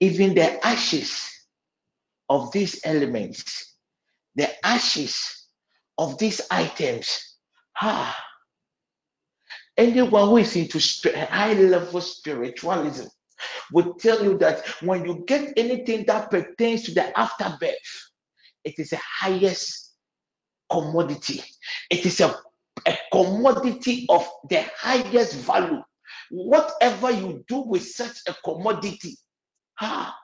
even 0.00 0.34
the 0.34 0.64
ashes 0.66 1.37
of 2.28 2.52
these 2.52 2.80
elements, 2.84 3.76
the 4.34 4.48
ashes 4.66 5.46
of 5.96 6.18
these 6.18 6.40
items, 6.50 7.36
ah, 7.80 8.16
anyone 9.76 10.28
who 10.28 10.36
is 10.38 10.56
into 10.56 10.78
high 11.26 11.54
level 11.54 12.00
spiritualism 12.00 13.06
would 13.72 13.98
tell 13.98 14.22
you 14.22 14.36
that 14.38 14.66
when 14.82 15.04
you 15.04 15.24
get 15.26 15.52
anything 15.56 16.04
that 16.06 16.30
pertains 16.30 16.82
to 16.84 16.94
the 16.94 17.18
afterbirth, 17.18 18.10
it 18.64 18.74
is 18.78 18.90
the 18.90 19.00
highest 19.02 19.94
commodity. 20.70 21.42
It 21.90 22.04
is 22.04 22.20
a, 22.20 22.34
a 22.86 22.98
commodity 23.12 24.06
of 24.08 24.28
the 24.50 24.64
highest 24.76 25.34
value. 25.36 25.82
Whatever 26.30 27.10
you 27.10 27.44
do 27.48 27.60
with 27.60 27.86
such 27.86 28.18
a 28.26 28.34
commodity 28.44 29.16
ah, 29.80 30.14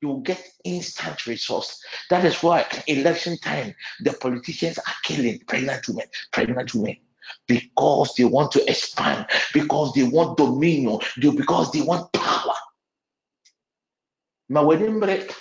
you 0.00 0.08
will 0.08 0.20
get 0.20 0.42
instant 0.64 1.26
results. 1.26 1.84
That 2.08 2.24
is 2.24 2.42
why 2.42 2.66
election 2.86 3.36
time, 3.38 3.74
the 4.00 4.12
politicians 4.14 4.78
are 4.78 4.94
killing 5.04 5.40
pregnant 5.46 5.86
women, 5.88 6.06
pregnant 6.32 6.74
women, 6.74 6.96
because 7.46 8.14
they 8.14 8.24
want 8.24 8.52
to 8.52 8.68
expand, 8.70 9.26
because 9.52 9.92
they 9.94 10.04
want 10.04 10.38
dominion, 10.38 10.98
because 11.20 11.70
they 11.72 11.82
want 11.82 12.12
power. 12.12 12.54
Wedding 14.48 14.98
break. 14.98 15.34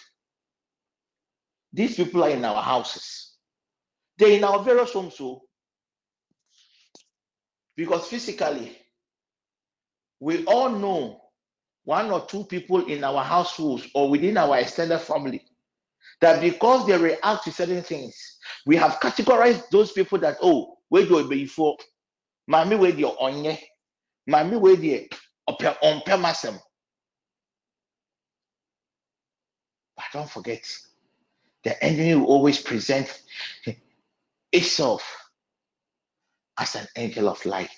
These 1.74 1.95
people 1.95 2.24
are 2.24 2.30
in 2.30 2.45
our 2.45 2.62
houses. 2.62 3.34
They're 4.18 4.38
in 4.38 4.43
our 4.43 4.62
various 4.64 4.91
homes, 4.91 5.16
so 5.16 5.43
because 7.76 8.07
physically, 8.07 8.78
we 10.20 10.43
all 10.45 10.70
know 10.70 11.22
one 11.86 12.11
or 12.11 12.25
two 12.25 12.43
people 12.45 12.86
in 12.86 13.03
our 13.03 13.23
households 13.23 13.88
or 13.95 14.09
within 14.09 14.38
our 14.38 14.57
extended 14.59 14.99
family 14.99 15.43
that 16.21 16.41
because 16.41 16.86
they 16.86 16.97
react 16.97 17.43
to 17.45 17.51
certain 17.51 17.82
things, 17.82 18.38
we 18.65 18.75
have 18.75 18.99
categorized 18.99 19.69
those 19.69 19.91
people 19.91 20.17
that, 20.19 20.38
oh, 20.41 20.77
where 20.89 21.05
do 21.05 21.17
be 21.27 21.45
for? 21.45 21.77
Mami, 22.49 22.77
where 22.77 22.91
do 22.91 23.07
onye? 23.21 23.59
Mami, 24.30 24.59
where 24.59 24.75
do 24.75 24.86
on 25.47 26.01
masem? 26.01 26.59
But 29.95 30.05
don't 30.13 30.30
forget, 30.30 30.65
the 31.63 31.82
enemy 31.84 32.15
will 32.15 32.25
always 32.25 32.59
present 32.61 33.21
itself 34.51 35.30
as 36.57 36.75
an 36.75 36.88
angel 36.95 37.30
of 37.30 37.45
light. 37.45 37.69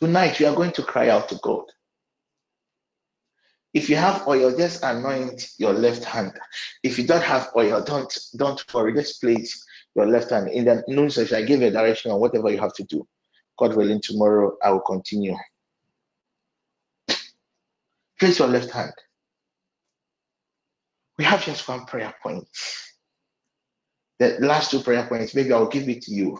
Tonight, 0.00 0.38
we 0.38 0.46
are 0.46 0.54
going 0.54 0.72
to 0.72 0.82
cry 0.82 1.08
out 1.08 1.28
to 1.28 1.36
God. 1.42 1.64
If 3.74 3.88
you 3.88 3.96
have 3.96 4.26
oil, 4.28 4.54
just 4.56 4.82
anoint 4.82 5.52
your 5.58 5.72
left 5.72 6.04
hand. 6.04 6.32
If 6.82 6.98
you 6.98 7.06
don't 7.06 7.22
have 7.22 7.50
oil, 7.56 7.82
don't 7.82 8.18
don't 8.36 8.74
worry. 8.74 8.92
Just 8.92 9.20
place 9.20 9.64
your 9.94 10.06
left 10.06 10.30
hand 10.30 10.48
in 10.48 10.66
the 10.66 10.84
noon 10.88 11.10
session. 11.10 11.36
I 11.36 11.42
give 11.42 11.62
a 11.62 11.70
direction 11.70 12.10
on 12.10 12.20
whatever 12.20 12.50
you 12.50 12.58
have 12.58 12.74
to 12.74 12.84
do. 12.84 13.06
God 13.58 13.74
willing, 13.74 14.00
tomorrow 14.02 14.56
I 14.62 14.70
will 14.70 14.80
continue. 14.80 15.36
Place 18.18 18.38
your 18.38 18.48
left 18.48 18.70
hand. 18.70 18.92
We 21.18 21.24
have 21.24 21.44
just 21.44 21.66
one 21.66 21.84
prayer 21.86 22.14
point. 22.22 22.46
The 24.18 24.38
last 24.40 24.70
two 24.70 24.80
prayer 24.80 25.06
points, 25.06 25.34
maybe 25.34 25.52
I'll 25.52 25.68
give 25.68 25.88
it 25.88 26.02
to 26.02 26.12
you. 26.12 26.38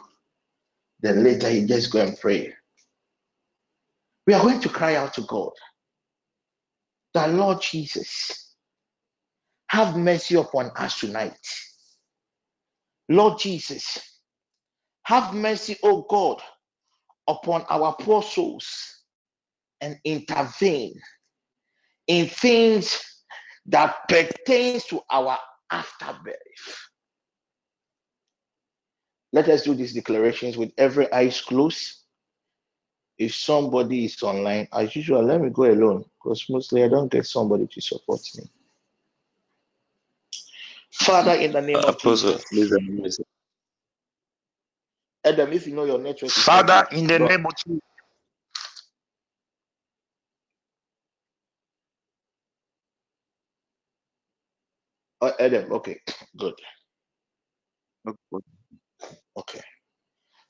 Then 1.00 1.24
later 1.24 1.50
you 1.50 1.66
just 1.66 1.90
go 1.90 2.00
and 2.00 2.18
pray. 2.18 2.54
We 4.26 4.34
are 4.34 4.42
going 4.42 4.60
to 4.60 4.68
cry 4.68 4.96
out 4.96 5.14
to 5.14 5.22
God. 5.22 5.52
The 7.14 7.28
Lord 7.28 7.60
Jesus, 7.60 8.54
have 9.68 9.96
mercy 9.96 10.36
upon 10.36 10.70
us 10.76 11.00
tonight. 11.00 11.36
Lord 13.08 13.38
Jesus, 13.38 13.98
have 15.04 15.34
mercy, 15.34 15.76
O 15.82 16.02
God, 16.02 16.40
upon 17.28 17.64
our 17.68 17.94
poor 17.96 18.22
souls 18.22 19.02
and 19.80 19.98
intervene 20.04 21.00
in 22.06 22.26
things 22.26 23.00
that 23.66 23.96
pertains 24.08 24.84
to 24.84 25.00
our 25.10 25.38
afterbirth. 25.70 26.36
Let 29.32 29.48
us 29.48 29.62
do 29.62 29.74
these 29.74 29.94
declarations 29.94 30.56
with 30.56 30.72
every 30.76 31.10
eyes 31.12 31.40
closed. 31.40 32.01
If 33.22 33.36
somebody 33.36 34.06
is 34.06 34.20
online, 34.24 34.66
as 34.72 34.96
usual, 34.96 35.22
let 35.22 35.40
me 35.40 35.50
go 35.50 35.62
alone 35.64 36.04
because 36.18 36.44
mostly 36.50 36.82
I 36.82 36.88
don't 36.88 37.10
get 37.10 37.24
somebody 37.24 37.68
to 37.68 37.80
support 37.80 38.20
me. 38.36 38.50
Father, 40.92 41.34
in 41.34 41.52
the 41.52 41.60
name 41.62 41.76
of 41.76 41.84
Apostle, 41.84 42.32
Jesus. 42.52 42.78
please. 42.78 43.20
Adam, 45.24 45.52
if 45.52 45.68
you 45.68 45.74
know 45.76 45.84
your 45.84 46.00
network 46.00 46.32
Father, 46.32 46.84
okay, 46.86 46.98
in 46.98 47.06
the 47.06 47.18
name 47.20 47.46
of 47.46 47.52
Jesus. 47.64 47.80
Uh, 55.20 55.30
Adam, 55.38 55.72
okay, 55.72 56.00
good. 56.36 56.54
Okay. 59.36 59.60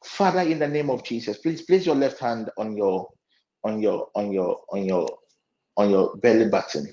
Father, 0.05 0.41
in 0.41 0.59
the 0.59 0.69
name 0.69 0.91
of 0.91 1.05
Jesus, 1.05 1.39
please 1.39 1.62
place 1.62 1.87
your 1.87 1.95
left 1.95 2.19
hand 2.19 2.51
on 2.59 2.77
your 2.77 3.09
on 3.65 3.81
your 3.81 4.09
on 4.15 4.33
your 4.33 4.61
on 4.70 4.85
your 4.85 5.09
on 5.77 5.91
your 5.91 6.16
belly 6.16 6.49
button. 6.49 6.93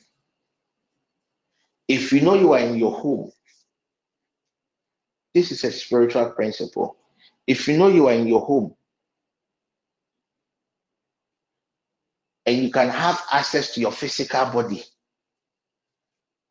If 1.88 2.14
you 2.14 2.22
know 2.22 2.36
you 2.36 2.53
are 2.53 2.60
in 2.60 2.77
your 2.77 2.91
home, 2.91 3.31
this 5.34 5.52
is 5.52 5.64
a 5.64 5.72
spiritual 5.72 6.31
principle. 6.31 6.98
If 7.48 7.68
you 7.68 7.77
know 7.77 7.88
you 7.88 8.07
are 8.07 8.14
in 8.14 8.27
your 8.27 8.41
home 8.41 8.76
and 12.45 12.57
you 12.57 12.72
can 12.72 12.90
have 12.90 13.22
access 13.31 13.73
to 13.73 13.81
your 13.81 13.91
physical 13.91 14.45
body, 14.48 14.84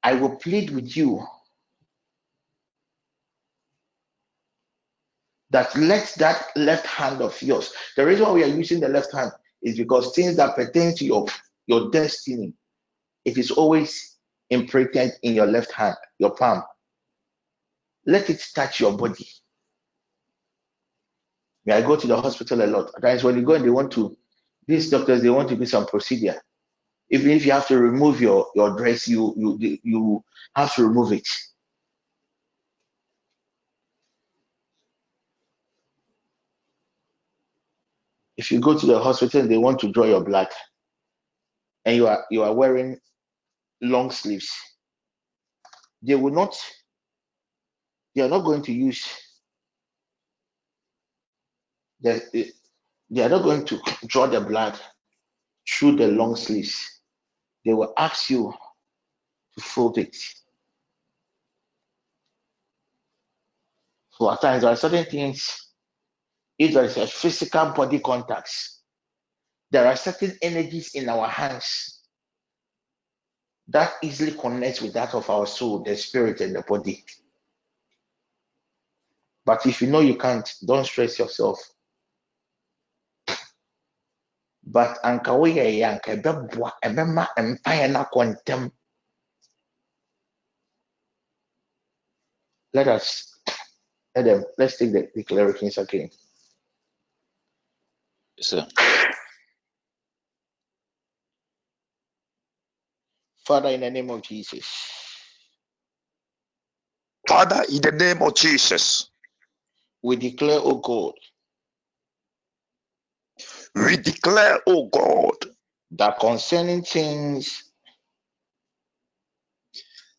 I 0.02 0.14
will 0.14 0.36
plead 0.36 0.70
with 0.70 0.96
you 0.96 1.24
that 5.50 5.74
let 5.76 6.14
that 6.18 6.46
left 6.56 6.86
hand 6.86 7.22
of 7.22 7.40
yours. 7.42 7.72
The 7.96 8.04
reason 8.04 8.26
why 8.26 8.32
we 8.32 8.44
are 8.44 8.48
using 8.48 8.80
the 8.80 8.88
left 8.88 9.12
hand 9.12 9.32
is 9.62 9.76
because 9.76 10.14
things 10.14 10.36
that 10.36 10.54
pertain 10.56 10.94
to 10.96 11.04
your 11.04 11.26
your 11.66 11.90
destiny, 11.90 12.54
it 13.24 13.36
is 13.38 13.50
always 13.50 14.16
imprinted 14.50 15.12
in 15.22 15.34
your 15.34 15.46
left 15.46 15.72
hand, 15.72 15.96
your 16.18 16.34
palm. 16.34 16.62
Let 18.06 18.30
it 18.30 18.44
touch 18.54 18.80
your 18.80 18.96
body. 18.96 19.28
May 21.66 21.74
I 21.74 21.82
go 21.82 21.96
to 21.96 22.06
the 22.06 22.20
hospital 22.20 22.62
a 22.64 22.66
lot. 22.66 22.90
Times 23.02 23.22
when 23.24 23.36
you 23.36 23.42
go 23.42 23.54
and 23.54 23.64
they 23.64 23.70
want 23.70 23.92
to, 23.92 24.16
these 24.66 24.88
doctors 24.90 25.22
they 25.22 25.30
want 25.30 25.48
to 25.50 25.56
do 25.56 25.66
some 25.66 25.86
procedure. 25.86 26.40
Even 27.10 27.30
if 27.30 27.44
you 27.44 27.52
have 27.52 27.66
to 27.68 27.78
remove 27.78 28.20
your 28.20 28.46
your 28.54 28.76
dress, 28.76 29.08
you 29.08 29.34
you 29.36 29.78
you 29.82 30.24
have 30.54 30.74
to 30.74 30.84
remove 30.86 31.12
it. 31.12 31.28
If 38.38 38.52
you 38.52 38.60
go 38.60 38.78
to 38.78 38.86
the 38.86 39.00
hospital 39.00 39.42
and 39.42 39.50
they 39.50 39.58
want 39.58 39.80
to 39.80 39.90
draw 39.92 40.04
your 40.04 40.24
blood, 40.24 40.48
and 41.84 41.96
you 41.96 42.06
are 42.06 42.24
you 42.30 42.44
are 42.44 42.54
wearing 42.54 42.98
long 43.82 44.10
sleeves, 44.12 44.48
they 46.02 46.14
will 46.14 46.32
not. 46.32 46.56
They 48.14 48.22
are 48.22 48.28
not 48.28 48.44
going 48.44 48.62
to 48.62 48.72
use. 48.72 49.06
The, 52.00 52.52
they 53.10 53.22
are 53.22 53.28
not 53.28 53.42
going 53.42 53.64
to 53.66 53.80
draw 54.06 54.28
the 54.28 54.40
blood 54.40 54.78
through 55.68 55.96
the 55.96 56.08
long 56.08 56.36
sleeves. 56.36 57.00
They 57.64 57.74
will 57.74 57.92
ask 57.98 58.30
you 58.30 58.54
to 59.56 59.60
fold 59.60 59.98
it. 59.98 60.16
So 64.12 64.30
at 64.32 64.40
times 64.40 64.62
there 64.62 64.72
are 64.72 64.76
certain 64.76 65.04
things. 65.04 65.67
If 66.58 66.74
there 66.74 66.84
is 66.84 66.96
a 66.96 67.06
physical 67.06 67.70
body 67.70 68.00
contacts, 68.00 68.80
there 69.70 69.86
are 69.86 69.96
certain 69.96 70.36
energies 70.42 70.94
in 70.94 71.08
our 71.08 71.28
hands 71.28 72.00
that 73.68 73.92
easily 74.02 74.32
connects 74.32 74.80
with 74.80 74.94
that 74.94 75.14
of 75.14 75.28
our 75.30 75.46
soul, 75.46 75.82
the 75.84 75.96
spirit, 75.96 76.40
and 76.40 76.56
the 76.56 76.62
body. 76.62 77.04
But 79.44 79.66
if 79.66 79.80
you 79.82 79.88
know 79.88 80.00
you 80.00 80.16
can't, 80.16 80.50
don't 80.64 80.84
stress 80.84 81.18
yourself. 81.18 81.60
But 84.64 84.98
anka 85.02 85.32
woyɛ 85.32 85.64
yɛ 85.80 85.84
anka 85.88 86.20
ɛbɛboa 86.20 86.72
ɛbɛma 86.84 87.28
mpaeɛ 87.38 87.90
no 87.92 88.04
akɔ 88.04 88.20
ntɛm. 88.34 88.72
Let 92.74 92.88
us 92.88 93.34
let 94.14 94.24
them 94.24 94.44
let's 94.58 94.76
take 94.76 94.92
the 94.92 95.08
declarations 95.14 95.78
again. 95.78 96.10
Yes, 98.38 98.48
sir. 98.48 98.68
Father, 103.46 103.70
in 103.70 103.80
the 103.82 103.90
name 103.90 104.10
of 104.10 104.22
Jesus, 104.22 104.66
Father, 107.28 107.62
in 107.70 107.82
the 107.82 107.92
name 107.92 108.22
of 108.22 108.34
Jesus, 108.36 109.10
we 110.02 110.16
declare, 110.16 110.60
O 110.62 110.76
God, 110.76 111.14
we 113.74 113.96
declare, 113.98 114.60
O 114.66 114.86
God, 114.88 115.36
that 115.92 116.18
concerning 116.20 116.82
things 116.82 117.64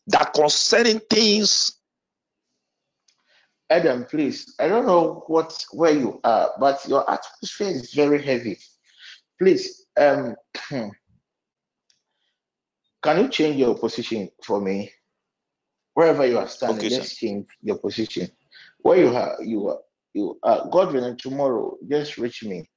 that 0.08 0.32
concerning 0.34 1.00
things, 1.00 1.79
Adam, 3.70 4.04
please. 4.04 4.54
I 4.58 4.66
don't 4.66 4.84
know 4.84 5.24
what 5.28 5.64
where 5.72 5.92
you 5.92 6.20
are, 6.24 6.50
but 6.58 6.86
your 6.88 7.08
atmosphere 7.10 7.68
is 7.68 7.94
very 7.94 8.20
heavy. 8.20 8.58
Please, 9.38 9.86
um, 9.96 10.34
can 10.70 10.92
you 13.06 13.28
change 13.28 13.56
your 13.56 13.78
position 13.78 14.28
for 14.44 14.60
me? 14.60 14.90
Wherever 15.94 16.26
you 16.26 16.38
are 16.38 16.48
standing, 16.48 16.78
Okay, 16.78 16.88
sir. 16.88 16.96
just 17.02 17.18
change 17.18 17.46
your 17.62 17.78
position. 17.78 18.28
Where 18.80 18.98
you 18.98 19.16
are, 19.16 19.36
you 19.42 19.68
are, 19.68 19.78
you 20.14 20.38
are. 20.42 20.68
God 20.70 20.92
willing, 20.92 21.16
tomorrow, 21.16 21.76
just 21.88 22.18
reach 22.18 22.42
me. 22.42 22.68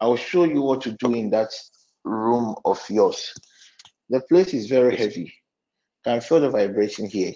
I 0.00 0.06
will 0.06 0.16
show 0.16 0.44
you 0.44 0.62
what 0.62 0.80
to 0.82 0.92
do 0.92 1.14
in 1.14 1.30
that 1.30 1.50
room 2.04 2.56
of 2.64 2.82
yours. 2.90 3.32
The 4.10 4.20
place 4.22 4.54
is 4.54 4.66
very 4.68 4.96
heavy. 4.96 5.32
Can 6.04 6.20
feel 6.20 6.40
the 6.40 6.50
vibration 6.50 7.06
here. 7.06 7.32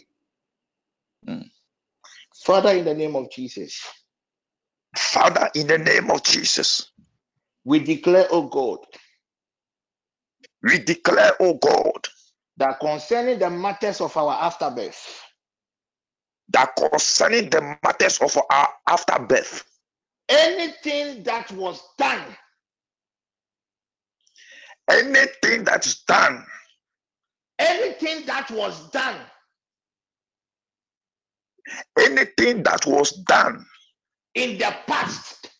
Mm. 1.28 1.49
Father, 2.47 2.70
in 2.70 2.85
the 2.85 2.94
name 2.94 3.16
of 3.16 3.31
Jesus, 3.31 3.85
Father, 4.97 5.51
in 5.56 5.66
the 5.66 5.78
name 5.78 6.10
of 6.12 6.23
Jesus, 6.23 6.93
we 7.64 7.81
declare, 7.81 8.27
oh 8.31 8.48
God, 8.48 8.78
we 10.62 10.78
declare, 10.78 11.32
oh 11.40 11.55
God, 11.55 12.06
that 12.56 12.78
concerning 12.78 13.40
the 13.40 13.51
matters 13.51 14.01
of 14.01 14.16
our 14.16 14.32
afterbirth, 14.32 15.20
that 16.51 16.70
concerning 16.77 17.51
the 17.51 17.77
matters 17.82 18.18
of 18.18 18.39
our 18.51 18.68
afterbirth, 18.89 19.64
anything 20.28 21.24
that 21.24 21.51
was 21.52 21.82
done 21.98 22.24
anything 24.90 25.64
that 25.64 25.86
is 25.86 25.97
done, 26.06 26.44
anything 27.59 28.27
that 28.27 28.51
was 28.51 28.89
done 28.90 29.16
anything 31.98 32.62
that 32.62 32.86
was 32.86 33.10
done 33.26 33.64
in 34.34 34.59
the 34.59 34.74
past. 34.86 35.51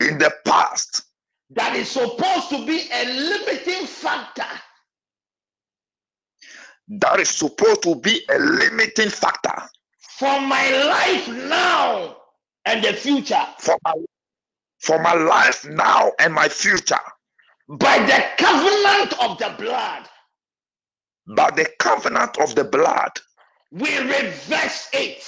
in 0.00 0.18
the 0.18 0.32
past 0.44 1.02
that 1.50 1.74
is 1.74 1.88
supposed 1.90 2.50
to 2.50 2.66
be 2.66 2.88
a 2.92 3.04
limiting 3.06 3.86
factor. 3.86 4.44
that 6.88 7.20
is 7.20 7.28
supposed 7.28 7.82
to 7.82 7.94
be 7.96 8.20
a 8.30 8.38
limiting 8.38 9.08
factor 9.10 9.62
for 10.18 10.40
my 10.40 10.68
life 10.84 11.28
now 11.48 12.16
and 12.64 12.84
the 12.84 12.92
future. 12.92 13.46
for 13.58 13.76
my, 13.84 13.94
for 14.80 15.00
my 15.00 15.14
life 15.14 15.64
now 15.68 16.12
and 16.18 16.34
my 16.34 16.48
future. 16.48 16.96
By 17.68 17.98
the 17.98 18.24
covenant 18.42 19.22
of 19.22 19.38
the 19.38 19.54
blood. 19.62 20.08
By 21.36 21.50
the 21.50 21.68
covenant 21.78 22.38
of 22.38 22.54
the 22.54 22.64
blood 22.64 23.12
we 23.72 23.98
reverse 23.98 24.88
it 24.94 25.24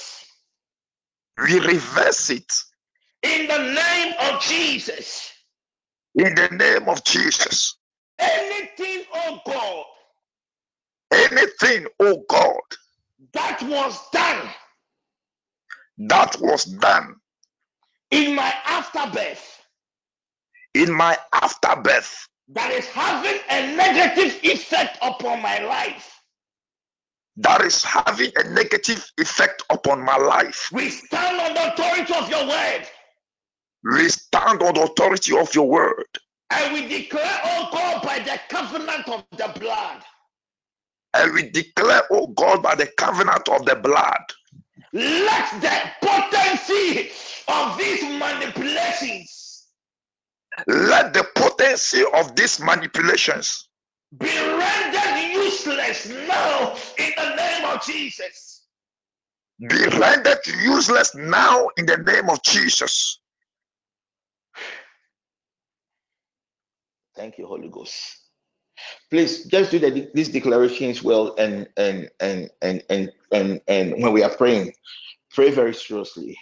we 1.43 1.59
reverse 1.59 2.29
it 2.31 2.53
in 3.23 3.47
the 3.47 3.59
name 3.73 4.13
of 4.21 4.41
jesus 4.41 5.31
In 6.15 6.35
the 6.35 6.49
name 6.51 6.89
of 6.89 7.03
Jesus. 7.05 7.77
Anything, 8.19 9.03
oh 9.15 9.39
God, 9.47 9.85
Anything, 11.13 11.87
oh 11.99 12.23
God, 12.29 12.61
that 13.33 13.61
was 13.63 13.99
done 14.11 14.49
that 15.99 16.37
was 16.41 16.65
done 16.65 17.15
in 18.11 18.35
my 18.35 18.53
afterbirth 18.65 19.61
in 20.75 20.91
my 20.93 21.17
afterbirth 21.33 22.27
that 22.49 22.71
is 22.71 22.85
having 22.87 23.39
a 23.51 23.75
negative 23.77 24.39
effect 24.43 24.97
upon 25.01 25.41
my 25.41 25.59
life. 25.59 26.20
That 27.37 27.61
is 27.61 27.83
having 27.83 28.31
a 28.37 28.49
negative 28.49 29.09
effect 29.17 29.63
upon 29.69 30.03
my 30.03 30.17
life. 30.17 30.69
We 30.71 30.89
stand 30.89 31.39
on 31.41 31.53
the 31.53 31.73
authority 31.73 32.13
of 32.13 32.29
your 32.29 32.47
word. 32.47 32.87
We 33.83 34.09
stand 34.09 34.61
on 34.61 34.73
the 34.75 34.83
authority 34.83 35.37
of 35.37 35.53
your 35.55 35.67
word. 35.67 36.05
And 36.51 36.73
we 36.73 36.87
declare, 36.87 37.39
oh 37.43 37.69
God, 37.71 38.03
by 38.03 38.19
the 38.19 38.39
covenant 38.49 39.07
of 39.07 39.23
the 39.31 39.59
blood, 39.59 40.03
and 41.13 41.33
we 41.33 41.49
declare, 41.49 42.03
oh 42.11 42.27
God, 42.27 42.63
by 42.63 42.75
the 42.75 42.87
covenant 42.97 43.49
of 43.49 43.65
the 43.65 43.75
blood, 43.75 44.21
let 44.93 45.61
the 45.61 46.07
potency 46.07 47.11
of 47.47 47.77
these 47.77 48.03
manipulations 48.03 49.41
let 50.67 51.13
the 51.13 51.25
potency 51.35 52.03
of 52.13 52.35
these 52.35 52.59
manipulations 52.59 53.67
be 54.17 54.27
rendered 54.27 55.10
useless 55.51 56.09
now 56.09 56.75
in 56.97 57.11
the 57.17 57.35
name 57.35 57.65
of 57.65 57.83
Jesus. 57.85 58.63
be 59.59 59.87
rendered 59.99 60.39
useless 60.63 61.15
now 61.15 61.67
in 61.77 61.85
the 61.85 61.97
name 61.97 62.29
of 62.29 62.41
Jesus. 62.43 63.19
Thank 67.15 67.37
you, 67.37 67.47
Holy 67.47 67.69
Ghost. 67.69 68.19
Please 69.09 69.45
just 69.47 69.71
do 69.71 69.79
the, 69.79 70.09
these 70.13 70.29
declarations 70.29 71.03
well 71.03 71.35
and 71.37 71.67
and 71.77 72.09
and 72.19 72.49
and 72.61 72.83
and 72.89 73.11
and 73.31 73.61
and 73.67 73.93
when 74.03 74.13
we 74.13 74.23
are 74.23 74.35
praying, 74.35 74.73
pray 75.33 75.51
very 75.51 75.73
seriously. 75.73 76.37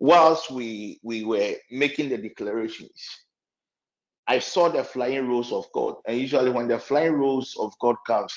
Whilst 0.00 0.50
we 0.50 1.00
we 1.02 1.24
were 1.24 1.54
making 1.70 2.10
the 2.10 2.18
declarations, 2.18 3.02
I 4.28 4.40
saw 4.40 4.70
the 4.70 4.84
flying 4.84 5.28
roll 5.28 5.44
of 5.54 5.66
God. 5.74 5.96
And 6.06 6.18
usually 6.18 6.50
when 6.50 6.68
the 6.68 6.80
flying 6.80 7.14
roll 7.14 7.44
of 7.60 7.74
God 7.80 7.96
comes, 8.06 8.34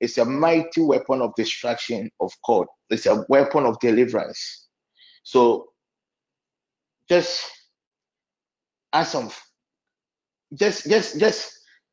it's 0.00 0.18
a 0.18 0.26
mighty 0.26 0.82
weapon 0.82 1.22
of 1.22 1.34
destruction 1.36 2.10
of 2.20 2.32
God. 2.46 2.66
It's 2.90 3.06
a 3.06 3.24
weapon 3.30 3.66
of 3.66 3.80
deliverance. 3.80 4.68
So 5.24 5.68
just 7.08 7.44
ask 8.92 9.12
some 9.12 9.30
just 10.54 10.88
just 10.88 11.18
just 11.20 11.52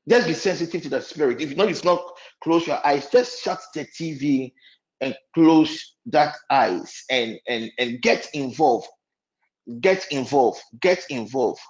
just 0.10 0.28
be 0.28 0.34
sensitive 0.34 0.84
to 0.84 0.90
the 0.90 1.02
spirit. 1.02 1.42
If 1.42 1.52
you 1.52 1.56
know 1.58 1.68
it's 1.68 1.84
not 1.86 2.02
close 2.44 2.68
your 2.68 2.86
eyes, 2.86 3.10
just 3.12 3.42
shut 3.44 3.60
the 3.76 3.86
TV 3.86 4.54
and 5.02 5.16
close 5.36 5.96
that 6.08 6.36
eyes 6.50 7.04
and 7.12 7.40
and 7.48 7.72
and 7.80 8.02
get 8.02 8.30
involved. 8.34 8.88
Get 9.82 10.08
involved. 10.12 10.62
Get 10.82 11.06
involved. 11.10 11.62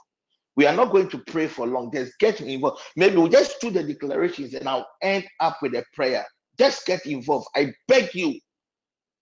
We 0.58 0.68
are 0.68 0.76
not 0.76 0.92
going 0.92 1.10
to 1.10 1.20
pray 1.28 1.48
for 1.48 1.68
long. 1.68 1.92
Just 1.94 2.20
get 2.20 2.42
involved. 2.42 2.82
Maybe 2.96 3.18
we'll 3.18 3.30
just 3.30 3.62
do 3.62 3.72
the 3.72 3.84
declarations 3.84 4.54
and 4.54 4.68
I'll 4.70 4.88
end 5.02 5.26
up 5.40 5.58
with 5.62 5.74
a 5.76 5.86
prayer. 5.94 6.26
Just 6.60 6.86
get 6.86 7.06
involved. 7.06 7.48
I 7.56 7.74
beg 7.88 8.14
you 8.16 8.40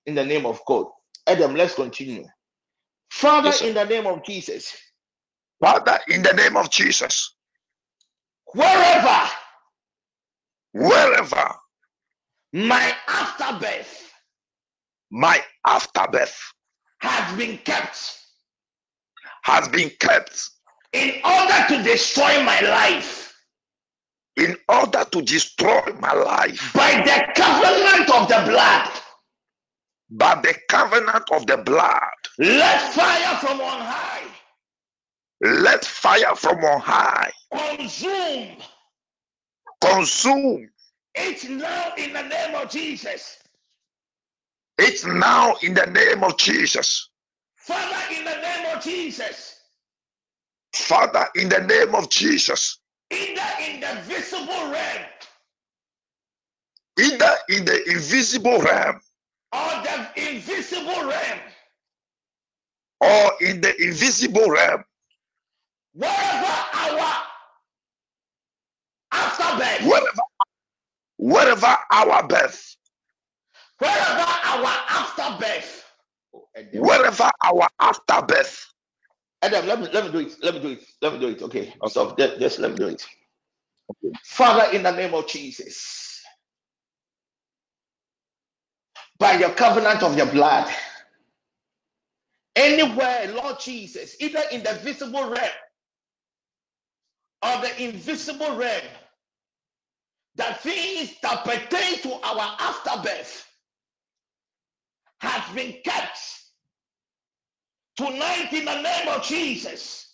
in 0.08 0.16
the 0.16 0.26
name 0.26 0.46
of 0.46 0.62
God. 0.68 0.88
Adam, 1.28 1.56
let's 1.56 1.76
continue. 1.76 2.26
Father, 3.12 3.50
Yes, 3.50 3.62
in 3.62 3.74
the 3.76 3.86
name 3.86 4.08
of 4.08 4.24
Jesus, 4.26 4.76
Father, 5.62 6.00
in 6.10 6.22
the 6.24 6.34
name 6.34 6.58
of 6.58 6.70
Jesus, 6.72 7.36
wherever 8.54 9.30
wherever 10.74 11.54
my 12.54 12.94
afterbirth 13.08 14.12
my 15.12 15.42
afterbirth 15.66 16.40
has 17.00 17.38
been 17.38 17.58
kept 17.60 18.18
has 19.44 19.68
been 19.70 19.92
kept 20.00 20.50
in 20.94 21.22
order 21.24 21.66
to 21.70 21.84
destroy 21.84 22.44
my 22.44 22.60
life. 22.62 23.34
In 24.38 24.56
order 24.68 25.04
to 25.12 25.22
destroy 25.22 25.82
my 26.00 26.14
life. 26.14 26.74
By 26.74 27.02
the 27.02 27.34
covenant 27.36 28.10
of 28.10 28.28
the 28.28 28.50
blood, 28.50 28.90
by 30.10 30.36
the 30.42 30.56
covenant 30.70 31.26
of 31.32 31.46
the 31.46 31.58
blood, 31.58 32.00
let 32.38 32.94
fire 32.94 33.38
from 33.38 33.60
on 33.62 33.82
high. 33.82 34.24
Let 35.42 35.86
fire 35.86 36.36
from 36.36 36.64
on 36.64 36.80
high. 36.80 37.32
Consume. 37.54 38.58
Consume. 39.82 40.70
It's 41.16 41.48
now 41.48 41.94
in 41.98 42.14
the 42.14 42.24
name 42.24 42.56
of 42.56 42.70
Jesus. 42.70 43.38
It's 44.78 45.06
now 45.06 45.56
in 45.62 45.74
the 45.74 45.86
name 45.88 46.24
of 46.24 46.38
Jesus. 46.38 47.10
Father, 47.56 48.16
in 48.16 48.24
the 48.24 48.36
name 48.36 48.76
of 48.76 48.84
Jesus, 48.84 49.59
Father, 50.74 51.28
in 51.36 51.50
the 51.50 51.62
name 51.62 51.96
of 51.96 52.10
Jesus, 52.10 52.80
either 53.12 53.42
in 53.68 53.80
the 53.82 54.02
visible 54.04 54.72
realm. 54.72 55.06
Either 57.00 57.36
in 57.50 57.66
the 57.66 57.84
invisible 57.92 58.60
realm 58.62 59.00
or 59.54 59.70
the 59.84 60.30
invisible 60.32 61.08
realm, 61.10 61.40
or 63.02 63.32
in 63.42 63.62
the 63.62 63.74
invisible 63.82 64.50
realm, 64.50 64.84
wherever 65.94 66.54
our 66.74 67.14
afterbirth, 69.12 69.88
wherever, 69.88 70.22
wherever 71.18 71.78
our 71.92 72.28
birth, 72.28 72.76
wherever 73.80 74.26
our 74.46 74.66
afterbirth, 74.90 75.86
oh, 76.36 76.48
wherever 76.74 77.32
our 77.46 77.70
afterbirth, 77.80 78.68
Adam, 79.42 79.68
let 79.68 79.82
me 79.82 79.88
let 79.94 80.06
me 80.06 80.12
do 80.12 80.20
it. 80.20 80.36
Let 80.44 80.56
me 80.56 80.62
do 80.62 80.70
it. 80.70 80.84
Let 81.02 81.14
me 81.14 81.20
do 81.20 81.30
it. 81.30 81.42
Okay. 81.44 81.74
Stop. 81.88 82.18
Just, 82.18 82.40
just 82.40 82.60
let 82.60 82.72
me 82.72 82.78
do 82.78 82.88
it. 82.88 83.06
Father, 84.26 84.76
in 84.76 84.84
the 84.84 84.92
name 84.92 85.14
of 85.16 85.28
Jesus, 85.28 86.22
by 89.20 89.40
your 89.40 89.52
covenant 89.52 90.04
of 90.04 90.18
your 90.18 90.28
blood, 90.28 90.72
anywhere, 92.56 93.32
Lord 93.36 93.60
Jesus, 93.60 94.16
either 94.22 94.42
in 94.52 94.64
the 94.64 94.74
visible 94.84 95.30
realm 95.30 95.52
or 97.44 97.62
the 97.62 97.84
invisible 97.84 98.56
realm, 98.58 98.84
the 100.36 100.46
things 100.62 101.16
that 101.24 101.46
pertain 101.46 102.00
to 102.04 102.14
our 102.14 102.58
afterbirth 102.60 103.48
has 105.22 105.56
been 105.56 105.76
kept. 105.86 106.20
Tonight, 108.00 108.54
in 108.54 108.64
the 108.64 108.82
name 108.82 109.10
of 109.10 109.24
Jesus, 109.24 110.08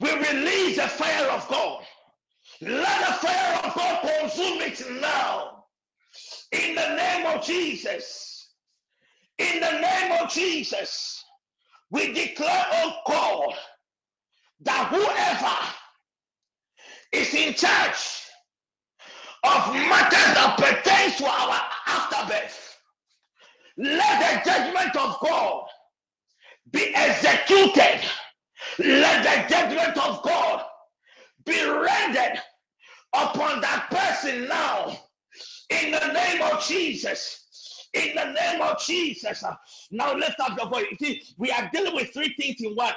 we 0.00 0.10
release 0.14 0.76
the 0.76 0.88
fire 0.88 1.28
of 1.28 1.46
God. 1.46 1.84
Let 2.62 3.06
the 3.06 3.12
fire 3.12 3.60
of 3.66 3.74
God 3.74 4.00
consume 4.00 4.62
it 4.62 4.82
now. 5.02 5.64
In 6.52 6.74
the 6.74 6.96
name 6.96 7.26
of 7.26 7.44
Jesus. 7.44 8.54
In 9.36 9.60
the 9.60 9.72
name 9.72 10.22
of 10.22 10.30
Jesus. 10.30 11.22
We 11.90 12.14
declare, 12.14 12.64
oh 12.72 12.94
God, 13.06 13.58
that 14.62 14.88
whoever 14.88 15.56
is 17.12 17.34
in 17.34 17.52
charge 17.52 18.22
of 19.44 19.74
matters 19.74 20.34
that 20.34 20.56
pertains 20.56 21.16
to 21.18 21.26
our 21.26 21.60
afterbirth, 21.88 22.78
let 23.76 24.42
the 24.44 24.50
judgment 24.50 24.96
of 24.96 25.20
God 25.20 25.66
be 26.70 26.94
executed. 26.94 28.00
Let 28.78 29.22
the 29.24 29.54
judgment 29.54 29.96
of 29.98 30.22
God 30.22 30.64
be 31.44 31.64
rendered 31.64 32.40
upon 33.14 33.60
that 33.60 33.88
person 33.90 34.48
now 34.48 34.96
in 35.70 35.90
the 35.92 36.12
name 36.12 36.42
of 36.42 36.64
Jesus. 36.64 37.41
In 37.94 38.14
the 38.14 38.32
name 38.32 38.62
of 38.62 38.82
Jesus. 38.82 39.44
Now 39.90 40.14
lift 40.14 40.40
up 40.40 40.56
your 40.56 40.68
voice. 40.68 40.86
See, 41.00 41.22
we 41.36 41.50
are 41.50 41.68
dealing 41.72 41.94
with 41.94 42.12
three 42.12 42.34
things 42.38 42.56
in 42.60 42.74
one. 42.74 42.94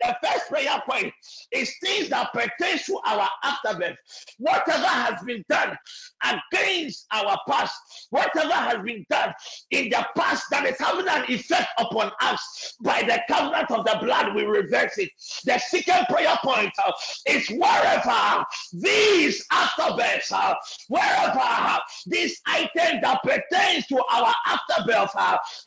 The 0.00 0.16
first 0.22 0.48
prayer 0.48 0.82
point 0.88 1.12
is 1.52 1.74
things 1.82 2.08
that 2.08 2.32
pertain 2.32 2.78
to 2.86 2.98
our 3.06 3.28
afterbirth. 3.44 3.96
Whatever 4.38 4.86
has 4.86 5.22
been 5.22 5.44
done 5.50 5.76
against 6.24 7.06
our 7.12 7.38
past, 7.46 7.74
whatever 8.10 8.54
has 8.54 8.78
been 8.82 9.04
done 9.10 9.34
in 9.70 9.90
the 9.90 10.06
past 10.16 10.44
that 10.50 10.64
is 10.64 10.78
having 10.78 11.08
an 11.08 11.24
effect 11.28 11.68
upon 11.78 12.10
us 12.22 12.76
by 12.82 13.02
the 13.02 13.20
covenant 13.28 13.70
of 13.70 13.84
the 13.84 13.98
blood, 14.00 14.34
we 14.34 14.44
reverse 14.44 14.96
it. 14.96 15.10
The 15.44 15.58
second 15.58 16.06
prayer 16.08 16.36
point 16.42 16.72
uh, 16.86 16.92
is 17.26 17.48
wherever 17.50 18.44
these 18.72 19.46
afterbirths 19.52 20.32
are, 20.32 20.56
wherever 20.88 21.78
these 22.06 22.40
items 22.46 23.00
that 23.02 23.20
pertains 23.22 23.86
to 23.88 24.02
our 24.10 24.34
afterbirth 24.46 25.12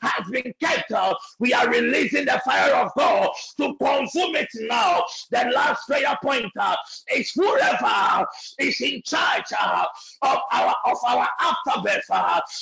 has 0.01 0.29
been 0.29 0.53
kept. 0.59 0.91
Uh, 0.91 1.13
we 1.39 1.53
are 1.53 1.69
releasing 1.69 2.25
the 2.25 2.41
fire 2.45 2.75
of 2.75 2.91
God 2.97 3.29
to 3.57 3.75
consume 3.75 4.35
it 4.35 4.49
now. 4.61 5.03
The 5.31 5.51
last 5.53 5.87
prayer 5.87 6.17
point 6.23 6.51
uh, 6.59 6.75
is 7.13 7.31
whoever 7.31 8.25
is 8.59 8.79
in 8.81 9.01
charge 9.03 9.45
uh, 9.59 9.85
of 10.21 10.37
our 10.51 10.75
of 10.85 10.97
our 11.07 11.27
afterbirth. 11.39 12.05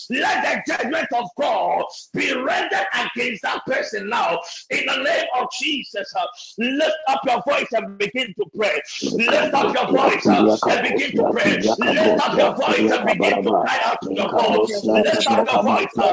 Let 0.09 0.65
the 0.65 0.73
judgment 0.73 1.07
of 1.13 1.29
God 1.37 1.85
be 2.13 2.33
rendered 2.33 2.87
against 2.93 3.43
that 3.43 3.65
person 3.65 4.09
now. 4.09 4.39
In 4.69 4.85
the 4.85 5.03
name 5.03 5.25
of 5.39 5.47
Jesus, 5.59 6.13
lift 6.57 6.97
up 7.07 7.21
your 7.25 7.41
voice 7.47 7.67
and 7.73 7.97
begin 7.97 8.33
to 8.37 8.45
pray. 8.55 8.79
Lift 9.03 9.53
up 9.53 9.73
your 9.73 9.87
voice 9.87 10.25
and 10.25 10.87
begin 10.87 11.11
to 11.11 11.31
pray. 11.31 11.57
Lift 11.57 12.27
up 12.27 12.37
your 12.37 12.55
voice 12.55 12.91
and 12.91 13.05
begin 13.07 13.43
to 13.43 13.49
cry 13.49 13.79
out 13.85 14.01
to 14.03 14.13
your 14.13 14.29
God. 14.29 14.69
Lift 14.69 15.27
up 15.27 15.47
your 15.51 15.63
voice 15.63 15.87
in 15.99 16.07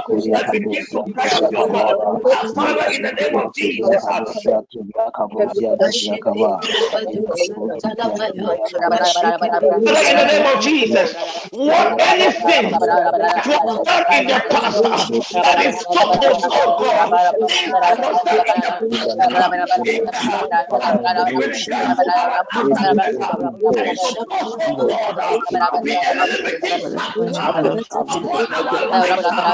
the 10.17 10.27
name 10.27 10.57
of 10.57 10.63
Jesus, 10.63 11.15
what 11.51 12.01
anything 12.01 12.79
that 12.79 13.61
was 13.65 13.81
done 13.85 14.05
in 14.13 14.27
the 14.29 14.43
past 14.51 14.85
that 15.43 15.67
is 15.67 15.81
stopped 15.81 16.25
us, 16.25 16.47
oh 16.51 16.75
God, 16.79 17.13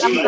Let 0.00 0.22
the 0.22 0.27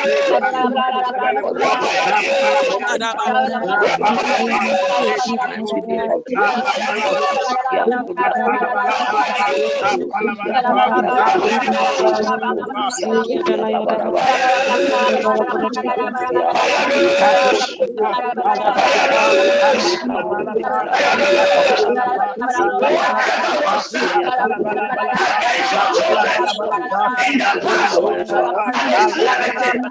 In 0.03 0.09
the 29.81 29.90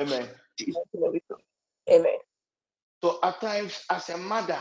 Amen. 0.00 0.28
Amen. 1.90 2.18
So 3.02 3.18
at 3.22 3.40
times, 3.40 3.84
as 3.90 4.08
a 4.10 4.18
mother, 4.18 4.58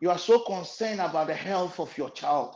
you 0.00 0.10
are 0.10 0.18
so 0.18 0.40
concerned 0.40 1.00
about 1.00 1.26
the 1.28 1.34
health 1.34 1.80
of 1.80 1.96
your 1.98 2.10
child. 2.10 2.54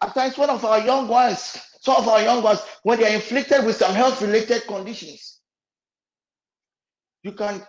At 0.00 0.14
times, 0.14 0.36
one 0.36 0.50
of 0.50 0.64
our 0.64 0.80
young 0.80 1.06
ones, 1.06 1.60
some 1.80 1.96
of 1.96 2.08
our 2.08 2.22
young 2.22 2.42
ones, 2.42 2.60
when 2.82 2.98
they 2.98 3.10
are 3.10 3.14
inflicted 3.14 3.64
with 3.64 3.76
some 3.76 3.94
health-related 3.94 4.66
conditions, 4.66 5.40
you 7.22 7.32
can 7.32 7.62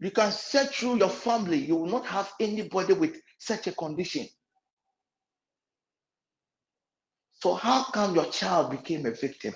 you 0.00 0.10
can 0.10 0.30
search 0.30 0.78
through 0.78 0.98
your 0.98 1.08
family. 1.08 1.58
You 1.58 1.76
will 1.76 1.90
not 1.90 2.06
have 2.06 2.32
anybody 2.38 2.92
with 2.92 3.20
such 3.46 3.68
a 3.68 3.72
condition. 3.72 4.28
So 7.42 7.54
how 7.54 7.84
come 7.84 8.14
your 8.16 8.26
child 8.26 8.70
became 8.72 9.06
a 9.06 9.12
victim? 9.12 9.54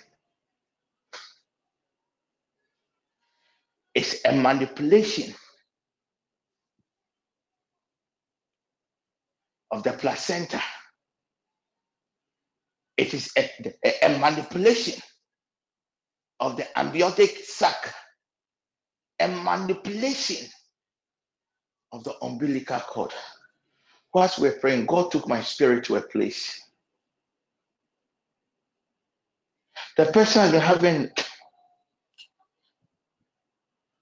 It's 3.94 4.24
a 4.26 4.34
manipulation 4.36 5.34
of 9.72 9.82
the 9.84 9.92
placenta 9.92 10.62
It 12.96 13.12
is 13.14 13.32
a, 13.36 13.50
a- 13.84 14.06
a 14.06 14.18
manipulation 14.18 15.00
of 16.40 16.56
the 16.56 16.66
amniotic 16.78 17.38
sac, 17.44 17.94
a 19.20 19.28
manipulation 19.28 20.48
of 21.92 22.04
the 22.04 22.14
umbilical 22.22 22.80
cord. 22.80 23.12
Whilst 24.14 24.38
we're 24.38 24.52
praying, 24.52 24.86
God 24.86 25.10
took 25.10 25.28
my 25.28 25.42
spirit 25.42 25.84
to 25.84 25.96
a 25.96 26.02
place. 26.02 26.60
The 29.96 30.06
person 30.06 30.42
has 30.42 30.52
been 30.52 30.60
having 30.60 31.10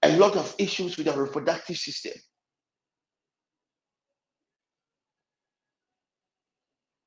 a 0.03 0.17
lot 0.17 0.35
of 0.35 0.55
issues 0.57 0.97
with 0.97 1.07
the 1.07 1.13
reproductive 1.13 1.77
system. 1.77 2.13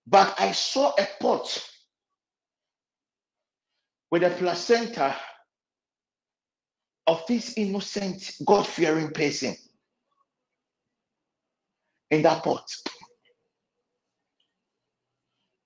But 0.07 0.35
I 0.41 0.53
saw 0.53 0.93
a 0.99 1.09
pot 1.21 1.71
with 4.11 4.25
a 4.25 4.31
placenta 4.31 5.17
of 7.07 7.25
this 7.29 7.55
innocent, 7.57 8.33
God 8.45 8.67
fearing 8.67 9.11
person 9.13 9.57
in 12.11 12.23
that 12.23 12.43
pot. 12.43 12.71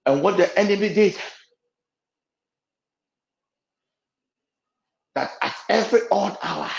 And 0.07 0.23
what 0.23 0.37
the 0.37 0.57
enemy 0.59 0.93
did, 0.93 1.17
that 5.15 5.31
at 5.41 5.55
every 5.69 6.01
odd 6.11 6.37
hour, 6.43 6.71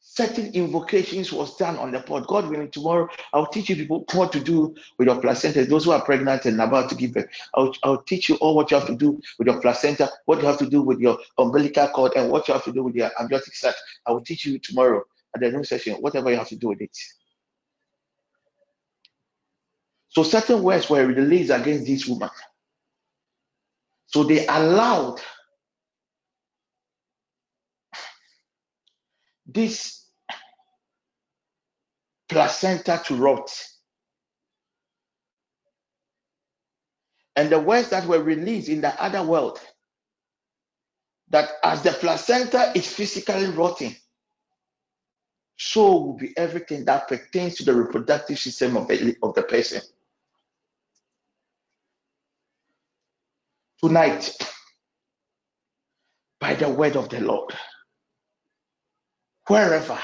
certain 0.00 0.52
invocations 0.52 1.32
was 1.32 1.56
done 1.56 1.76
on 1.76 1.92
the 1.92 2.00
pot. 2.00 2.26
God 2.26 2.48
willing, 2.48 2.70
tomorrow 2.70 3.08
I'll 3.32 3.46
teach 3.46 3.68
you 3.68 3.76
people 3.76 4.04
what 4.12 4.32
to 4.32 4.40
do 4.40 4.74
with 4.98 5.08
your 5.08 5.20
placenta. 5.20 5.64
Those 5.64 5.84
who 5.84 5.90
are 5.92 6.04
pregnant 6.04 6.44
and 6.46 6.60
about 6.60 6.88
to 6.90 6.94
give 6.94 7.14
birth, 7.14 7.28
I'll, 7.54 7.74
I'll 7.82 8.02
teach 8.02 8.28
you 8.28 8.36
all 8.36 8.56
what 8.56 8.70
you 8.70 8.78
have 8.78 8.86
to 8.88 8.96
do 8.96 9.20
with 9.38 9.46
your 9.46 9.60
placenta, 9.60 10.10
what 10.24 10.40
you 10.40 10.46
have 10.46 10.58
to 10.58 10.70
do 10.70 10.82
with 10.82 10.98
your 11.00 11.18
umbilical 11.38 11.88
cord, 11.88 12.12
and 12.16 12.30
what 12.30 12.48
you 12.48 12.54
have 12.54 12.64
to 12.64 12.72
do 12.72 12.82
with 12.84 12.94
your 12.94 13.10
amniotic 13.20 13.54
sac. 13.54 13.74
I 14.06 14.12
will 14.12 14.20
teach 14.20 14.46
you 14.46 14.58
tomorrow 14.58 15.04
at 15.34 15.40
the 15.40 15.50
noon 15.50 15.64
session, 15.64 15.94
whatever 15.96 16.30
you 16.30 16.36
have 16.36 16.48
to 16.48 16.56
do 16.56 16.68
with 16.68 16.80
it. 16.80 16.96
So 20.14 20.22
certain 20.22 20.62
words 20.62 20.88
were 20.88 21.04
released 21.06 21.50
against 21.50 21.86
this 21.86 22.06
woman. 22.06 22.30
So 24.06 24.22
they 24.22 24.46
allowed 24.46 25.20
this 29.46 30.06
placenta 32.28 33.02
to 33.06 33.16
rot. 33.16 33.50
And 37.36 37.50
the 37.50 37.58
words 37.58 37.90
that 37.90 38.06
were 38.06 38.22
released 38.22 38.68
in 38.68 38.80
the 38.80 39.02
other 39.02 39.24
world 39.24 39.58
that 41.30 41.50
as 41.64 41.82
the 41.82 41.90
placenta 41.90 42.70
is 42.76 42.86
physically 42.86 43.46
rotting, 43.46 43.96
so 45.56 45.98
will 45.98 46.16
be 46.16 46.32
everything 46.36 46.84
that 46.84 47.08
pertains 47.08 47.56
to 47.56 47.64
the 47.64 47.74
reproductive 47.74 48.38
system 48.38 48.76
of 48.76 48.86
the, 48.86 49.16
of 49.22 49.34
the 49.34 49.42
person. 49.42 49.82
Tonight, 53.82 54.36
by 56.40 56.54
the 56.54 56.68
word 56.68 56.96
of 56.96 57.08
the 57.10 57.20
Lord, 57.20 57.54
wherever, 59.48 59.98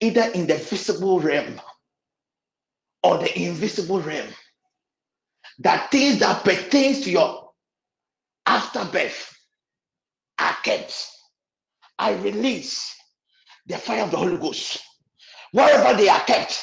either 0.00 0.22
in 0.34 0.46
the 0.46 0.54
visible 0.56 1.20
realm 1.20 1.60
or 3.02 3.18
the 3.18 3.40
invisible 3.40 4.00
realm, 4.00 4.28
that 5.60 5.90
things 5.90 6.20
that 6.20 6.44
pertains 6.44 7.02
to 7.02 7.10
your 7.10 7.50
afterbirth 8.46 9.34
are 10.38 10.56
kept. 10.64 11.08
I 11.98 12.14
release 12.14 12.94
the 13.66 13.78
fire 13.78 14.02
of 14.04 14.10
the 14.10 14.16
Holy 14.18 14.38
Ghost 14.38 14.80
wherever 15.52 15.96
they 15.96 16.08
are 16.08 16.20
kept. 16.24 16.62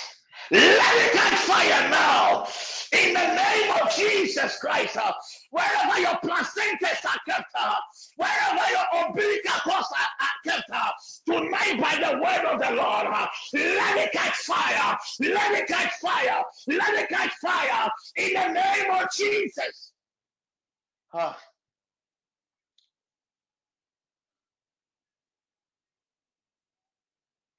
Let 0.52 1.06
it 1.06 1.14
catch 1.14 1.40
fire 1.40 1.90
now 1.90 2.48
in 2.92 3.14
the 3.14 3.34
name 3.36 3.72
of 3.82 3.96
Jesus 3.96 4.58
Christ. 4.60 4.98
uh, 4.98 5.12
Wherever 5.52 6.00
your 6.00 6.16
placentas 6.24 7.06
are 7.06 7.20
kept, 7.28 7.52
uh, 7.58 7.76
wherever 8.18 8.72
your 8.72 9.06
umbilical 9.06 9.60
cords 9.62 9.88
are, 9.98 10.26
are 10.26 10.54
kept, 10.54 10.70
uh, 10.72 10.92
tonight 11.26 11.80
by 11.80 11.96
the 11.96 12.18
word 12.18 12.46
of 12.46 12.60
the 12.60 12.72
Lord, 12.76 13.08
uh, 13.08 13.28
let 13.54 13.98
it 13.98 14.12
catch 14.12 14.36
fire. 14.38 14.98
Let 15.20 15.52
it 15.54 15.68
catch 15.68 15.94
fire. 16.02 16.44
Let 16.68 16.94
it 16.96 17.10
catch 17.10 17.32
fire 17.42 17.90
in 18.16 18.34
the 18.34 18.48
name 18.50 18.92
of 18.92 19.08
Jesus. 19.16 19.94
Ah. 21.14 21.38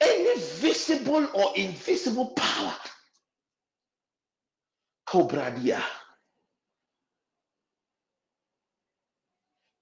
any 0.00 0.40
visible 0.40 1.28
or 1.34 1.52
invisible 1.56 2.28
power. 2.28 2.74
Cobradia. 5.10 5.82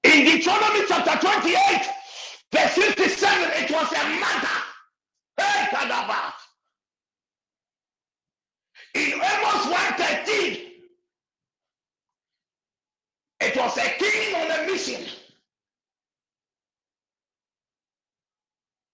In 0.02 0.24
Deuteronomy 0.24 0.86
chapter 0.88 1.18
28, 1.20 1.54
verse 2.50 2.72
57, 2.72 3.50
it 3.62 3.70
was 3.70 3.92
a 3.92 4.04
matter. 4.20 4.58
Hey, 5.36 5.66
Kadaba. 5.70 6.32
In 8.94 9.12
Amos 9.12 9.66
113, 9.66 10.72
it 13.40 13.56
was 13.56 13.76
a 13.76 13.90
king 13.98 14.34
on 14.34 14.50
a 14.50 14.66
mission. 14.72 15.04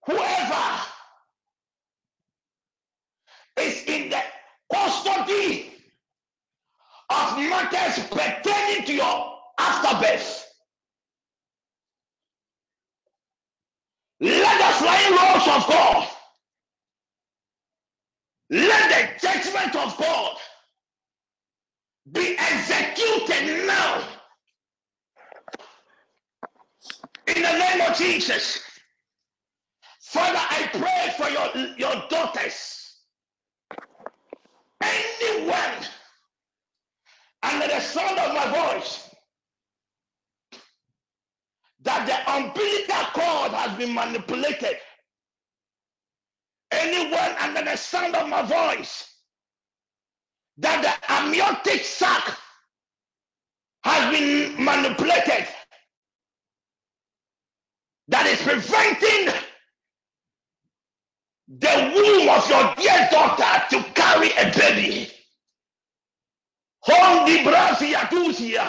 Whoever 0.06 0.81
is 3.56 3.85
in 3.85 4.11
the 4.11 4.20
custody 4.73 5.73
of 7.15 7.39
matters 7.39 8.05
pertaining 8.07 8.86
to 8.86 8.95
your 8.95 9.35
afterbirth, 9.59 10.47
let 14.20 14.59
the 14.59 14.85
flying 14.85 15.12
rolls 15.12 15.49
of 15.49 15.69
God, 15.69 16.09
let 18.51 18.91
the 18.91 19.27
judgment 19.27 19.77
of 19.77 19.97
God 19.99 20.36
be 22.12 22.36
executed 22.39 23.66
now 23.66 24.03
in 27.27 27.43
the 27.43 27.59
name 27.59 27.81
of 27.81 27.97
Jesus. 27.97 28.61
Father, 30.01 30.39
I 30.39 30.69
pray 30.73 31.15
for 31.16 31.31
your, 31.32 31.77
your 31.77 32.09
daughters. 32.09 32.99
Anyone 34.82 35.86
under 37.45 37.69
the 37.69 37.81
sound 37.81 38.19
of 38.19 38.35
my 38.35 38.73
voice 38.73 39.11
that 41.83 42.07
the 42.07 42.33
umbilical 42.33 43.05
cord 43.12 43.53
has 43.53 43.77
been 43.79 43.95
manipulated. 43.95 44.77
Anyone 46.73 47.37
under 47.41 47.62
the 47.62 47.77
sound 47.77 48.16
of 48.16 48.29
my 48.29 48.43
voice 48.43 49.15
that 50.59 50.83
the 50.83 51.12
amniotic 51.12 51.83
sac 51.83 52.37
has 53.85 54.19
been 54.19 54.65
manipulated. 54.65 55.47
That 58.09 58.27
is 58.27 58.41
preventing 58.43 59.35
the 61.49 61.93
womb 61.95 62.29
of 62.29 62.49
your 62.49 62.75
dear 62.77 63.09
daughter 63.11 63.65
to 63.71 63.83
carry 63.93 64.31
a 64.33 64.53
baby. 64.57 65.11
Home 66.86 67.27
di 67.27 67.44
brasi 67.44 67.94
atusia. 67.94 68.66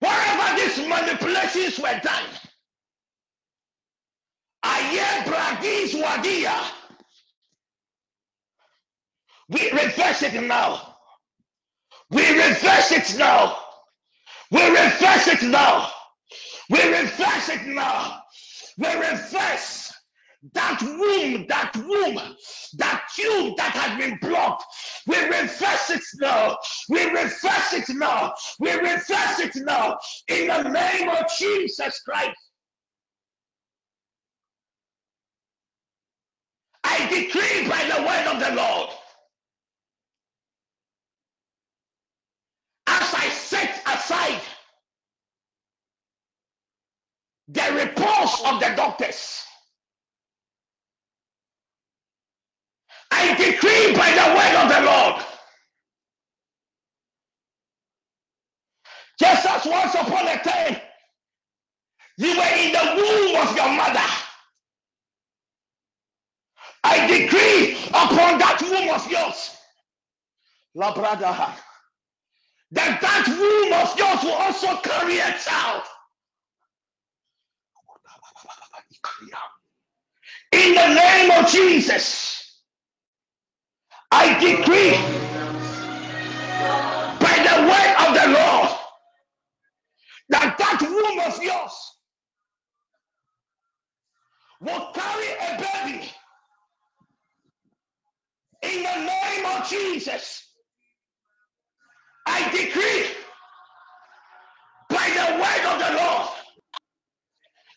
Wherever 0.00 0.60
these 0.60 0.78
manipulations 0.88 1.78
were 1.80 2.00
done, 2.02 2.30
Aye 4.62 5.24
Bragis 5.26 5.94
Wadia. 5.94 6.54
We 9.48 9.70
reverse 9.72 10.22
it 10.22 10.42
now. 10.42 10.96
We 12.10 12.28
reverse 12.30 12.92
it 12.92 13.18
now. 13.18 13.56
We 14.50 14.62
reverse 14.68 15.28
it 15.28 15.42
now. 15.42 15.90
We 16.70 16.82
reverse 16.82 17.48
it 17.50 17.66
now. 17.66 18.22
We 18.78 18.88
reverse 18.88 19.92
that 20.54 20.80
womb, 20.82 21.46
that 21.48 21.72
womb, 21.76 22.16
that 22.78 23.02
tube 23.14 23.56
that 23.56 23.72
has 23.72 23.98
been 23.98 24.18
blocked. 24.20 24.64
We 25.06 25.18
reverse 25.24 25.90
it 25.90 26.02
now. 26.20 26.56
We 26.88 27.04
reverse 27.04 27.72
it 27.72 27.88
now. 27.90 28.34
We 28.58 28.72
reverse 28.72 29.38
it 29.40 29.52
now. 29.56 29.98
In 30.28 30.48
the 30.48 30.62
name 30.62 31.08
of 31.10 31.24
Jesus 31.38 32.00
Christ. 32.00 32.36
I 36.84 36.98
decree 37.08 37.68
by 37.68 37.82
the 37.94 38.02
word 38.02 38.34
of 38.34 38.40
the 38.48 38.56
Lord. 38.56 38.90
As 42.86 43.14
I 43.14 43.28
set 43.30 43.82
aside 43.86 44.40
the 47.48 47.72
reports 47.74 48.42
of 48.44 48.60
the 48.60 48.72
doctors. 48.76 49.44
I 53.16 53.34
decree 53.36 53.94
by 53.96 54.10
the 54.10 54.26
word 54.36 54.56
of 54.62 54.68
the 54.74 54.80
Lord, 54.90 55.22
just 59.20 59.46
as 59.46 59.66
once 59.66 59.94
upon 59.94 60.28
a 60.28 60.38
time 60.42 60.80
you 62.18 62.36
were 62.36 62.56
in 62.58 62.72
the 62.72 62.94
womb 62.96 63.36
of 63.48 63.56
your 63.56 63.68
mother. 63.68 64.08
I 66.84 67.06
decree 67.06 67.76
upon 67.88 68.38
that 68.38 68.60
womb 68.62 68.90
of 68.90 69.10
yours, 69.10 69.56
Labradaha, 70.76 71.54
that 72.72 73.00
that 73.00 73.26
womb 73.28 73.72
of 73.72 73.98
yours 73.98 74.24
will 74.24 74.34
also 74.34 74.76
carry 74.82 75.18
a 75.18 75.38
child. 75.38 75.82
In 80.52 80.74
the 80.74 80.94
name 80.94 81.30
of 81.32 81.50
Jesus, 81.50 82.43
I 84.16 84.38
decree 84.38 84.92
by 87.20 87.36
the 87.48 87.56
word 87.68 87.94
of 88.06 88.14
the 88.14 88.40
Lord 88.40 88.78
that 90.30 90.56
that 90.58 90.80
womb 90.82 91.20
of 91.20 91.42
yours 91.42 91.74
will 94.60 94.92
carry 94.94 95.30
a 95.40 95.58
baby. 95.58 96.10
In 98.62 98.82
the 98.84 99.06
name 99.06 99.46
of 99.46 99.68
Jesus, 99.68 100.44
I 102.26 102.42
decree 102.52 103.08
by 104.90 105.08
the 105.18 105.38
word 105.42 105.74
of 105.74 105.78
the 105.80 106.02
Lord 106.02 106.28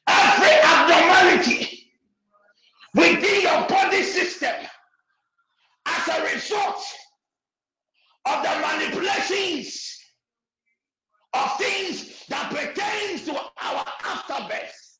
every 0.08 0.56
abnormality 0.64 1.92
within 2.96 3.42
your 3.42 3.68
body 3.68 4.04
system 4.04 4.54
as 6.10 6.20
a 6.20 6.36
result 6.36 6.84
of 8.26 8.44
the 8.44 8.68
manipulations 8.68 9.98
of 11.34 11.58
things 11.58 12.26
that 12.28 12.50
pertains 12.52 13.24
to 13.26 13.34
our 13.36 13.86
afterbirth 14.06 15.00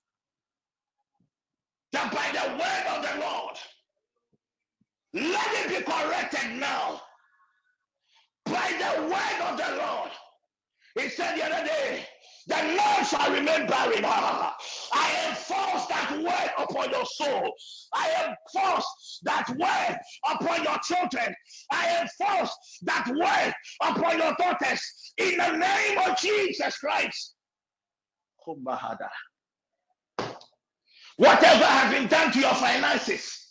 that 1.94 2.12
by 2.12 2.28
the 2.34 2.50
word 2.58 2.86
of 2.96 3.02
the 3.04 3.20
lord 3.22 3.56
let 5.14 5.66
it 5.66 5.70
be 5.70 5.84
corrected 5.92 6.60
now 6.60 7.02
by 8.46 8.72
the 8.80 9.04
word 9.04 9.50
of 9.50 9.58
the 9.58 9.78
lord 9.78 10.12
he 11.00 11.10
said 11.10 11.38
the 11.38 11.46
other 11.46 11.66
day 11.66 12.06
the 12.48 12.56
Lord 12.56 13.06
shall 13.06 13.32
remain 13.32 13.68
barren. 13.68 14.04
Ah, 14.06 14.56
I 14.94 15.17
enforce 15.17 15.17
that 16.08 16.24
word 16.24 16.52
upon 16.58 16.90
your 16.92 17.06
soul. 17.06 17.54
I 17.94 18.36
enforce 18.56 19.20
that 19.24 19.50
word 19.50 19.98
upon 20.30 20.64
your 20.64 20.78
children. 20.84 21.36
I 21.72 22.02
enforce 22.02 22.52
that 22.84 23.08
word 23.08 23.54
upon 23.82 24.18
your 24.18 24.36
daughters 24.38 24.82
in 25.18 25.38
the 25.38 25.58
name 25.58 25.98
of 26.00 26.18
Jesus 26.18 26.78
Christ. 26.78 27.36
Whatever 31.18 31.66
has 31.66 31.94
been 31.94 32.08
done 32.08 32.32
to 32.32 32.40
your 32.40 32.54
finances, 32.54 33.48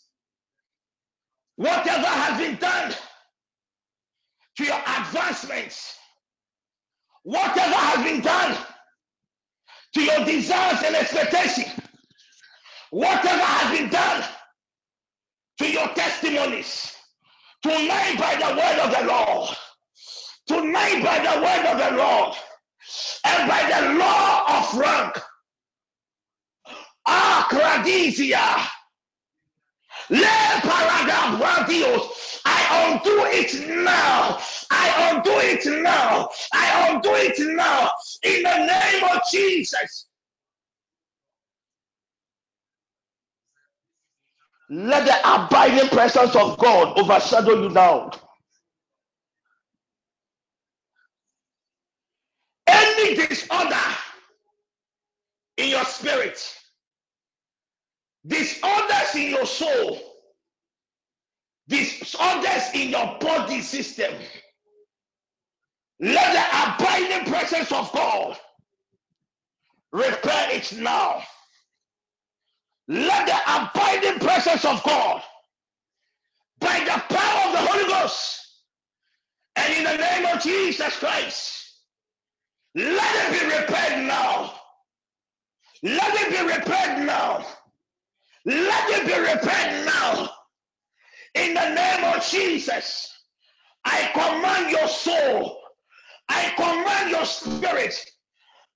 whatever 1.57 2.07
has 2.07 2.39
been 2.39 2.57
done 2.57 2.95
to 4.57 4.65
your 4.65 4.79
advancements, 4.79 5.97
whatever 7.25 7.75
has 7.75 8.05
been 8.05 8.21
done 8.23 8.57
to 9.95 10.03
your 10.03 10.25
desires 10.25 10.83
and 10.85 10.97
expectation, 10.97 11.65
whatever 12.91 13.43
has 13.43 13.79
been 13.79 13.91
done 13.91 14.25
to 15.59 15.71
your 15.71 15.89
testimonies, 15.89 16.95
tonight 17.63 18.17
by 18.19 18.35
the 18.37 18.57
word 18.57 18.79
of 18.79 18.99
the 18.99 19.07
Lord, 19.07 19.57
tonight 20.47 21.03
by 21.03 21.19
the 21.19 21.41
word 21.41 21.67
of 21.67 21.79
the 21.79 21.97
Lord, 21.97 22.35
and 23.25 23.49
by 23.49 23.63
the 23.69 23.99
law 23.99 24.59
of 24.59 24.79
rank, 24.79 25.19
Akradisia, 27.09 28.67
Le 30.11 30.61
Paragabradios, 30.63 32.41
I 32.45 32.93
undo 32.93 33.25
it 33.27 33.69
now. 33.85 34.39
I 34.71 35.13
undo 35.13 35.33
it 35.33 35.83
now. 35.83 36.29
I 36.53 36.91
undo 36.91 37.11
it 37.15 37.39
now. 37.57 37.91
In 38.23 38.43
the 38.43 38.67
name 38.67 39.05
of 39.05 39.21
Jesus. 39.33 40.07
Let 44.69 45.07
the 45.07 45.17
abiding 45.21 45.89
presence 45.91 46.35
of 46.35 46.59
God 46.59 46.99
overshadow 46.99 47.63
you 47.63 47.71
now. 47.71 48.11
Any 52.67 53.15
disorder 53.15 53.77
in 55.57 55.69
your 55.71 55.85
spirit, 55.85 56.43
disorders 58.27 59.15
in 59.15 59.31
your 59.31 59.47
soul, 59.47 60.01
disorders 61.69 62.71
in 62.75 62.91
your 62.91 63.19
body 63.21 63.61
system, 63.63 64.13
let 66.01 66.33
the 66.33 66.85
abiding 66.85 67.33
presence 67.33 67.71
of 67.73 67.93
God 67.93 68.37
repair 69.93 70.49
it 70.51 70.77
now. 70.79 71.23
Let 72.89 73.27
the 73.27 73.35
abiding 73.35 74.21
presence 74.21 74.65
of 74.65 74.83
God, 74.85 75.23
by 76.61 76.79
the 76.81 77.15
power 77.15 77.47
of 77.47 77.53
the 77.53 77.73
Holy 77.73 77.89
Ghost, 77.89 78.63
and 79.57 79.75
in 79.75 79.85
the 79.85 79.97
name 79.97 80.27
of 80.27 80.43
Jesus 80.43 80.97
Christ, 80.97 81.81
let 82.77 83.33
it 83.33 83.41
be 83.41 83.57
repaired 83.57 84.07
now. 84.07 84.55
Let 85.83 86.15
it 86.15 86.31
be 86.31 86.55
repaired 86.55 87.05
now. 87.07 87.45
Let 88.45 88.91
it 88.91 89.07
be 89.07 89.19
repaired 89.19 89.87
now. 89.87 90.31
In 91.35 91.55
the 91.55 91.75
name 91.75 92.05
of 92.15 92.25
Jesus, 92.25 93.13
I 93.85 94.11
command 94.13 94.71
your 94.71 94.87
soul, 94.87 95.59
I 96.29 96.53
command 96.57 97.11
your 97.11 97.25
spirit, 97.25 97.99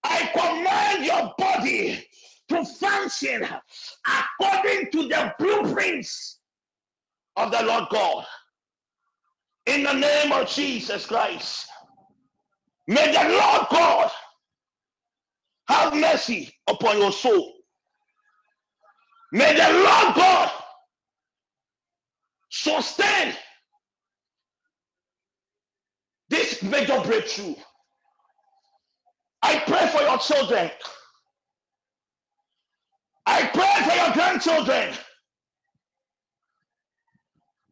I 0.02 0.30
command 0.32 1.04
your 1.04 1.32
body 1.38 2.04
to 2.50 2.64
function 2.64 3.46
according 4.06 4.90
to 4.90 5.08
the 5.08 5.34
blueprints 5.38 6.40
of 7.36 7.52
the 7.52 7.62
Lord 7.62 7.84
God. 7.90 8.26
In 9.66 9.84
the 9.84 9.92
name 9.92 10.32
of 10.32 10.48
Jesus 10.48 11.06
Christ, 11.06 11.68
may 12.88 13.12
the 13.12 13.28
Lord 13.30 13.66
God 13.70 14.10
have 15.68 15.94
mercy 15.94 16.52
upon 16.66 16.98
your 16.98 17.12
soul. 17.12 17.54
May 19.32 19.54
the 19.54 19.72
Lord 19.72 20.16
God 20.16 20.50
sustain 22.50 23.32
this 26.28 26.64
major 26.64 27.00
breakthrough. 27.02 27.54
I 29.42 29.60
pray 29.60 29.88
for 29.88 30.02
your 30.02 30.18
children. 30.18 30.70
I 33.30 33.46
pray 33.54 33.84
for 33.88 33.96
your 33.96 34.12
grandchildren. 34.14 34.94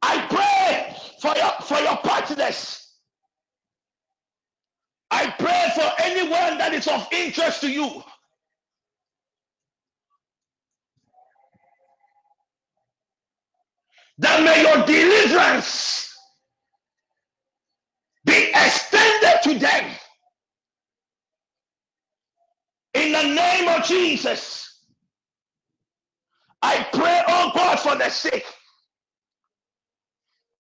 I 0.03 0.27
pray 0.29 0.97
for 1.21 1.37
your 1.37 1.53
for 1.63 1.79
your 1.79 1.97
partners. 1.99 2.87
I 5.11 5.31
pray 5.39 5.71
for 5.75 5.91
anyone 6.03 6.59
that 6.59 6.75
is 6.75 6.89
of 6.89 7.09
interest 7.13 7.63
to 7.63 7.71
you. 7.71 8.03
That 14.19 14.43
may 14.45 14.63
your 14.63 14.87
deliverance 14.87 16.13
be 18.25 18.51
extended 18.55 19.41
to 19.45 19.59
them. 19.59 19.91
In 22.95 23.13
the 23.13 23.23
name 23.35 23.69
of 23.69 23.85
Jesus. 23.87 24.68
I 26.63 26.87
pray, 26.93 27.23
oh 27.29 27.53
God, 27.55 27.79
for 27.81 27.97
the 27.97 28.09
sick. 28.11 28.45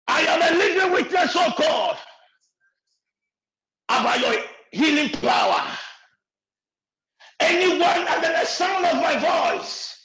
I 0.08 0.22
am 0.22 0.42
a 0.42 0.58
living 0.58 0.92
witness, 0.94 1.34
oh 1.36 1.54
God, 1.58 1.98
about 3.90 4.20
your 4.20 4.42
healing 4.72 5.10
power. 5.12 5.66
Anyone 7.40 8.08
under 8.08 8.28
the 8.30 8.46
sound 8.46 8.86
of 8.86 8.96
my 8.96 9.18
voice 9.54 9.96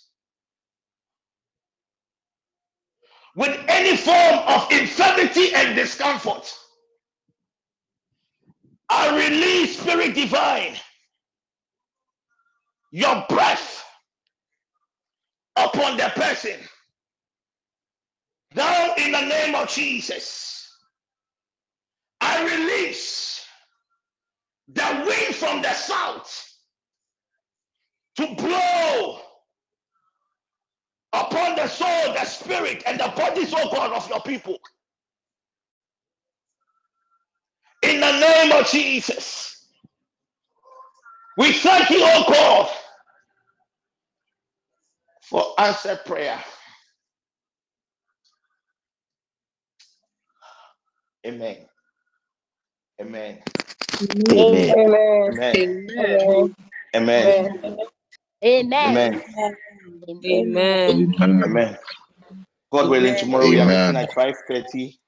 with 3.36 3.58
any 3.68 3.96
form 3.96 4.40
of 4.48 4.70
infirmity 4.72 5.54
and 5.54 5.76
discomfort, 5.76 6.52
I 8.90 9.16
release 9.16 9.78
Spirit 9.80 10.14
Divine, 10.14 10.76
your 12.90 13.24
breath 13.28 13.84
upon 15.56 15.96
the 15.96 16.10
person. 16.14 16.58
Now, 18.54 18.94
in 18.96 19.12
the 19.12 19.20
name 19.22 19.54
of 19.54 19.68
Jesus, 19.68 20.68
I 22.20 22.44
release 22.44 23.44
the 24.68 25.04
wind 25.06 25.34
from 25.34 25.62
the 25.62 25.72
south 25.72 26.54
to 28.16 28.26
blow 28.34 29.20
upon 31.12 31.56
the 31.56 31.66
soul, 31.68 32.14
the 32.14 32.24
spirit, 32.24 32.82
and 32.86 33.00
the 33.00 33.12
bodies, 33.16 33.52
oh 33.56 33.70
God, 33.72 33.92
of 33.92 34.08
your 34.08 34.20
people. 34.20 34.58
In 37.82 38.00
the 38.00 38.20
name 38.20 38.52
of 38.52 38.66
Jesus, 38.68 39.66
we 41.38 41.52
thank 41.52 41.90
you, 41.90 42.00
oh 42.02 42.24
God, 42.28 42.70
for 45.32 45.46
answered 45.60 46.04
prayer. 46.06 46.40
Amen. 51.26 51.58
Amen. 53.00 53.42
Amen. 54.38 54.76
Amen. 54.76 54.76
Amen. 55.28 55.60
Amen. 55.98 56.48
Amen. 56.96 57.36
Amen. 58.84 59.22
Amen. 60.30 60.68
Amen. 60.88 61.08
Amen. 61.44 61.78
God 62.72 62.88
willing, 62.90 63.16
tomorrow 63.16 63.48
we 63.48 63.60
are 63.60 63.66
meeting 63.66 63.96
at 63.96 64.10
5:30. 64.12 64.98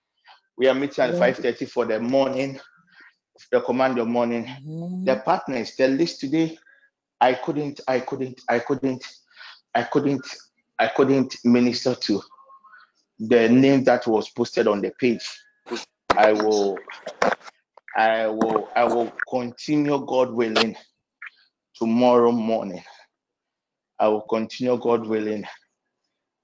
We 0.59 0.69
are 0.69 0.75
meeting 0.75 1.05
at 1.05 1.17
5:30 1.19 1.67
for 1.69 1.87
the 1.87 2.01
morning, 2.01 2.61
the 3.53 3.61
command 3.63 3.97
your 3.97 4.07
morning. 4.07 4.49
The 5.05 5.17
partners, 5.17 5.77
the 5.77 5.89
list 5.89 6.21
today, 6.21 6.59
I 7.21 7.35
couldn't, 7.35 7.81
I 7.89 8.01
couldn't, 8.01 8.41
I 8.49 8.61
couldn't, 8.61 9.05
I 9.75 9.83
couldn't, 9.83 10.25
I 10.79 10.89
couldn't 10.89 11.37
minister 11.45 11.95
to 11.95 12.23
the 13.19 13.49
name 13.49 13.85
that 13.85 14.07
was 14.07 14.31
posted 14.31 14.67
on 14.67 14.81
the 14.81 14.93
page. 14.99 15.25
I 16.17 16.33
will, 16.33 16.79
I 17.97 18.27
will, 18.27 18.69
I 18.77 18.85
will 18.85 19.13
continue, 19.29 20.05
God 20.07 20.33
willing, 20.33 20.77
tomorrow 21.75 22.33
morning. 22.33 22.83
I 23.99 24.09
will 24.09 24.23
continue, 24.23 24.77
God 24.79 25.07
willing, 25.07 25.45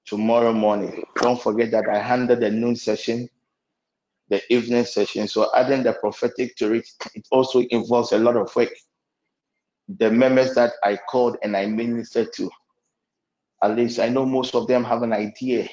tomorrow 0.05 0.53
morning. 0.53 1.03
Don't 1.17 1.41
forget 1.41 1.71
that 1.71 1.87
I 1.89 1.99
handled 1.99 2.39
the 2.41 2.49
noon 2.49 2.75
session, 2.75 3.29
the 4.29 4.41
evening 4.53 4.85
session. 4.85 5.27
So 5.27 5.49
adding 5.55 5.83
the 5.83 5.93
prophetic 5.93 6.55
to 6.57 6.73
it, 6.73 6.89
it 7.13 7.27
also 7.31 7.59
involves 7.59 8.11
a 8.11 8.17
lot 8.19 8.37
of 8.37 8.53
work. 8.55 8.71
The 9.97 10.09
members 10.09 10.55
that 10.55 10.73
I 10.83 10.97
called 11.09 11.37
and 11.43 11.55
I 11.55 11.65
ministered 11.65 12.31
to, 12.35 12.49
at 13.63 13.75
least 13.75 13.99
I 13.99 14.09
know 14.09 14.25
most 14.25 14.55
of 14.55 14.67
them 14.67 14.83
have 14.83 15.03
an 15.03 15.13
idea. 15.13 15.69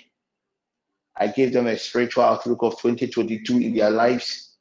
I 1.17 1.29
gave 1.29 1.53
them 1.53 1.67
a 1.67 1.79
spiritual 1.79 2.23
outlook 2.23 2.63
of 2.63 2.81
2022 2.81 3.59
in 3.59 3.75
their 3.75 3.91
lives. 3.91 4.57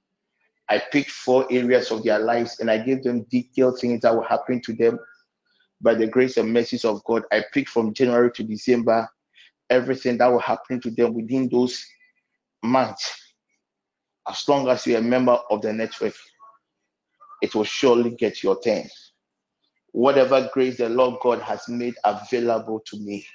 I 0.70 0.82
picked 0.92 1.12
four 1.12 1.46
areas 1.52 1.92
of 1.92 2.04
their 2.04 2.20
lives 2.20 2.60
and 2.60 2.70
I 2.70 2.80
gave 2.80 3.04
them 3.04 3.26
detailed 3.30 3.80
things 3.80 4.02
that 4.02 4.16
were 4.16 4.24
happening 4.24 4.62
to 4.64 4.74
them 4.74 5.00
by 5.82 5.94
the 5.94 6.08
grace 6.08 6.38
and 6.38 6.52
mercies 6.52 6.84
of 6.84 7.04
God. 7.04 7.24
I 7.32 7.44
picked 7.54 7.70
from 7.70 7.94
January 7.94 8.32
to 8.32 8.44
December 8.44 9.08
everything 9.70 10.18
that 10.18 10.28
will 10.28 10.40
happen 10.40 10.82
to 10.82 10.92
them 10.92 11.14
within 11.14 11.50
those 11.50 11.86
months. 12.64 13.34
As 14.28 14.48
long 14.48 14.68
as 14.68 14.86
you're 14.88 15.00
a 15.00 15.04
member 15.04 15.38
of 15.50 15.62
the 15.62 15.72
network, 15.72 16.16
it 17.42 17.54
will 17.54 17.64
surely 17.64 18.12
get 18.12 18.44
your 18.44 18.60
turn. 18.62 18.84
Whatever 19.98 20.48
grace 20.54 20.78
the 20.78 20.90
Lord 20.90 21.16
God 21.24 21.42
has 21.42 21.68
made 21.68 21.96
available 22.04 22.80
to 22.82 23.00
me, 23.00 23.26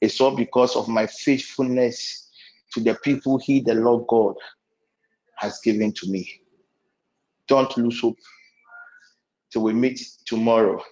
it's 0.00 0.18
all 0.18 0.34
because 0.34 0.74
of 0.74 0.88
my 0.88 1.06
faithfulness 1.06 2.30
to 2.72 2.80
the 2.80 2.94
people 2.94 3.36
He, 3.36 3.60
the 3.60 3.74
Lord 3.74 4.06
God, 4.08 4.36
has 5.36 5.60
given 5.60 5.92
to 5.92 6.10
me. 6.10 6.26
Don't 7.48 7.76
lose 7.76 8.00
hope. 8.00 8.16
Till 9.52 9.60
we 9.60 9.74
meet 9.74 10.00
tomorrow, 10.24 10.82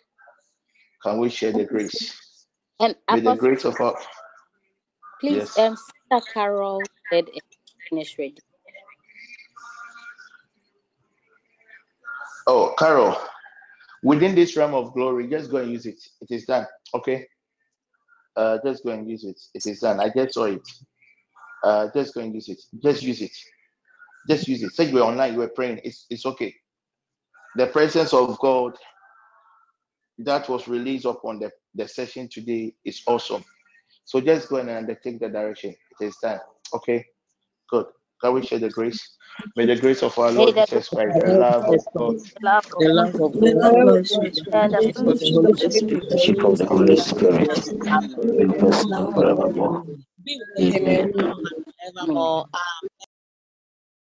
can 1.02 1.20
we 1.20 1.30
share 1.30 1.52
the 1.52 1.64
grace? 1.64 2.44
And 2.78 2.94
May 3.10 3.20
the 3.20 3.34
grace 3.34 3.64
of 3.64 3.80
our 3.80 3.96
please, 5.22 5.36
yes. 5.36 5.58
um, 5.58 5.74
Sister 5.74 6.32
Carol 6.34 6.82
said 7.10 7.24
finish 7.88 8.14
ready. 8.18 8.36
Oh, 12.46 12.74
Carol, 12.78 13.16
within 14.02 14.34
this 14.34 14.56
realm 14.56 14.74
of 14.74 14.92
glory, 14.94 15.28
just 15.28 15.50
go 15.50 15.58
and 15.58 15.72
use 15.72 15.86
it. 15.86 15.98
It 16.20 16.34
is 16.34 16.44
done. 16.46 16.66
Okay. 16.94 17.26
Uh, 18.36 18.58
just 18.64 18.84
go 18.84 18.90
and 18.92 19.08
use 19.10 19.24
it. 19.24 19.40
It 19.54 19.66
is 19.66 19.80
done. 19.80 20.00
I 20.00 20.10
just 20.14 20.34
saw 20.34 20.44
it. 20.44 20.62
Uh, 21.64 21.88
just 21.94 22.14
go 22.14 22.20
and 22.20 22.34
use 22.34 22.48
it. 22.48 22.60
Just 22.82 23.02
use 23.02 23.22
it. 23.22 23.32
Just 24.28 24.48
use 24.48 24.62
it. 24.62 24.72
Say 24.72 24.84
you 24.86 24.96
were 24.96 25.02
online, 25.02 25.32
you 25.34 25.38
were 25.40 25.48
praying. 25.48 25.80
It's 25.84 26.06
it's 26.10 26.26
okay. 26.26 26.54
The 27.56 27.66
presence 27.68 28.12
of 28.12 28.38
God 28.40 28.74
that 30.18 30.48
was 30.48 30.68
released 30.68 31.04
upon 31.06 31.38
the, 31.40 31.50
the 31.74 31.88
session 31.88 32.28
today 32.30 32.74
is 32.84 33.02
awesome. 33.06 33.44
So 34.04 34.20
just 34.20 34.48
go 34.48 34.56
and 34.56 34.70
undertake 34.70 35.20
the 35.20 35.28
direction. 35.28 35.74
It 36.00 36.06
is 36.06 36.16
done. 36.22 36.40
Okay. 36.74 37.04
Good. 37.70 37.86
Can 38.22 38.34
we 38.34 38.46
share 38.46 38.58
the 38.58 38.70
grace? 38.70 39.16
May 39.56 39.66
the 39.66 39.76
grace 39.76 40.02
of 40.02 40.18
our 40.18 40.32
May 40.32 40.46
Lord 40.46 40.54
the 40.54 40.66
Jesus 40.66 40.88
Christ, 40.88 41.18
the 41.24 41.34
love 41.34 41.68
of 41.68 41.84
God, 41.94 42.16
love 42.42 42.64
The 42.78 42.88
love 42.88 43.14
of 43.20 43.32
The 43.32 43.52
God 43.54 43.62
love 43.64 43.88
and 43.88 43.98
the 43.98 44.42
and 44.52 44.74
the 44.74 44.92
Holy 44.96 45.56
Spirit 45.56 46.02
Fellowship 46.08 46.44
of 46.44 46.58
the 46.58 46.66
Holy 46.66 46.96
Spirit 46.96 47.48
be 48.38 48.46
with 48.46 48.62
us 48.62 48.86
now 48.88 49.06
now 49.06 49.12
forevermore. 49.12 49.84
Amen. 50.60 51.12
Amen. 51.12 51.12
forevermore. 51.94 52.46